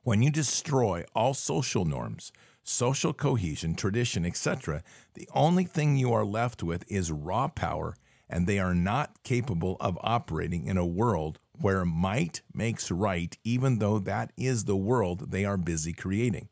When 0.02 0.20
you 0.20 0.30
destroy 0.30 1.04
all 1.14 1.32
social 1.32 1.84
norms 1.84 2.32
social 2.66 3.12
cohesion, 3.12 3.74
tradition, 3.74 4.24
etc., 4.24 4.82
the 5.12 5.28
only 5.34 5.64
thing 5.64 5.96
you 5.98 6.12
are 6.12 6.24
left 6.24 6.62
with 6.62 6.82
is 6.90 7.12
raw 7.12 7.46
power, 7.46 7.94
and 8.28 8.46
they 8.46 8.58
are 8.58 8.74
not 8.74 9.22
capable 9.22 9.76
of 9.80 9.98
operating 10.02 10.66
in 10.66 10.76
a 10.76 10.86
world 10.86 11.38
where 11.60 11.84
might 11.84 12.42
makes 12.52 12.90
right, 12.90 13.36
even 13.44 13.78
though 13.78 13.98
that 13.98 14.32
is 14.36 14.64
the 14.64 14.76
world 14.76 15.30
they 15.30 15.44
are 15.44 15.56
busy 15.56 15.92
creating. 15.92 16.48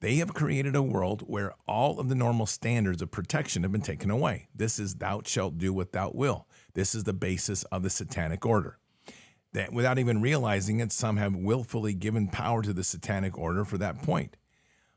They 0.00 0.16
have 0.16 0.32
created 0.32 0.74
a 0.74 0.82
world 0.82 1.24
where 1.26 1.52
all 1.68 2.00
of 2.00 2.08
the 2.08 2.14
normal 2.14 2.46
standards 2.46 3.02
of 3.02 3.10
protection 3.10 3.62
have 3.62 3.72
been 3.72 3.82
taken 3.82 4.10
away. 4.10 4.48
This 4.54 4.78
is 4.78 4.94
thou 4.94 5.20
shalt 5.24 5.58
do 5.58 5.74
what 5.74 5.92
thou 5.92 6.10
will. 6.14 6.46
This 6.72 6.94
is 6.94 7.04
the 7.04 7.12
basis 7.12 7.64
of 7.64 7.82
the 7.82 7.90
satanic 7.90 8.46
order. 8.46 8.78
That 9.52 9.72
without 9.72 9.98
even 9.98 10.22
realizing 10.22 10.80
it, 10.80 10.92
some 10.92 11.18
have 11.18 11.36
willfully 11.36 11.92
given 11.92 12.28
power 12.28 12.62
to 12.62 12.72
the 12.72 12.84
satanic 12.84 13.36
order 13.36 13.64
for 13.64 13.76
that 13.78 14.02
point. 14.02 14.36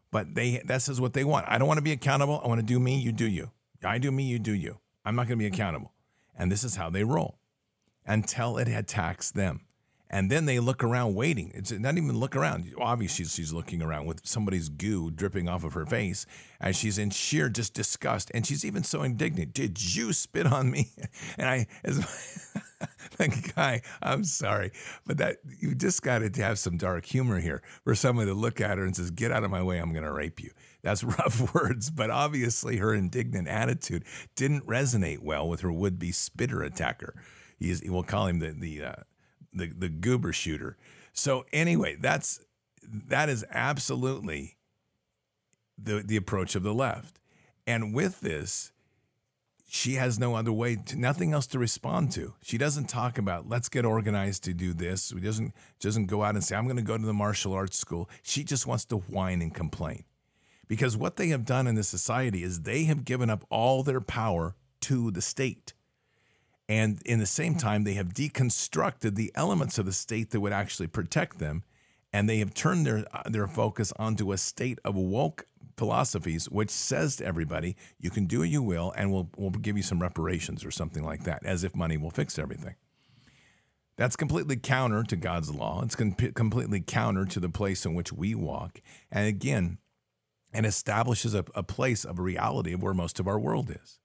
But 0.10 0.36
they 0.36 0.62
this 0.64 0.88
is 0.88 1.02
what 1.02 1.14
they 1.14 1.24
want. 1.24 1.48
I 1.50 1.58
don't 1.58 1.68
want 1.68 1.80
to 1.80 1.84
be 1.84 1.92
accountable. 1.92 2.40
I 2.44 2.48
want 2.48 2.60
to 2.60 2.66
do 2.66 2.80
me, 2.80 3.00
you 3.00 3.12
do 3.12 3.26
you. 3.26 3.52
I 3.84 3.98
do 3.98 4.12
me, 4.12 4.24
you 4.24 4.40
do 4.40 4.54
you. 4.54 4.78
I'm 5.06 5.16
not 5.16 5.28
going 5.28 5.38
to 5.38 5.44
be 5.44 5.48
accountable. 5.48 5.94
And 6.36 6.52
this 6.52 6.64
is 6.64 6.76
how 6.76 6.90
they 6.90 7.04
roll 7.04 7.40
until 8.06 8.58
it 8.58 8.68
attacks 8.68 9.32
them. 9.32 9.62
And 10.10 10.30
then 10.30 10.46
they 10.46 10.60
look 10.60 10.84
around 10.84 11.16
waiting. 11.16 11.52
It's 11.56 11.72
not 11.72 11.98
even 11.98 12.20
look 12.20 12.36
around. 12.36 12.72
Obviously, 12.80 13.26
she's 13.26 13.52
looking 13.52 13.82
around 13.82 14.06
with 14.06 14.22
somebody's 14.24 14.70
goo 14.70 15.10
dripping 15.10 15.50
off 15.50 15.64
of 15.64 15.74
her 15.74 15.88
face 15.88 16.28
as 16.62 16.76
she's 16.76 17.00
in 17.00 17.10
sheer 17.10 17.50
just 17.50 17.74
disgust. 17.74 18.30
And 18.32 18.46
she's 18.46 18.64
even 18.64 18.84
so 18.84 19.02
indignant. 19.02 19.56
Did 19.56 19.96
you 19.96 20.14
spit 20.14 20.46
on 20.46 20.70
me? 20.70 20.92
And 21.38 21.50
I, 21.50 21.66
as 21.84 21.98
like, 23.20 23.56
guy, 23.56 23.82
I'm 24.04 24.24
sorry, 24.24 24.72
but 25.06 25.18
that 25.18 25.38
you 25.60 25.74
just 25.74 26.04
got 26.04 26.20
to 26.20 26.42
have 26.44 26.60
some 26.60 26.78
dark 26.78 27.06
humor 27.06 27.40
here 27.40 27.64
for 27.84 27.96
someone 27.96 28.28
to 28.28 28.36
look 28.36 28.62
at 28.62 28.78
her 28.78 28.86
and 28.86 28.96
says, 28.96 29.10
"Get 29.10 29.32
out 29.32 29.44
of 29.44 29.50
my 29.50 29.64
way, 29.64 29.80
I'm 29.80 29.92
going 29.92 30.04
to 30.04 30.12
rape 30.12 30.40
you." 30.40 30.52
That's 30.84 31.04
rough 31.04 31.54
words, 31.54 31.90
but 31.90 32.10
obviously 32.10 32.78
her 32.78 32.94
indignant 32.94 33.48
attitude 33.48 34.04
didn't 34.36 34.68
resonate 34.68 35.20
well 35.20 35.48
with 35.48 35.62
her 35.62 35.72
would-be 35.72 36.12
spitter 36.12 36.62
attacker. 36.62 37.16
He's, 37.58 37.82
we'll 37.86 38.04
call 38.04 38.28
him 38.28 38.40
the 38.40 38.50
the 38.50 38.84
uh, 38.84 38.96
the 39.54 39.68
the 39.68 39.90
goober 39.90 40.34
shooter. 40.34 40.78
So 41.14 41.46
anyway, 41.54 41.96
that's 42.00 42.42
that 42.84 43.30
is 43.30 43.46
absolutely 43.50 44.58
the 45.78 46.04
the 46.06 46.18
approach 46.18 46.56
of 46.56 46.64
the 46.64 46.74
left. 46.74 47.20
And 47.66 47.94
with 47.94 48.20
this, 48.20 48.74
she 49.70 49.94
has 49.94 50.20
no 50.20 50.36
other 50.36 50.52
way 50.52 50.76
to 50.76 51.00
nothing 51.00 51.32
else 51.32 51.48
to 51.48 51.60
respond 51.60 52.12
to. 52.12 52.34
She 52.42 52.58
doesn't 52.58 52.90
talk 52.90 53.18
about 53.18 53.48
let's 53.48 53.70
get 53.70 53.86
organized 53.86 54.44
to 54.44 54.54
do 54.54 54.74
this. 54.74 55.14
She 55.16 55.22
doesn't 55.22 55.54
doesn't 55.80 56.08
go 56.08 56.24
out 56.24 56.36
and 56.36 56.44
say 56.44 56.56
I'm 56.56 56.66
going 56.66 56.76
to 56.76 56.84
go 56.84 56.98
to 56.98 57.06
the 57.06 57.14
martial 57.14 57.54
arts 57.54 57.78
school. 57.78 58.10
She 58.22 58.44
just 58.44 58.68
wants 58.68 58.84
to 58.86 58.98
whine 58.98 59.42
and 59.42 59.54
complain. 59.54 60.04
Because 60.74 60.98
what 60.98 61.18
they 61.18 61.28
have 61.28 61.46
done 61.46 61.68
in 61.68 61.76
this 61.76 61.88
society 61.88 62.42
is 62.42 62.62
they 62.62 62.86
have 62.86 63.06
given 63.06 63.30
up 63.30 63.46
all 63.52 63.84
their 63.84 64.02
power 64.02 64.56
to 64.82 65.12
the 65.12 65.22
state. 65.22 65.74
And 66.68 67.00
in 67.06 67.20
the 67.20 67.28
same 67.28 67.54
time, 67.54 67.84
they 67.84 67.94
have 67.94 68.16
deconstructed 68.16 69.14
the 69.14 69.32
elements 69.36 69.78
of 69.78 69.86
the 69.86 69.94
state 69.94 70.32
that 70.32 70.40
would 70.40 70.52
actually 70.52 70.88
protect 70.88 71.38
them. 71.38 71.62
And 72.12 72.28
they 72.28 72.40
have 72.40 72.56
turned 72.56 72.88
their, 72.88 73.06
their 73.30 73.46
focus 73.46 73.94
onto 74.00 74.32
a 74.32 74.38
state 74.40 74.80
of 74.84 74.96
woke 74.96 75.46
philosophies, 75.78 76.50
which 76.50 76.72
says 76.72 77.18
to 77.18 77.26
everybody, 77.28 77.76
you 78.00 78.10
can 78.10 78.26
do 78.26 78.40
what 78.40 78.50
you 78.50 78.64
will, 78.64 78.92
and 78.98 79.14
we'll, 79.14 79.30
we'll 79.38 79.52
give 79.52 79.78
you 79.78 79.84
some 79.84 80.02
reparations 80.02 80.66
or 80.66 80.72
something 80.72 81.04
like 81.04 81.24
that, 81.26 81.46
as 81.46 81.64
if 81.64 81.76
money 81.76 81.98
will 81.98 82.10
fix 82.10 82.40
everything. 82.40 82.74
That's 83.96 84.16
completely 84.16 84.56
counter 84.56 85.04
to 85.04 85.16
God's 85.16 85.54
law. 85.54 85.84
It's 85.84 85.96
com- 85.96 86.14
completely 86.14 86.82
counter 86.82 87.26
to 87.26 87.40
the 87.40 87.50
place 87.50 87.86
in 87.86 87.94
which 87.94 88.12
we 88.12 88.34
walk. 88.34 88.82
And 89.12 89.28
again, 89.28 89.78
and 90.54 90.66
establishes 90.66 91.34
a, 91.34 91.44
a 91.56 91.64
place 91.64 92.06
of 92.06 92.20
reality 92.20 92.74
of 92.74 92.84
where 92.84 92.94
most 92.94 93.20
of 93.20 93.28
our 93.28 93.40
world 93.40 93.72
is. 93.72 94.00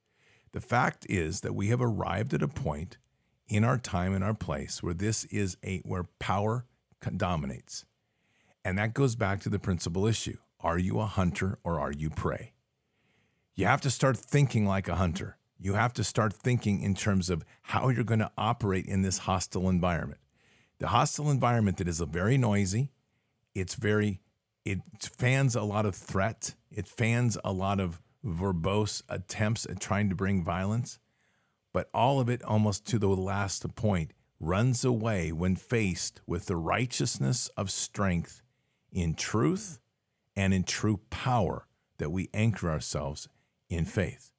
The 0.53 0.61
fact 0.61 1.07
is 1.09 1.43
that 1.43 1.55
we 1.55 1.69
have 1.69 1.83
arrived 1.83 2.33
at 2.33 2.43
a 2.43 2.49
point 2.49 2.97
in 3.49 3.65
our 3.65 3.79
time 3.79 4.15
and 4.15 4.25
our 4.25 4.35
place 4.35 4.83
where 4.83 4.95
this 4.95 5.25
is 5.27 5.57
a 5.63 5.79
where 5.81 6.05
power 6.19 6.65
dominates. 7.17 7.85
And 8.65 8.79
that 8.79 8.95
goes 8.95 9.15
back 9.15 9.41
to 9.41 9.49
the 9.49 9.59
principal 9.59 10.07
issue. 10.07 10.39
Are 10.61 10.79
you 10.79 10.99
a 11.01 11.07
hunter 11.07 11.59
or 11.65 11.79
are 11.79 11.93
you 11.93 12.11
prey? 12.11 12.53
You 13.55 13.67
have 13.67 13.81
to 13.83 13.91
start 13.91 14.17
thinking 14.17 14.67
like 14.67 14.89
a 14.89 14.97
hunter. 14.97 15.37
You 15.59 15.75
have 15.75 15.93
to 15.95 16.05
start 16.05 16.33
thinking 16.33 16.81
in 16.81 16.95
terms 16.95 17.31
of 17.31 17.45
how 17.63 17.89
you're 17.89 18.05
going 18.05 18.21
to 18.21 18.31
operate 18.39 18.87
in 18.87 19.03
this 19.03 19.19
hostile 19.19 19.69
environment. 19.69 20.21
The 20.79 20.89
hostile 20.89 21.31
environment 21.31 21.79
that 21.79 21.89
is 21.89 22.01
very 22.01 22.39
noisy, 22.39 22.93
it's 23.55 23.75
very 23.75 24.21
it 24.65 24.81
fans 25.01 25.55
a 25.55 25.63
lot 25.63 25.87
of 25.87 25.95
threat, 25.95 26.55
it 26.71 26.87
fans 26.87 27.39
a 27.45 27.53
lot 27.53 27.81
of 27.81 28.01
verbose 28.25 29.03
attempts 29.09 29.67
at 29.67 29.81
trying 29.81 30.09
to 30.09 30.15
bring 30.15 30.45
violence, 30.45 30.99
but 31.73 31.89
all 31.95 32.21
of 32.21 32.29
it 32.29 32.43
almost 32.43 32.87
to 32.87 32.99
the 32.99 33.09
last 33.09 33.75
point 33.75 34.13
runs 34.41 34.85
away 34.85 35.33
when 35.33 35.57
faced 35.57 36.21
with 36.27 36.47
the 36.47 36.57
righteousness 36.57 37.49
of 37.57 37.71
strength 37.71 38.43
in 38.93 39.15
truth 39.15 39.79
and 40.37 40.55
in 40.55 40.63
true 40.63 41.01
power 41.11 41.67
that 41.99 42.11
we 42.11 42.31
anchor 42.33 42.71
ourselves 42.71 43.29
in 43.69 43.85
faith 43.85 44.31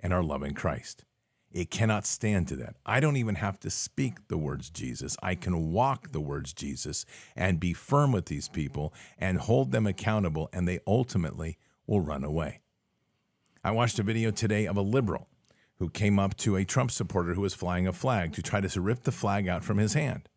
and 0.00 0.12
our 0.12 0.22
love 0.22 0.42
in 0.42 0.54
Christ. 0.54 1.04
It 1.50 1.70
cannot 1.70 2.06
stand 2.06 2.48
to 2.48 2.56
that. 2.56 2.76
I 2.84 3.00
don't 3.00 3.16
even 3.16 3.36
have 3.36 3.58
to 3.60 3.70
speak 3.70 4.28
the 4.28 4.36
words 4.36 4.68
Jesus. 4.68 5.16
I 5.22 5.34
can 5.34 5.72
walk 5.72 6.12
the 6.12 6.20
words 6.20 6.52
Jesus 6.52 7.06
and 7.34 7.58
be 7.58 7.72
firm 7.72 8.12
with 8.12 8.26
these 8.26 8.48
people 8.48 8.92
and 9.18 9.38
hold 9.38 9.72
them 9.72 9.86
accountable, 9.86 10.50
and 10.52 10.68
they 10.68 10.80
ultimately 10.86 11.58
will 11.86 12.00
run 12.00 12.22
away. 12.22 12.60
I 13.64 13.70
watched 13.70 13.98
a 13.98 14.02
video 14.02 14.30
today 14.30 14.66
of 14.66 14.76
a 14.76 14.82
liberal 14.82 15.28
who 15.78 15.88
came 15.88 16.18
up 16.18 16.36
to 16.38 16.56
a 16.56 16.64
Trump 16.64 16.90
supporter 16.90 17.34
who 17.34 17.40
was 17.40 17.54
flying 17.54 17.86
a 17.86 17.92
flag 17.92 18.32
to 18.34 18.42
try 18.42 18.60
to 18.60 18.80
rip 18.80 19.04
the 19.04 19.12
flag 19.12 19.48
out 19.48 19.64
from 19.64 19.78
his 19.78 19.94
hand. 19.94 20.28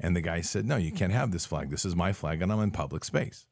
And 0.00 0.16
the 0.16 0.20
guy 0.20 0.40
said, 0.40 0.66
No, 0.66 0.76
you 0.76 0.92
can't 0.92 1.12
have 1.12 1.30
this 1.30 1.46
flag. 1.46 1.70
This 1.70 1.84
is 1.84 1.94
my 1.94 2.12
flag, 2.12 2.42
and 2.42 2.52
I'm 2.52 2.60
in 2.60 2.70
public 2.70 3.04
space. 3.04 3.46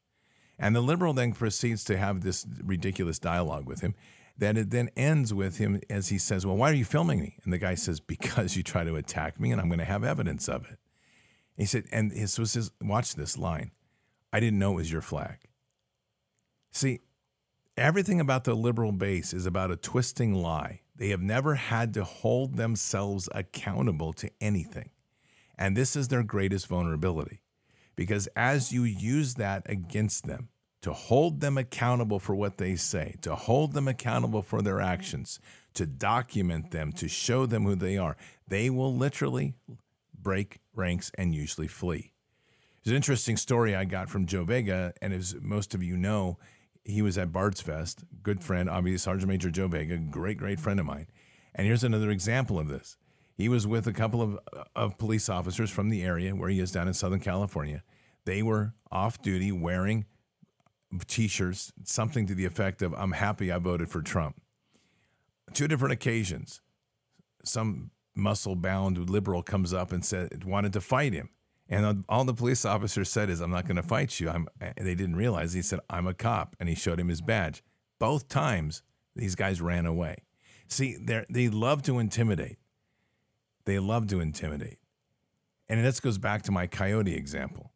And 0.59 0.75
the 0.75 0.81
liberal 0.81 1.13
then 1.13 1.33
proceeds 1.33 1.83
to 1.85 1.97
have 1.97 2.21
this 2.21 2.45
ridiculous 2.63 3.19
dialogue 3.19 3.65
with 3.65 3.81
him 3.81 3.95
that 4.37 4.57
it 4.57 4.71
then 4.71 4.89
ends 4.95 5.33
with 5.33 5.57
him 5.57 5.79
as 5.89 6.09
he 6.09 6.17
says, 6.17 6.45
Well, 6.45 6.57
why 6.57 6.71
are 6.71 6.75
you 6.75 6.85
filming 6.85 7.19
me? 7.19 7.37
And 7.43 7.53
the 7.53 7.57
guy 7.57 7.75
says, 7.75 7.99
Because 7.99 8.55
you 8.55 8.63
try 8.63 8.83
to 8.83 8.95
attack 8.95 9.39
me 9.39 9.51
and 9.51 9.61
I'm 9.61 9.67
going 9.67 9.79
to 9.79 9.85
have 9.85 10.03
evidence 10.03 10.47
of 10.49 10.65
it. 10.69 10.79
he 11.57 11.65
said, 11.65 11.85
And 11.91 12.11
this 12.11 12.39
was 12.39 12.53
his, 12.53 12.71
watch 12.81 13.15
this 13.15 13.37
line 13.37 13.71
I 14.31 14.39
didn't 14.39 14.57
know 14.57 14.71
it 14.73 14.77
was 14.77 14.91
your 14.91 15.03
flag. 15.03 15.37
See, 16.71 17.01
everything 17.77 18.19
about 18.19 18.45
the 18.45 18.55
liberal 18.55 18.91
base 18.91 19.31
is 19.31 19.45
about 19.45 19.69
a 19.69 19.75
twisting 19.75 20.33
lie. 20.33 20.81
They 20.95 21.09
have 21.09 21.21
never 21.21 21.53
had 21.55 21.93
to 21.93 22.03
hold 22.03 22.57
themselves 22.57 23.29
accountable 23.33 24.11
to 24.13 24.31
anything. 24.41 24.89
And 25.55 25.77
this 25.77 25.95
is 25.95 26.07
their 26.07 26.23
greatest 26.23 26.65
vulnerability. 26.65 27.41
Because 27.95 28.27
as 28.35 28.71
you 28.71 28.83
use 28.83 29.35
that 29.35 29.63
against 29.69 30.25
them, 30.25 30.49
to 30.83 30.91
hold 30.91 31.39
them 31.39 31.57
accountable 31.57 32.19
for 32.19 32.35
what 32.35 32.57
they 32.57 32.75
say, 32.75 33.15
to 33.21 33.35
hold 33.35 33.71
them 33.71 33.87
accountable 33.87 34.41
for 34.41 34.61
their 34.61 34.81
actions, 34.81 35.39
to 35.73 35.85
document 35.85 36.71
them, 36.71 36.91
to 36.91 37.07
show 37.07 37.45
them 37.45 37.63
who 37.63 37.73
they 37.73 37.97
are, 37.97 38.17
they 38.49 38.69
will 38.69 38.93
literally 38.93 39.53
break 40.13 40.59
ranks 40.75 41.09
and 41.17 41.33
usually 41.33 41.69
flee. 41.69 42.11
There's 42.83 42.91
an 42.91 42.97
interesting 42.97 43.37
story 43.37 43.73
I 43.73 43.85
got 43.85 44.09
from 44.09 44.25
Joe 44.25 44.43
Vega, 44.43 44.93
and 45.01 45.13
as 45.13 45.35
most 45.41 45.73
of 45.73 45.81
you 45.81 45.95
know, 45.95 46.37
he 46.83 47.01
was 47.01 47.17
at 47.17 47.31
Bard's 47.31 47.61
Fest, 47.61 48.03
good 48.21 48.43
friend, 48.43 48.69
obviously 48.69 48.97
Sergeant 48.97 49.29
Major 49.29 49.49
Joe 49.49 49.69
Vega, 49.69 49.97
great, 49.97 50.37
great 50.37 50.59
friend 50.59 50.81
of 50.81 50.85
mine. 50.85 51.07
And 51.55 51.65
here's 51.65 51.85
another 51.85 52.11
example 52.11 52.59
of 52.59 52.67
this. 52.67 52.97
He 53.37 53.47
was 53.47 53.65
with 53.65 53.87
a 53.87 53.93
couple 53.93 54.21
of, 54.21 54.37
of 54.75 54.97
police 54.97 55.29
officers 55.29 55.71
from 55.71 55.89
the 55.89 56.03
area 56.03 56.35
where 56.35 56.49
he 56.49 56.59
is 56.59 56.73
down 56.73 56.89
in 56.89 56.93
Southern 56.93 57.21
California. 57.21 57.83
They 58.25 58.43
were 58.43 58.73
off 58.91 59.21
duty 59.21 59.51
wearing 59.53 60.05
t-shirts, 60.99 61.73
something 61.83 62.25
to 62.27 62.35
the 62.35 62.45
effect 62.45 62.81
of 62.81 62.93
"I'm 62.93 63.13
happy 63.13 63.51
I 63.51 63.57
voted 63.57 63.89
for 63.89 64.01
Trump." 64.01 64.41
Two 65.53 65.67
different 65.67 65.93
occasions, 65.93 66.61
some 67.43 67.91
muscle-bound 68.15 69.09
liberal 69.09 69.43
comes 69.43 69.73
up 69.73 69.91
and 69.91 70.05
said 70.05 70.43
wanted 70.43 70.73
to 70.73 70.81
fight 70.81 71.13
him, 71.13 71.29
and 71.67 72.05
all 72.07 72.23
the 72.23 72.33
police 72.33 72.63
officer 72.63 73.03
said 73.03 73.29
is, 73.29 73.41
"I'm 73.41 73.51
not 73.51 73.65
going 73.65 73.75
to 73.75 73.83
fight 73.83 74.19
you." 74.19 74.29
I'm. 74.29 74.47
They 74.59 74.95
didn't 74.95 75.15
realize 75.15 75.53
he 75.53 75.61
said, 75.61 75.79
"I'm 75.89 76.07
a 76.07 76.13
cop," 76.13 76.55
and 76.59 76.69
he 76.69 76.75
showed 76.75 76.99
him 76.99 77.09
his 77.09 77.21
badge. 77.21 77.63
Both 77.99 78.27
times, 78.27 78.83
these 79.15 79.35
guys 79.35 79.61
ran 79.61 79.85
away. 79.85 80.23
See, 80.67 80.95
they 80.95 81.25
they 81.29 81.49
love 81.49 81.83
to 81.83 81.99
intimidate. 81.99 82.57
They 83.65 83.79
love 83.79 84.07
to 84.07 84.19
intimidate, 84.19 84.79
and 85.67 85.83
this 85.83 85.99
goes 85.99 86.17
back 86.17 86.43
to 86.43 86.51
my 86.51 86.67
coyote 86.67 87.15
example 87.15 87.72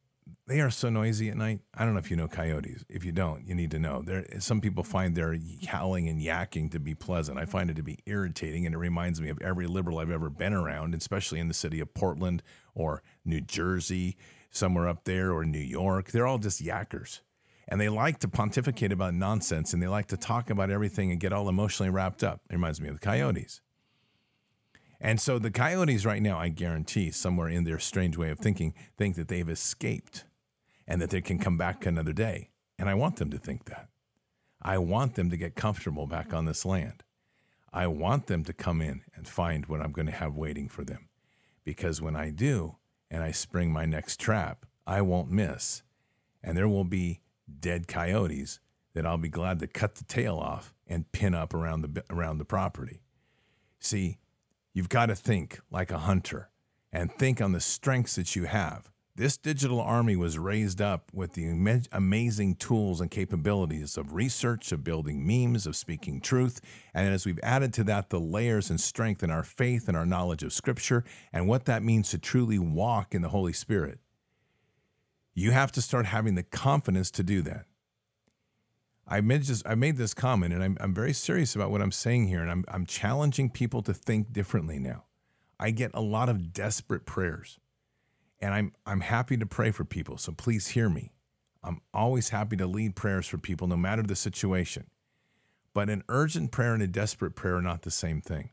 they 0.47 0.61
are 0.61 0.69
so 0.69 0.89
noisy 0.89 1.29
at 1.29 1.35
night. 1.35 1.59
I 1.73 1.83
don't 1.83 1.93
know 1.93 1.99
if 1.99 2.09
you 2.09 2.15
know 2.15 2.29
coyotes. 2.29 2.85
If 2.87 3.03
you 3.03 3.11
don't, 3.11 3.45
you 3.45 3.53
need 3.53 3.69
to 3.71 3.79
know. 3.79 4.01
There, 4.01 4.25
some 4.39 4.61
people 4.61 4.81
find 4.81 5.13
their 5.13 5.37
howling 5.67 6.07
and 6.07 6.21
yakking 6.21 6.71
to 6.71 6.79
be 6.79 6.95
pleasant. 6.95 7.37
I 7.37 7.45
find 7.45 7.69
it 7.69 7.75
to 7.75 7.83
be 7.83 7.99
irritating, 8.05 8.65
and 8.65 8.73
it 8.73 8.77
reminds 8.77 9.19
me 9.19 9.27
of 9.29 9.41
every 9.41 9.67
liberal 9.67 9.99
I've 9.99 10.09
ever 10.09 10.29
been 10.29 10.53
around, 10.53 10.95
especially 10.95 11.41
in 11.41 11.49
the 11.49 11.53
city 11.53 11.81
of 11.81 11.93
Portland 11.93 12.43
or 12.73 13.03
New 13.25 13.41
Jersey, 13.41 14.15
somewhere 14.49 14.87
up 14.87 15.03
there, 15.03 15.33
or 15.33 15.43
New 15.43 15.59
York. 15.59 16.11
They're 16.11 16.27
all 16.27 16.37
just 16.37 16.63
yackers, 16.63 17.19
and 17.67 17.81
they 17.81 17.89
like 17.89 18.19
to 18.19 18.29
pontificate 18.29 18.93
about 18.93 19.13
nonsense, 19.13 19.73
and 19.73 19.83
they 19.83 19.87
like 19.87 20.07
to 20.07 20.17
talk 20.17 20.49
about 20.49 20.71
everything 20.71 21.11
and 21.11 21.19
get 21.19 21.33
all 21.33 21.49
emotionally 21.49 21.89
wrapped 21.89 22.23
up. 22.23 22.39
It 22.49 22.53
reminds 22.53 22.79
me 22.79 22.87
of 22.87 22.93
the 22.93 23.05
coyotes. 23.05 23.59
And 24.99 25.19
so 25.19 25.37
the 25.39 25.51
coyotes 25.51 26.05
right 26.05 26.21
now, 26.21 26.39
I 26.39 26.47
guarantee, 26.49 27.11
somewhere 27.11 27.49
in 27.49 27.65
their 27.65 27.79
strange 27.79 28.17
way 28.17 28.31
of 28.31 28.39
thinking, 28.39 28.73
think 28.97 29.15
that 29.15 29.27
they've 29.27 29.47
escaped 29.47 30.23
and 30.87 31.01
that 31.01 31.09
they 31.09 31.21
can 31.21 31.39
come 31.39 31.57
back 31.57 31.85
another 31.85 32.13
day. 32.13 32.49
And 32.79 32.89
I 32.89 32.93
want 32.93 33.17
them 33.17 33.29
to 33.31 33.37
think 33.37 33.65
that. 33.65 33.89
I 34.61 34.77
want 34.77 35.15
them 35.15 35.29
to 35.29 35.37
get 35.37 35.55
comfortable 35.55 36.07
back 36.07 36.33
on 36.33 36.45
this 36.45 36.65
land. 36.65 37.03
I 37.73 37.87
want 37.87 38.27
them 38.27 38.43
to 38.45 38.53
come 38.53 38.81
in 38.81 39.01
and 39.15 39.27
find 39.27 39.65
what 39.65 39.81
I'm 39.81 39.91
going 39.91 40.07
to 40.07 40.11
have 40.11 40.35
waiting 40.35 40.69
for 40.69 40.83
them. 40.83 41.09
Because 41.63 42.01
when 42.01 42.15
I 42.15 42.29
do, 42.29 42.77
and 43.09 43.23
I 43.23 43.31
spring 43.31 43.71
my 43.71 43.85
next 43.85 44.19
trap, 44.19 44.65
I 44.85 45.01
won't 45.01 45.31
miss. 45.31 45.83
And 46.43 46.57
there 46.57 46.67
will 46.67 46.83
be 46.83 47.21
dead 47.59 47.87
coyotes 47.87 48.59
that 48.93 49.05
I'll 49.05 49.17
be 49.17 49.29
glad 49.29 49.59
to 49.59 49.67
cut 49.67 49.95
the 49.95 50.03
tail 50.03 50.37
off 50.37 50.73
and 50.87 51.11
pin 51.11 51.35
up 51.35 51.53
around 51.53 51.81
the, 51.81 52.03
around 52.09 52.37
the 52.37 52.45
property. 52.45 53.01
See, 53.79 54.17
you've 54.73 54.89
got 54.89 55.07
to 55.07 55.15
think 55.15 55.59
like 55.69 55.91
a 55.91 55.99
hunter 55.99 56.49
and 56.91 57.11
think 57.11 57.41
on 57.41 57.51
the 57.51 57.59
strengths 57.59 58.15
that 58.15 58.35
you 58.35 58.45
have. 58.45 58.89
This 59.17 59.35
digital 59.35 59.81
army 59.81 60.15
was 60.15 60.37
raised 60.37 60.79
up 60.79 61.09
with 61.11 61.33
the 61.33 61.47
amazing 61.91 62.53
tools 62.53 63.01
and 63.01 63.09
capabilities 63.09 63.97
of 63.97 64.13
research, 64.13 64.71
of 64.71 64.83
building 64.83 65.25
memes, 65.25 65.65
of 65.65 65.75
speaking 65.75 66.21
truth. 66.21 66.61
And 66.93 67.11
as 67.11 67.25
we've 67.25 67.39
added 67.41 67.73
to 67.73 67.83
that 67.85 68.11
the 68.11 68.19
layers 68.19 68.69
and 68.69 68.79
strength 68.79 69.23
in 69.23 69.31
our 69.31 69.41
faith 69.41 69.87
and 69.87 69.97
our 69.97 70.05
knowledge 70.05 70.43
of 70.43 70.53
Scripture 70.53 71.03
and 71.33 71.47
what 71.47 71.65
that 71.65 71.81
means 71.81 72.11
to 72.11 72.19
truly 72.19 72.59
walk 72.59 73.15
in 73.15 73.23
the 73.23 73.29
Holy 73.29 73.53
Spirit, 73.53 73.97
you 75.33 75.49
have 75.49 75.71
to 75.71 75.81
start 75.81 76.05
having 76.05 76.35
the 76.35 76.43
confidence 76.43 77.09
to 77.09 77.23
do 77.23 77.41
that. 77.41 77.65
I 79.07 79.21
made, 79.21 79.41
just, 79.41 79.67
I 79.67 79.73
made 79.73 79.97
this 79.97 80.13
comment, 80.13 80.53
and 80.53 80.63
I'm, 80.63 80.77
I'm 80.79 80.93
very 80.93 81.13
serious 81.13 81.55
about 81.55 81.71
what 81.71 81.81
I'm 81.81 81.91
saying 81.91 82.27
here, 82.27 82.41
and 82.41 82.51
I'm, 82.51 82.65
I'm 82.67 82.85
challenging 82.85 83.49
people 83.49 83.81
to 83.81 83.95
think 83.95 84.31
differently 84.31 84.77
now. 84.77 85.05
I 85.59 85.71
get 85.71 85.89
a 85.95 86.01
lot 86.01 86.29
of 86.29 86.53
desperate 86.53 87.07
prayers 87.07 87.57
and 88.39 88.53
I'm 88.53 88.73
I'm 88.85 89.01
happy 89.01 89.37
to 89.37 89.45
pray 89.45 89.71
for 89.71 89.83
people. 89.83 90.17
So 90.17 90.31
please 90.31 90.69
hear 90.69 90.89
me. 90.89 91.13
I'm 91.63 91.81
always 91.93 92.29
happy 92.29 92.55
to 92.57 92.67
lead 92.67 92.95
prayers 92.95 93.27
for 93.27 93.37
people 93.37 93.67
no 93.67 93.77
matter 93.77 94.03
the 94.03 94.15
situation. 94.15 94.87
But 95.73 95.89
an 95.89 96.03
urgent 96.09 96.51
prayer 96.51 96.73
and 96.73 96.81
a 96.81 96.87
desperate 96.87 97.35
prayer 97.35 97.57
are 97.57 97.61
not 97.61 97.81
the 97.81 97.91
same 97.91 98.21
thing. 98.21 98.51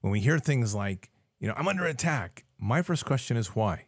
When 0.00 0.12
we 0.12 0.20
hear 0.20 0.38
things 0.38 0.74
like, 0.74 1.10
you 1.40 1.48
know, 1.48 1.54
I'm 1.56 1.68
under 1.68 1.86
attack, 1.86 2.44
my 2.58 2.82
first 2.82 3.04
question 3.04 3.36
is 3.36 3.56
why? 3.56 3.86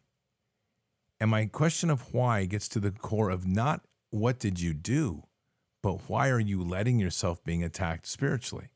And 1.21 1.31
my 1.31 1.47
question 1.47 1.91
of 1.91 2.13
why 2.15 2.45
gets 2.45 2.69
to 2.71 2.81
the 2.81 2.93
core 2.93 3.31
of 3.31 3.47
not 3.47 3.83
what 4.11 4.39
did 4.39 4.61
you 4.61 4.73
do, 4.73 5.25
but 5.83 6.09
why 6.09 6.29
are 6.29 6.41
you 6.41 6.63
letting 6.63 6.99
yourself 6.99 7.43
being 7.45 7.63
attacked 7.63 8.07
spiritually? 8.07 8.69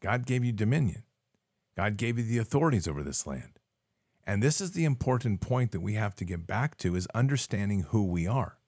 God 0.00 0.26
gave 0.26 0.44
you 0.44 0.52
dominion. 0.52 1.02
God 1.76 1.96
gave 1.96 2.18
you 2.18 2.24
the 2.24 2.38
authorities 2.38 2.88
over 2.88 3.02
this 3.02 3.26
land. 3.26 3.55
And 4.26 4.42
this 4.42 4.60
is 4.60 4.72
the 4.72 4.84
important 4.84 5.40
point 5.40 5.70
that 5.72 5.80
we 5.80 5.94
have 5.94 6.16
to 6.16 6.24
get 6.24 6.46
back 6.46 6.76
to 6.78 6.96
is 6.96 7.06
understanding 7.14 7.82
who 7.90 8.04
we 8.04 8.26
are. 8.26 8.58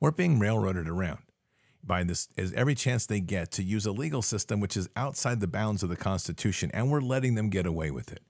We're 0.00 0.10
being 0.10 0.38
railroaded 0.38 0.88
around 0.88 1.18
by 1.84 2.04
this 2.04 2.28
as 2.38 2.52
every 2.54 2.74
chance 2.74 3.06
they 3.06 3.20
get 3.20 3.50
to 3.52 3.62
use 3.62 3.84
a 3.84 3.92
legal 3.92 4.22
system 4.22 4.60
which 4.60 4.76
is 4.76 4.88
outside 4.96 5.40
the 5.40 5.46
bounds 5.46 5.82
of 5.82 5.88
the 5.88 5.96
Constitution, 5.96 6.70
and 6.72 6.90
we're 6.90 7.00
letting 7.00 7.34
them 7.34 7.50
get 7.50 7.66
away 7.66 7.90
with 7.90 8.10
it. 8.10 8.22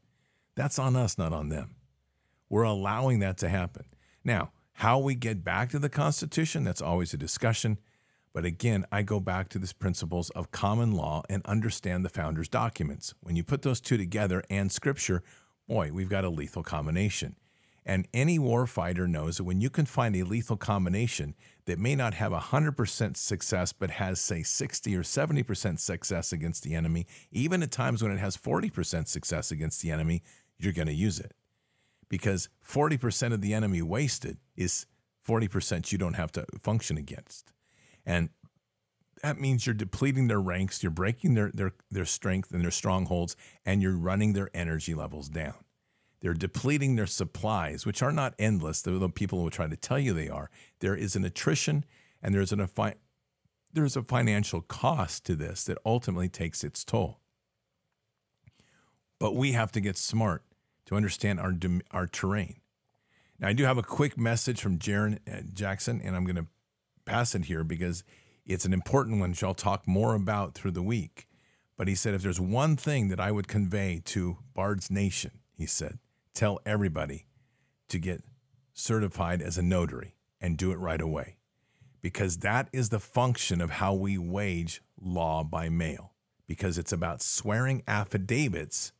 That's 0.54 0.78
on 0.78 0.96
us, 0.96 1.18
not 1.18 1.32
on 1.32 1.50
them. 1.50 1.76
We're 2.48 2.62
allowing 2.62 3.20
that 3.20 3.38
to 3.38 3.48
happen. 3.48 3.84
Now, 4.24 4.52
how 4.72 4.98
we 4.98 5.14
get 5.14 5.44
back 5.44 5.70
to 5.70 5.78
the 5.78 5.88
Constitution, 5.88 6.64
that's 6.64 6.82
always 6.82 7.12
a 7.12 7.18
discussion. 7.18 7.78
But 8.32 8.44
again, 8.44 8.84
I 8.92 9.02
go 9.02 9.20
back 9.20 9.48
to 9.50 9.58
these 9.58 9.72
principles 9.72 10.30
of 10.30 10.50
common 10.50 10.92
law 10.92 11.22
and 11.28 11.44
understand 11.46 12.04
the 12.04 12.10
founders' 12.10 12.48
documents. 12.48 13.14
When 13.20 13.36
you 13.36 13.42
put 13.42 13.62
those 13.62 13.80
two 13.80 13.96
together 13.96 14.42
and 14.48 14.70
scripture, 14.70 15.22
boy, 15.68 15.90
we've 15.92 16.08
got 16.08 16.24
a 16.24 16.30
lethal 16.30 16.62
combination. 16.62 17.36
And 17.86 18.06
any 18.12 18.38
warfighter 18.38 19.08
knows 19.08 19.38
that 19.38 19.44
when 19.44 19.62
you 19.62 19.70
can 19.70 19.86
find 19.86 20.14
a 20.14 20.22
lethal 20.22 20.58
combination 20.58 21.34
that 21.64 21.78
may 21.78 21.94
not 21.94 22.14
have 22.14 22.32
100% 22.32 23.16
success, 23.16 23.72
but 23.72 23.92
has, 23.92 24.20
say, 24.20 24.42
60 24.42 24.94
or 24.94 25.02
70% 25.02 25.78
success 25.78 26.32
against 26.32 26.64
the 26.64 26.74
enemy, 26.74 27.06
even 27.32 27.62
at 27.62 27.70
times 27.70 28.02
when 28.02 28.12
it 28.12 28.18
has 28.18 28.36
40% 28.36 29.08
success 29.08 29.50
against 29.50 29.80
the 29.80 29.90
enemy, 29.90 30.22
you're 30.58 30.74
going 30.74 30.88
to 30.88 30.92
use 30.92 31.18
it. 31.18 31.32
Because 32.10 32.50
40% 32.66 33.32
of 33.32 33.40
the 33.40 33.54
enemy 33.54 33.80
wasted 33.80 34.36
is 34.54 34.86
40% 35.26 35.90
you 35.90 35.96
don't 35.96 36.14
have 36.14 36.32
to 36.32 36.44
function 36.60 36.98
against. 36.98 37.52
And 38.04 38.30
that 39.22 39.40
means 39.40 39.66
you're 39.66 39.74
depleting 39.74 40.28
their 40.28 40.40
ranks, 40.40 40.82
you're 40.82 40.90
breaking 40.90 41.34
their, 41.34 41.50
their, 41.52 41.72
their 41.90 42.04
strength 42.04 42.52
and 42.52 42.62
their 42.62 42.70
strongholds, 42.70 43.36
and 43.64 43.82
you're 43.82 43.96
running 43.96 44.32
their 44.32 44.50
energy 44.54 44.94
levels 44.94 45.28
down. 45.28 45.54
They're 46.20 46.34
depleting 46.34 46.96
their 46.96 47.06
supplies, 47.06 47.86
which 47.86 48.02
are 48.02 48.12
not 48.12 48.34
endless, 48.38 48.82
though 48.82 49.08
people 49.08 49.42
will 49.42 49.50
try 49.50 49.68
to 49.68 49.76
tell 49.76 49.98
you 49.98 50.12
they 50.12 50.28
are. 50.28 50.50
There 50.80 50.96
is 50.96 51.14
an 51.14 51.24
attrition 51.24 51.84
and 52.22 52.34
there's 52.34 52.52
an 52.52 52.60
a 52.60 52.68
there's 53.72 53.96
a 53.96 54.02
financial 54.02 54.62
cost 54.62 55.24
to 55.26 55.36
this 55.36 55.64
that 55.64 55.78
ultimately 55.84 56.28
takes 56.28 56.64
its 56.64 56.84
toll. 56.84 57.20
But 59.20 59.36
we 59.36 59.52
have 59.52 59.72
to 59.72 59.80
get 59.80 59.96
smart 59.96 60.42
to 60.86 60.96
understand 60.96 61.38
our 61.38 61.54
our 61.90 62.06
terrain. 62.06 62.60
Now, 63.38 63.48
I 63.48 63.52
do 63.52 63.64
have 63.64 63.78
a 63.78 63.82
quick 63.82 64.18
message 64.18 64.60
from 64.60 64.78
Jaron 64.78 65.18
uh, 65.30 65.42
Jackson, 65.52 66.00
and 66.02 66.16
I'm 66.16 66.24
going 66.24 66.36
to 66.36 66.46
pass 67.04 67.34
it 67.34 67.44
here 67.44 67.62
because 67.62 68.02
it's 68.48 68.64
an 68.64 68.72
important 68.72 69.20
one, 69.20 69.30
which 69.30 69.44
I'll 69.44 69.54
talk 69.54 69.86
more 69.86 70.14
about 70.14 70.54
through 70.54 70.70
the 70.70 70.82
week. 70.82 71.28
But 71.76 71.86
he 71.86 71.94
said, 71.94 72.14
if 72.14 72.22
there's 72.22 72.40
one 72.40 72.76
thing 72.76 73.08
that 73.08 73.20
I 73.20 73.30
would 73.30 73.46
convey 73.46 74.00
to 74.06 74.38
Bard's 74.54 74.90
Nation, 74.90 75.32
he 75.52 75.66
said, 75.66 75.98
tell 76.34 76.58
everybody 76.66 77.26
to 77.88 77.98
get 77.98 78.24
certified 78.72 79.42
as 79.42 79.58
a 79.58 79.62
notary 79.62 80.16
and 80.40 80.56
do 80.56 80.72
it 80.72 80.76
right 80.76 81.00
away. 81.00 81.36
Because 82.00 82.38
that 82.38 82.68
is 82.72 82.88
the 82.88 83.00
function 83.00 83.60
of 83.60 83.72
how 83.72 83.92
we 83.92 84.16
wage 84.16 84.82
law 85.00 85.44
by 85.44 85.68
mail. 85.68 86.12
Because 86.46 86.78
it's 86.78 86.92
about 86.92 87.22
swearing 87.22 87.82
affidavits 87.86 88.92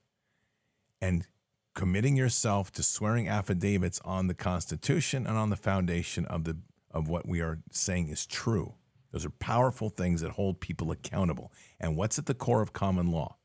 and 1.00 1.26
committing 1.74 2.16
yourself 2.16 2.70
to 2.72 2.82
swearing 2.82 3.28
affidavits 3.28 4.00
on 4.04 4.26
the 4.26 4.34
constitution 4.34 5.26
and 5.26 5.38
on 5.38 5.48
the 5.48 5.56
foundation 5.56 6.26
of 6.26 6.44
the 6.44 6.58
of 6.90 7.06
what 7.06 7.28
we 7.28 7.40
are 7.40 7.58
saying 7.70 8.08
is 8.08 8.26
true 8.26 8.74
those 9.12 9.24
are 9.24 9.30
powerful 9.30 9.88
things 9.88 10.20
that 10.20 10.32
hold 10.32 10.60
people 10.60 10.90
accountable 10.90 11.52
and 11.80 11.96
what's 11.96 12.18
at 12.18 12.26
the 12.26 12.34
core 12.34 12.62
of 12.62 12.72
common 12.72 13.10
law 13.10 13.36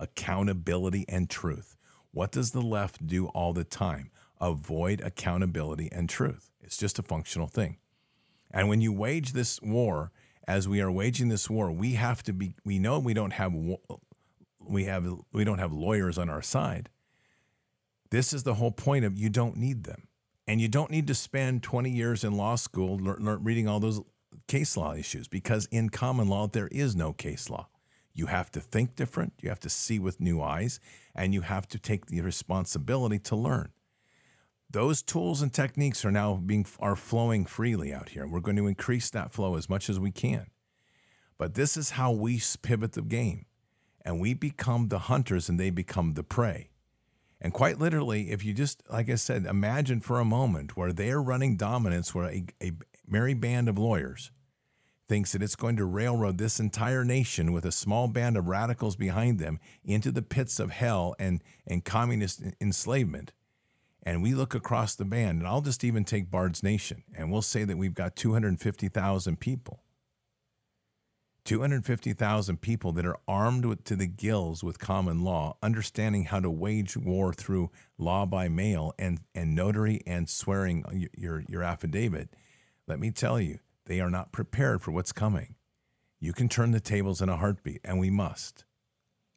accountability 0.00 1.04
and 1.08 1.28
truth 1.28 1.76
what 2.10 2.32
does 2.32 2.50
the 2.50 2.62
left 2.62 3.06
do 3.06 3.26
all 3.28 3.52
the 3.52 3.64
time? 3.64 4.10
Avoid 4.40 5.00
accountability 5.00 5.88
and 5.92 6.08
truth. 6.08 6.50
It's 6.60 6.76
just 6.76 6.98
a 6.98 7.02
functional 7.02 7.48
thing. 7.48 7.78
And 8.50 8.68
when 8.68 8.80
you 8.80 8.92
wage 8.92 9.32
this 9.32 9.60
war, 9.60 10.10
as 10.46 10.66
we 10.66 10.80
are 10.80 10.90
waging 10.90 11.28
this 11.28 11.50
war, 11.50 11.70
we 11.70 11.92
have 11.92 12.22
to 12.24 12.32
be. 12.32 12.54
We 12.64 12.78
know 12.78 12.98
we 12.98 13.12
don't 13.12 13.34
have 13.34 13.54
we 14.60 14.84
have 14.84 15.06
we 15.32 15.44
don't 15.44 15.58
have 15.58 15.72
lawyers 15.72 16.16
on 16.16 16.30
our 16.30 16.40
side. 16.40 16.88
This 18.10 18.32
is 18.32 18.44
the 18.44 18.54
whole 18.54 18.70
point 18.70 19.04
of 19.04 19.18
you 19.18 19.28
don't 19.28 19.56
need 19.56 19.84
them, 19.84 20.08
and 20.46 20.60
you 20.60 20.68
don't 20.68 20.90
need 20.90 21.06
to 21.08 21.14
spend 21.14 21.62
20 21.62 21.90
years 21.90 22.24
in 22.24 22.36
law 22.36 22.56
school 22.56 22.98
reading 22.98 23.68
all 23.68 23.80
those 23.80 24.00
case 24.48 24.76
law 24.76 24.94
issues 24.94 25.28
because 25.28 25.66
in 25.66 25.90
common 25.90 26.28
law 26.28 26.48
there 26.48 26.68
is 26.68 26.96
no 26.96 27.12
case 27.12 27.48
law. 27.48 27.68
You 28.14 28.26
have 28.26 28.50
to 28.50 28.60
think 28.60 28.96
different, 28.96 29.34
you 29.40 29.48
have 29.48 29.60
to 29.60 29.70
see 29.70 30.00
with 30.00 30.20
new 30.20 30.42
eyes, 30.42 30.80
and 31.14 31.32
you 31.32 31.42
have 31.42 31.68
to 31.68 31.78
take 31.78 32.06
the 32.06 32.20
responsibility 32.20 33.20
to 33.20 33.36
learn. 33.36 33.70
Those 34.70 35.02
tools 35.02 35.40
and 35.40 35.52
techniques 35.52 36.04
are 36.04 36.10
now 36.10 36.34
being 36.34 36.66
are 36.80 36.96
flowing 36.96 37.46
freely 37.46 37.92
out 37.92 38.10
here. 38.10 38.26
We're 38.26 38.40
going 38.40 38.56
to 38.56 38.66
increase 38.66 39.08
that 39.10 39.30
flow 39.30 39.54
as 39.54 39.68
much 39.68 39.88
as 39.88 40.00
we 40.00 40.10
can. 40.10 40.48
But 41.38 41.54
this 41.54 41.76
is 41.76 41.90
how 41.90 42.10
we 42.10 42.42
pivot 42.60 42.92
the 42.92 43.02
game. 43.02 43.46
And 44.04 44.20
we 44.20 44.34
become 44.34 44.88
the 44.88 44.98
hunters 44.98 45.48
and 45.48 45.58
they 45.58 45.70
become 45.70 46.14
the 46.14 46.22
prey. 46.22 46.70
And 47.40 47.52
quite 47.52 47.78
literally, 47.78 48.30
if 48.30 48.44
you 48.44 48.52
just, 48.52 48.82
like 48.90 49.08
I 49.08 49.14
said, 49.14 49.46
imagine 49.46 50.00
for 50.00 50.18
a 50.18 50.24
moment 50.24 50.76
where 50.76 50.92
they're 50.92 51.22
running 51.22 51.56
dominance, 51.56 52.14
where 52.14 52.26
a, 52.26 52.44
a 52.60 52.72
merry 53.06 53.34
band 53.34 53.68
of 53.68 53.78
lawyers 53.78 54.32
thinks 55.08 55.32
that 55.32 55.42
it's 55.42 55.56
going 55.56 55.76
to 55.76 55.84
railroad 55.84 56.38
this 56.38 56.60
entire 56.60 57.04
nation 57.04 57.52
with 57.52 57.64
a 57.64 57.72
small 57.72 58.06
band 58.08 58.36
of 58.36 58.46
radicals 58.46 58.94
behind 58.94 59.38
them 59.38 59.58
into 59.84 60.12
the 60.12 60.22
pits 60.22 60.60
of 60.60 60.70
hell 60.70 61.14
and, 61.18 61.42
and 61.66 61.84
communist 61.84 62.42
enslavement. 62.60 63.32
And 64.02 64.22
we 64.22 64.34
look 64.34 64.54
across 64.54 64.94
the 64.94 65.04
band, 65.04 65.40
and 65.40 65.48
I'll 65.48 65.60
just 65.60 65.82
even 65.82 66.04
take 66.04 66.30
Bard's 66.30 66.62
Nation, 66.62 67.02
and 67.16 67.32
we'll 67.32 67.42
say 67.42 67.64
that 67.64 67.76
we've 67.76 67.94
got 67.94 68.16
250,000 68.16 69.40
people. 69.40 69.82
250,000 71.44 72.60
people 72.60 72.92
that 72.92 73.06
are 73.06 73.18
armed 73.26 73.64
with, 73.64 73.82
to 73.84 73.96
the 73.96 74.06
gills 74.06 74.62
with 74.62 74.78
common 74.78 75.24
law, 75.24 75.56
understanding 75.62 76.24
how 76.24 76.40
to 76.40 76.50
wage 76.50 76.94
war 76.94 77.32
through 77.32 77.70
law 77.96 78.26
by 78.26 78.48
mail 78.48 78.92
and, 78.98 79.20
and 79.34 79.54
notary 79.54 80.02
and 80.06 80.28
swearing 80.28 81.10
your, 81.16 81.42
your 81.48 81.62
affidavit. 81.62 82.28
Let 82.86 83.00
me 83.00 83.10
tell 83.10 83.40
you, 83.40 83.60
they 83.88 84.00
are 84.00 84.10
not 84.10 84.32
prepared 84.32 84.82
for 84.82 84.92
what's 84.92 85.12
coming. 85.12 85.56
You 86.20 86.32
can 86.32 86.48
turn 86.48 86.70
the 86.70 86.80
tables 86.80 87.20
in 87.20 87.28
a 87.28 87.36
heartbeat, 87.36 87.80
and 87.84 87.98
we 87.98 88.10
must. 88.10 88.64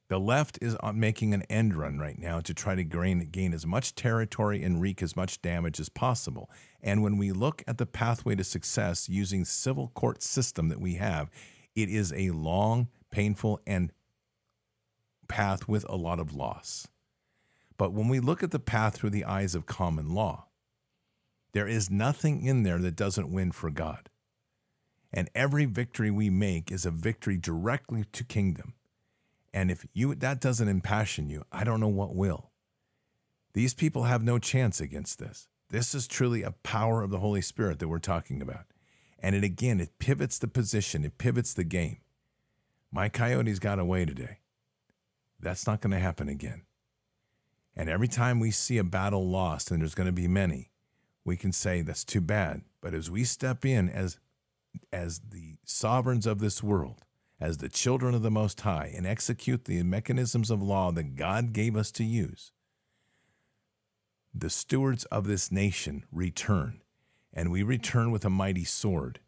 The 0.09 0.19
left 0.19 0.59
is 0.61 0.75
uh, 0.83 0.91
making 0.91 1.33
an 1.33 1.43
end 1.43 1.73
run 1.73 1.97
right 1.97 2.19
now 2.19 2.41
to 2.41 2.53
try 2.53 2.75
to 2.75 2.83
gain, 2.83 3.29
gain 3.31 3.53
as 3.53 3.65
much 3.65 3.95
territory 3.95 4.61
and 4.61 4.81
wreak 4.81 5.01
as 5.01 5.15
much 5.15 5.41
damage 5.41 5.79
as 5.79 5.87
possible. 5.87 6.49
And 6.81 7.01
when 7.01 7.17
we 7.17 7.31
look 7.31 7.63
at 7.65 7.77
the 7.77 7.85
pathway 7.85 8.35
to 8.35 8.43
success 8.43 9.07
using 9.07 9.45
civil 9.45 9.89
court 9.95 10.21
system 10.21 10.67
that 10.67 10.81
we 10.81 10.95
have, 10.95 11.29
it 11.75 11.87
is 11.87 12.11
a 12.11 12.31
long, 12.31 12.89
painful, 13.09 13.61
and 13.65 13.93
path 15.29 15.69
with 15.69 15.85
a 15.87 15.95
lot 15.95 16.19
of 16.19 16.35
loss. 16.35 16.89
But 17.77 17.93
when 17.93 18.09
we 18.09 18.19
look 18.19 18.43
at 18.43 18.51
the 18.51 18.59
path 18.59 18.95
through 18.95 19.11
the 19.11 19.23
eyes 19.23 19.55
of 19.55 19.65
common 19.65 20.13
law, 20.13 20.47
there 21.53 21.67
is 21.67 21.89
nothing 21.89 22.45
in 22.45 22.63
there 22.63 22.79
that 22.79 22.97
doesn't 22.97 23.31
win 23.31 23.53
for 23.53 23.69
God. 23.71 24.09
And 25.13 25.29
every 25.35 25.65
victory 25.65 26.09
we 26.09 26.29
make 26.29 26.71
is 26.71 26.85
a 26.85 26.91
victory 26.91 27.37
directly 27.37 28.05
to 28.13 28.23
kingdom. 28.23 28.73
And 29.53 29.69
if 29.69 29.85
you 29.93 30.15
that 30.15 30.39
doesn't 30.39 30.67
impassion 30.67 31.29
you, 31.29 31.43
I 31.51 31.63
don't 31.63 31.81
know 31.81 31.87
what 31.87 32.15
will. 32.15 32.51
These 33.53 33.73
people 33.73 34.03
have 34.03 34.23
no 34.23 34.39
chance 34.39 34.79
against 34.79 35.19
this. 35.19 35.47
This 35.69 35.93
is 35.93 36.07
truly 36.07 36.43
a 36.43 36.51
power 36.51 37.01
of 37.01 37.09
the 37.09 37.19
Holy 37.19 37.41
Spirit 37.41 37.79
that 37.79 37.89
we're 37.89 37.99
talking 37.99 38.41
about. 38.41 38.65
And 39.19 39.35
it 39.35 39.43
again, 39.43 39.79
it 39.79 39.99
pivots 39.99 40.39
the 40.39 40.47
position, 40.47 41.03
it 41.03 41.17
pivots 41.17 41.53
the 41.53 41.63
game. 41.63 41.97
My 42.91 43.07
coyotes 43.09 43.59
got 43.59 43.79
away 43.79 44.05
today. 44.05 44.39
That's 45.39 45.65
not 45.65 45.81
going 45.81 45.91
to 45.91 45.99
happen 45.99 46.27
again. 46.27 46.63
And 47.75 47.89
every 47.89 48.07
time 48.07 48.39
we 48.39 48.51
see 48.51 48.77
a 48.77 48.83
battle 48.83 49.29
lost, 49.29 49.71
and 49.71 49.81
there's 49.81 49.95
going 49.95 50.07
to 50.07 50.11
be 50.11 50.27
many, 50.27 50.71
we 51.23 51.37
can 51.37 51.51
say 51.51 51.81
that's 51.81 52.03
too 52.03 52.21
bad. 52.21 52.61
But 52.81 52.93
as 52.93 53.09
we 53.09 53.23
step 53.23 53.65
in 53.65 53.89
as 53.89 54.17
as 54.91 55.19
the 55.31 55.55
sovereigns 55.65 56.25
of 56.25 56.39
this 56.39 56.61
world, 56.61 57.03
as 57.39 57.57
the 57.57 57.69
children 57.69 58.13
of 58.13 58.21
the 58.21 58.31
Most 58.31 58.61
High, 58.61 58.93
and 58.95 59.07
execute 59.07 59.65
the 59.65 59.81
mechanisms 59.83 60.49
of 60.49 60.61
law 60.61 60.91
that 60.91 61.15
God 61.15 61.53
gave 61.53 61.75
us 61.75 61.91
to 61.93 62.03
use, 62.03 62.51
the 64.33 64.49
stewards 64.49 65.05
of 65.05 65.27
this 65.27 65.51
nation 65.51 66.05
return, 66.11 66.81
and 67.33 67.51
we 67.51 67.63
return 67.63 68.11
with 68.11 68.25
a 68.25 68.29
mighty 68.29 68.63
sword, 68.63 69.19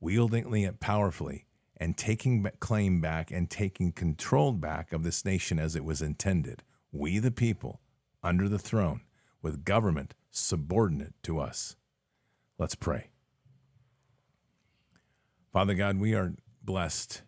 wielding 0.00 0.62
it 0.62 0.80
powerfully, 0.80 1.46
and 1.76 1.96
taking 1.96 2.46
claim 2.60 3.00
back 3.00 3.30
and 3.30 3.50
taking 3.50 3.92
control 3.92 4.52
back 4.52 4.92
of 4.92 5.02
this 5.02 5.24
nation 5.24 5.58
as 5.58 5.76
it 5.76 5.84
was 5.84 6.00
intended. 6.00 6.62
We, 6.92 7.18
the 7.18 7.30
people, 7.30 7.80
under 8.22 8.48
the 8.48 8.58
throne, 8.58 9.02
with 9.42 9.64
government 9.64 10.14
subordinate 10.30 11.14
to 11.24 11.38
us. 11.38 11.76
Let's 12.58 12.74
pray. 12.74 13.10
Father 15.56 15.72
God, 15.72 15.98
we 15.98 16.14
are 16.14 16.34
blessed 16.62 17.22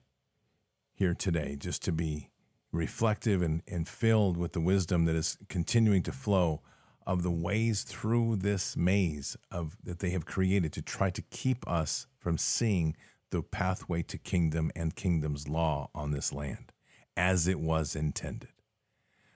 here 0.93 1.15
today 1.15 1.57
just 1.59 1.83
to 1.85 1.93
be 1.93 2.29
reflective 2.73 3.41
and, 3.41 3.63
and 3.67 3.89
filled 3.89 4.37
with 4.37 4.53
the 4.53 4.61
wisdom 4.61 5.07
that 5.07 5.17
is 5.17 5.39
continuing 5.49 6.03
to 6.03 6.13
flow 6.13 6.61
of 7.07 7.23
the 7.23 7.31
ways 7.31 7.85
through 7.85 8.37
this 8.37 8.77
maze 8.77 9.39
of 9.51 9.79
that 9.83 10.01
they 10.01 10.11
have 10.11 10.27
created 10.27 10.75
to 10.75 10.83
try 10.83 11.09
to 11.09 11.23
keep 11.31 11.67
us 11.67 12.07
from 12.19 12.37
seeing 12.37 12.95
the 13.31 13.41
pathway 13.41 14.03
to 14.03 14.19
kingdom 14.19 14.71
and 14.77 14.95
kingdom's 14.95 15.49
law 15.49 15.89
on 15.95 16.11
this 16.11 16.31
land 16.31 16.71
as 17.17 17.49
it 17.49 17.59
was 17.59 17.97
intended. 17.97 18.53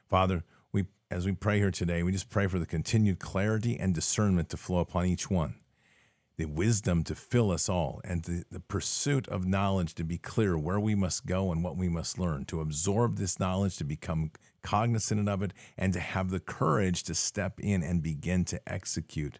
Father, 0.07 0.45
we 0.70 0.84
as 1.11 1.24
we 1.24 1.32
pray 1.32 1.57
here 1.57 1.70
today, 1.70 2.03
we 2.03 2.12
just 2.12 2.28
pray 2.28 2.47
for 2.47 2.59
the 2.59 2.66
continued 2.66 3.20
clarity 3.20 3.78
and 3.80 3.95
discernment 3.95 4.51
to 4.51 4.59
flow 4.59 4.80
upon 4.80 5.07
each 5.07 5.30
one 5.30 5.55
the 6.43 6.47
wisdom 6.47 7.05
to 7.05 7.14
fill 7.14 7.53
us 7.53 7.68
all, 7.68 8.01
and 8.03 8.24
the, 8.24 8.45
the 8.51 8.59
pursuit 8.59 9.28
of 9.28 9.47
knowledge 9.47 9.95
to 9.95 10.03
be 10.03 10.18
clear 10.18 10.59
where 10.59 10.80
we 10.80 10.93
must 10.97 11.24
go 11.24 11.53
and 11.53 11.62
what 11.62 11.76
we 11.76 11.88
must 11.88 12.18
learn, 12.18 12.45
to 12.45 12.61
absorb 12.61 13.16
this 13.16 13.38
knowledge, 13.38 13.76
to 13.76 13.84
become 13.84 14.32
cognizant 14.61 15.28
of 15.28 15.40
it, 15.40 15.53
and 15.78 15.93
to 15.93 16.01
have 16.01 16.30
the 16.30 16.40
courage 16.40 17.05
to 17.05 17.14
step 17.14 17.61
in 17.61 17.80
and 17.84 18.03
begin 18.03 18.45
to 18.45 18.61
execute 18.66 19.38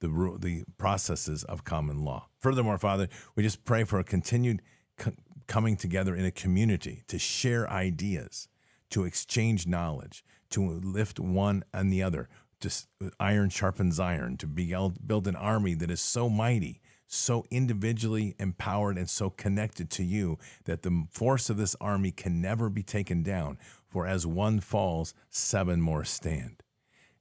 the, 0.00 0.36
the 0.38 0.62
processes 0.76 1.42
of 1.44 1.64
common 1.64 2.04
law. 2.04 2.26
Furthermore, 2.38 2.76
Father, 2.76 3.08
we 3.34 3.42
just 3.42 3.64
pray 3.64 3.84
for 3.84 3.98
a 3.98 4.04
continued 4.04 4.60
co- 4.98 5.14
coming 5.46 5.74
together 5.74 6.14
in 6.14 6.26
a 6.26 6.30
community 6.30 7.02
to 7.08 7.18
share 7.18 7.66
ideas, 7.70 8.46
to 8.90 9.04
exchange 9.04 9.66
knowledge, 9.66 10.22
to 10.50 10.60
lift 10.60 11.18
one 11.18 11.64
and 11.72 11.90
the 11.90 12.02
other 12.02 12.28
just 12.62 12.88
iron 13.20 13.50
sharpens 13.50 14.00
iron, 14.00 14.38
to 14.38 14.46
be 14.46 14.72
able 14.72 14.90
to 14.90 15.00
build 15.00 15.26
an 15.26 15.36
army 15.36 15.74
that 15.74 15.90
is 15.90 16.00
so 16.00 16.30
mighty, 16.30 16.80
so 17.06 17.44
individually 17.50 18.34
empowered, 18.38 18.96
and 18.96 19.10
so 19.10 19.28
connected 19.28 19.90
to 19.90 20.02
you 20.02 20.38
that 20.64 20.82
the 20.82 21.06
force 21.10 21.50
of 21.50 21.58
this 21.58 21.76
army 21.80 22.10
can 22.10 22.40
never 22.40 22.70
be 22.70 22.82
taken 22.82 23.22
down. 23.22 23.58
For 23.86 24.06
as 24.06 24.26
one 24.26 24.60
falls, 24.60 25.12
seven 25.28 25.82
more 25.82 26.04
stand. 26.04 26.62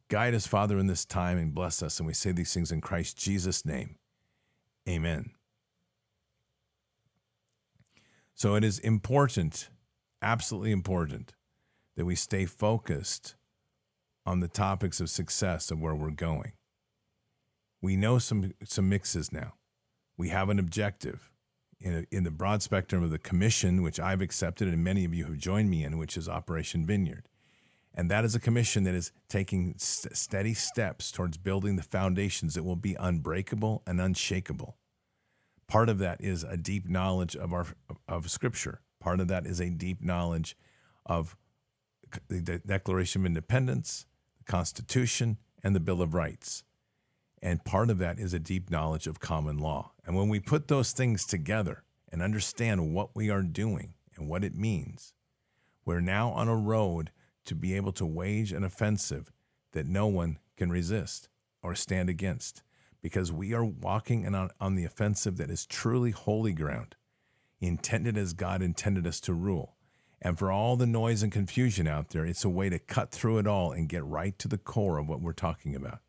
Guide 0.07 0.33
us, 0.33 0.47
Father, 0.47 0.77
in 0.77 0.87
this 0.87 1.03
time 1.03 1.37
and 1.37 1.53
bless 1.53 1.81
us. 1.83 1.99
And 1.99 2.07
we 2.07 2.13
say 2.13 2.31
these 2.31 2.53
things 2.53 2.71
in 2.71 2.79
Christ 2.79 3.17
Jesus' 3.17 3.65
name. 3.65 3.95
Amen. 4.87 5.31
So 8.35 8.55
it 8.55 8.63
is 8.63 8.79
important, 8.79 9.69
absolutely 10.21 10.71
important, 10.71 11.33
that 11.95 12.05
we 12.05 12.15
stay 12.15 12.45
focused 12.45 13.35
on 14.25 14.39
the 14.39 14.47
topics 14.47 14.99
of 14.99 15.09
success 15.09 15.71
of 15.71 15.79
where 15.79 15.95
we're 15.95 16.11
going. 16.11 16.53
We 17.81 17.95
know 17.95 18.19
some 18.19 18.51
some 18.63 18.89
mixes 18.89 19.31
now. 19.31 19.53
We 20.17 20.29
have 20.29 20.49
an 20.49 20.59
objective 20.59 21.31
in, 21.79 22.05
in 22.11 22.23
the 22.23 22.31
broad 22.31 22.61
spectrum 22.61 23.03
of 23.03 23.09
the 23.09 23.17
commission, 23.17 23.81
which 23.81 23.99
I've 23.99 24.21
accepted 24.21 24.67
and 24.67 24.83
many 24.83 25.03
of 25.05 25.13
you 25.13 25.25
have 25.25 25.37
joined 25.37 25.69
me 25.69 25.83
in, 25.83 25.97
which 25.97 26.15
is 26.15 26.29
Operation 26.29 26.85
Vineyard. 26.85 27.27
And 27.93 28.09
that 28.09 28.23
is 28.23 28.35
a 28.35 28.39
commission 28.39 28.83
that 28.85 28.93
is 28.93 29.11
taking 29.27 29.75
st- 29.77 30.15
steady 30.15 30.53
steps 30.53 31.11
towards 31.11 31.37
building 31.37 31.75
the 31.75 31.83
foundations 31.83 32.53
that 32.53 32.63
will 32.63 32.77
be 32.77 32.95
unbreakable 32.99 33.83
and 33.85 33.99
unshakable. 33.99 34.77
Part 35.67 35.89
of 35.89 35.97
that 35.99 36.21
is 36.21 36.43
a 36.43 36.57
deep 36.57 36.87
knowledge 36.87 37.35
of 37.35 37.53
our 37.53 37.67
of 38.07 38.29
Scripture. 38.29 38.81
Part 38.99 39.19
of 39.19 39.27
that 39.29 39.45
is 39.45 39.59
a 39.59 39.69
deep 39.69 40.01
knowledge 40.01 40.55
of 41.05 41.35
the 42.27 42.61
Declaration 42.65 43.21
of 43.21 43.25
Independence, 43.25 44.05
the 44.45 44.51
Constitution, 44.51 45.37
and 45.63 45.75
the 45.75 45.79
Bill 45.79 46.01
of 46.01 46.13
Rights. 46.13 46.63
And 47.41 47.63
part 47.63 47.89
of 47.89 47.97
that 47.99 48.19
is 48.19 48.33
a 48.33 48.39
deep 48.39 48.69
knowledge 48.69 49.07
of 49.07 49.19
common 49.19 49.57
law. 49.57 49.91
And 50.05 50.15
when 50.15 50.29
we 50.29 50.39
put 50.39 50.67
those 50.67 50.91
things 50.91 51.25
together 51.25 51.83
and 52.11 52.21
understand 52.21 52.93
what 52.93 53.15
we 53.15 53.29
are 53.29 53.41
doing 53.41 53.93
and 54.15 54.27
what 54.27 54.43
it 54.43 54.55
means, 54.55 55.13
we're 55.85 56.01
now 56.01 56.29
on 56.31 56.47
a 56.47 56.55
road 56.55 57.11
to 57.45 57.55
be 57.55 57.75
able 57.75 57.91
to 57.93 58.05
wage 58.05 58.51
an 58.51 58.63
offensive 58.63 59.31
that 59.71 59.87
no 59.87 60.07
one 60.07 60.37
can 60.57 60.69
resist 60.69 61.29
or 61.63 61.73
stand 61.73 62.09
against 62.09 62.61
because 63.01 63.31
we 63.31 63.53
are 63.53 63.65
walking 63.65 64.27
on, 64.33 64.49
on 64.59 64.75
the 64.75 64.85
offensive 64.85 65.37
that 65.37 65.49
is 65.49 65.65
truly 65.65 66.11
holy 66.11 66.53
ground, 66.53 66.95
intended 67.59 68.17
as 68.17 68.33
God 68.33 68.61
intended 68.61 69.07
us 69.07 69.19
to 69.21 69.33
rule. 69.33 69.75
And 70.21 70.37
for 70.37 70.51
all 70.51 70.75
the 70.75 70.85
noise 70.85 71.23
and 71.23 71.31
confusion 71.31 71.87
out 71.87 72.09
there, 72.09 72.25
it's 72.25 72.45
a 72.45 72.49
way 72.49 72.69
to 72.69 72.77
cut 72.77 73.11
through 73.11 73.39
it 73.39 73.47
all 73.47 73.71
and 73.71 73.89
get 73.89 74.05
right 74.05 74.37
to 74.39 74.47
the 74.47 74.57
core 74.57 74.99
of 74.99 75.09
what 75.09 75.21
we're 75.21 75.33
talking 75.33 75.75
about 75.75 75.99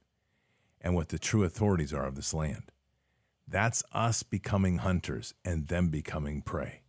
and 0.81 0.95
what 0.95 1.09
the 1.09 1.19
true 1.19 1.45
authorities 1.45 1.95
are 1.95 2.05
of 2.05 2.15
this 2.15 2.35
land. 2.35 2.71
That's 3.49 3.83
us 3.93 4.23
becoming 4.23 4.79
hunters 4.79 5.35
and 5.45 5.69
them 5.69 5.89
becoming 5.89 6.43
prey. 6.43 6.83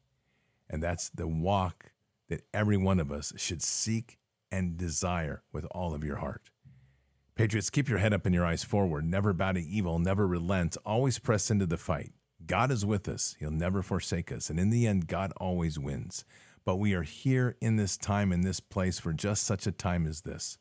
And 0.70 0.84
that's 0.84 1.10
the 1.10 1.28
walk 1.28 1.92
that 2.30 2.46
every 2.54 2.78
one 2.78 3.00
of 3.00 3.12
us 3.12 3.32
should 3.38 3.62
seek 3.62 4.18
and 4.52 4.78
desire 4.78 5.44
with 5.52 5.66
all 5.72 5.94
of 5.94 6.04
your 6.04 6.18
heart. 6.18 6.50
Patriots, 7.36 7.70
keep 7.70 7.90
your 7.90 7.98
head 8.00 8.14
up 8.14 8.26
and 8.26 8.36
your 8.36 8.46
eyes 8.46 8.64
forward. 8.64 9.06
Never 9.06 9.34
bow 9.34 9.54
to 9.54 9.62
evil, 9.62 9.98
never 9.98 10.28
relent, 10.28 10.78
always 10.86 11.20
press 11.20 11.50
into 11.50 11.66
the 11.66 11.78
fight. 11.78 12.12
God 12.46 12.72
is 12.72 12.86
with 12.86 13.08
us, 13.08 13.36
He'll 13.40 13.52
never 13.52 13.82
forsake 13.82 14.32
us. 14.32 14.50
And 14.50 14.60
in 14.60 14.70
the 14.70 14.86
end, 14.86 15.08
God 15.08 15.32
always 15.38 15.80
wins. 15.80 16.26
But 16.66 16.78
we 16.78 16.94
are 16.94 17.04
here 17.04 17.58
in 17.60 17.76
this 17.76 17.98
time, 17.98 18.32
in 18.32 18.42
this 18.42 18.60
place, 18.60 19.00
for 19.00 19.12
just 19.12 19.44
such 19.44 19.68
a 19.68 19.72
time 19.72 20.08
as 20.08 20.22
this. 20.22 20.58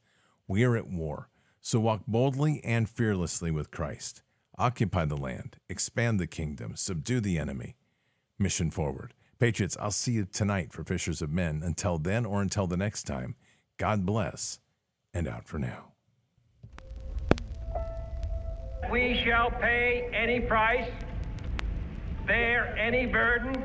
We 0.48 0.64
are 0.64 0.76
at 0.76 0.90
war. 0.90 1.28
So 1.60 1.78
walk 1.78 2.02
boldly 2.08 2.60
and 2.64 2.88
fearlessly 2.88 3.52
with 3.52 3.70
Christ. 3.70 4.22
Occupy 4.58 5.04
the 5.04 5.16
land, 5.16 5.56
expand 5.68 6.18
the 6.18 6.26
kingdom, 6.26 6.74
subdue 6.76 7.20
the 7.20 7.38
enemy. 7.38 7.76
Mission 8.38 8.70
forward. 8.70 9.14
Patriots, 9.38 9.76
I'll 9.80 9.90
see 9.90 10.12
you 10.12 10.24
tonight 10.24 10.72
for 10.72 10.84
Fishers 10.84 11.22
of 11.22 11.30
Men. 11.30 11.62
Until 11.64 11.98
then 11.98 12.26
or 12.26 12.42
until 12.42 12.66
the 12.66 12.76
next 12.76 13.04
time, 13.04 13.36
God 13.76 14.04
bless 14.04 14.58
and 15.14 15.28
out 15.28 15.46
for 15.46 15.58
now. 15.58 15.92
We 18.90 19.22
shall 19.24 19.50
pay 19.50 20.10
any 20.12 20.40
price, 20.40 20.90
bear 22.26 22.76
any 22.76 23.06
burden 23.06 23.64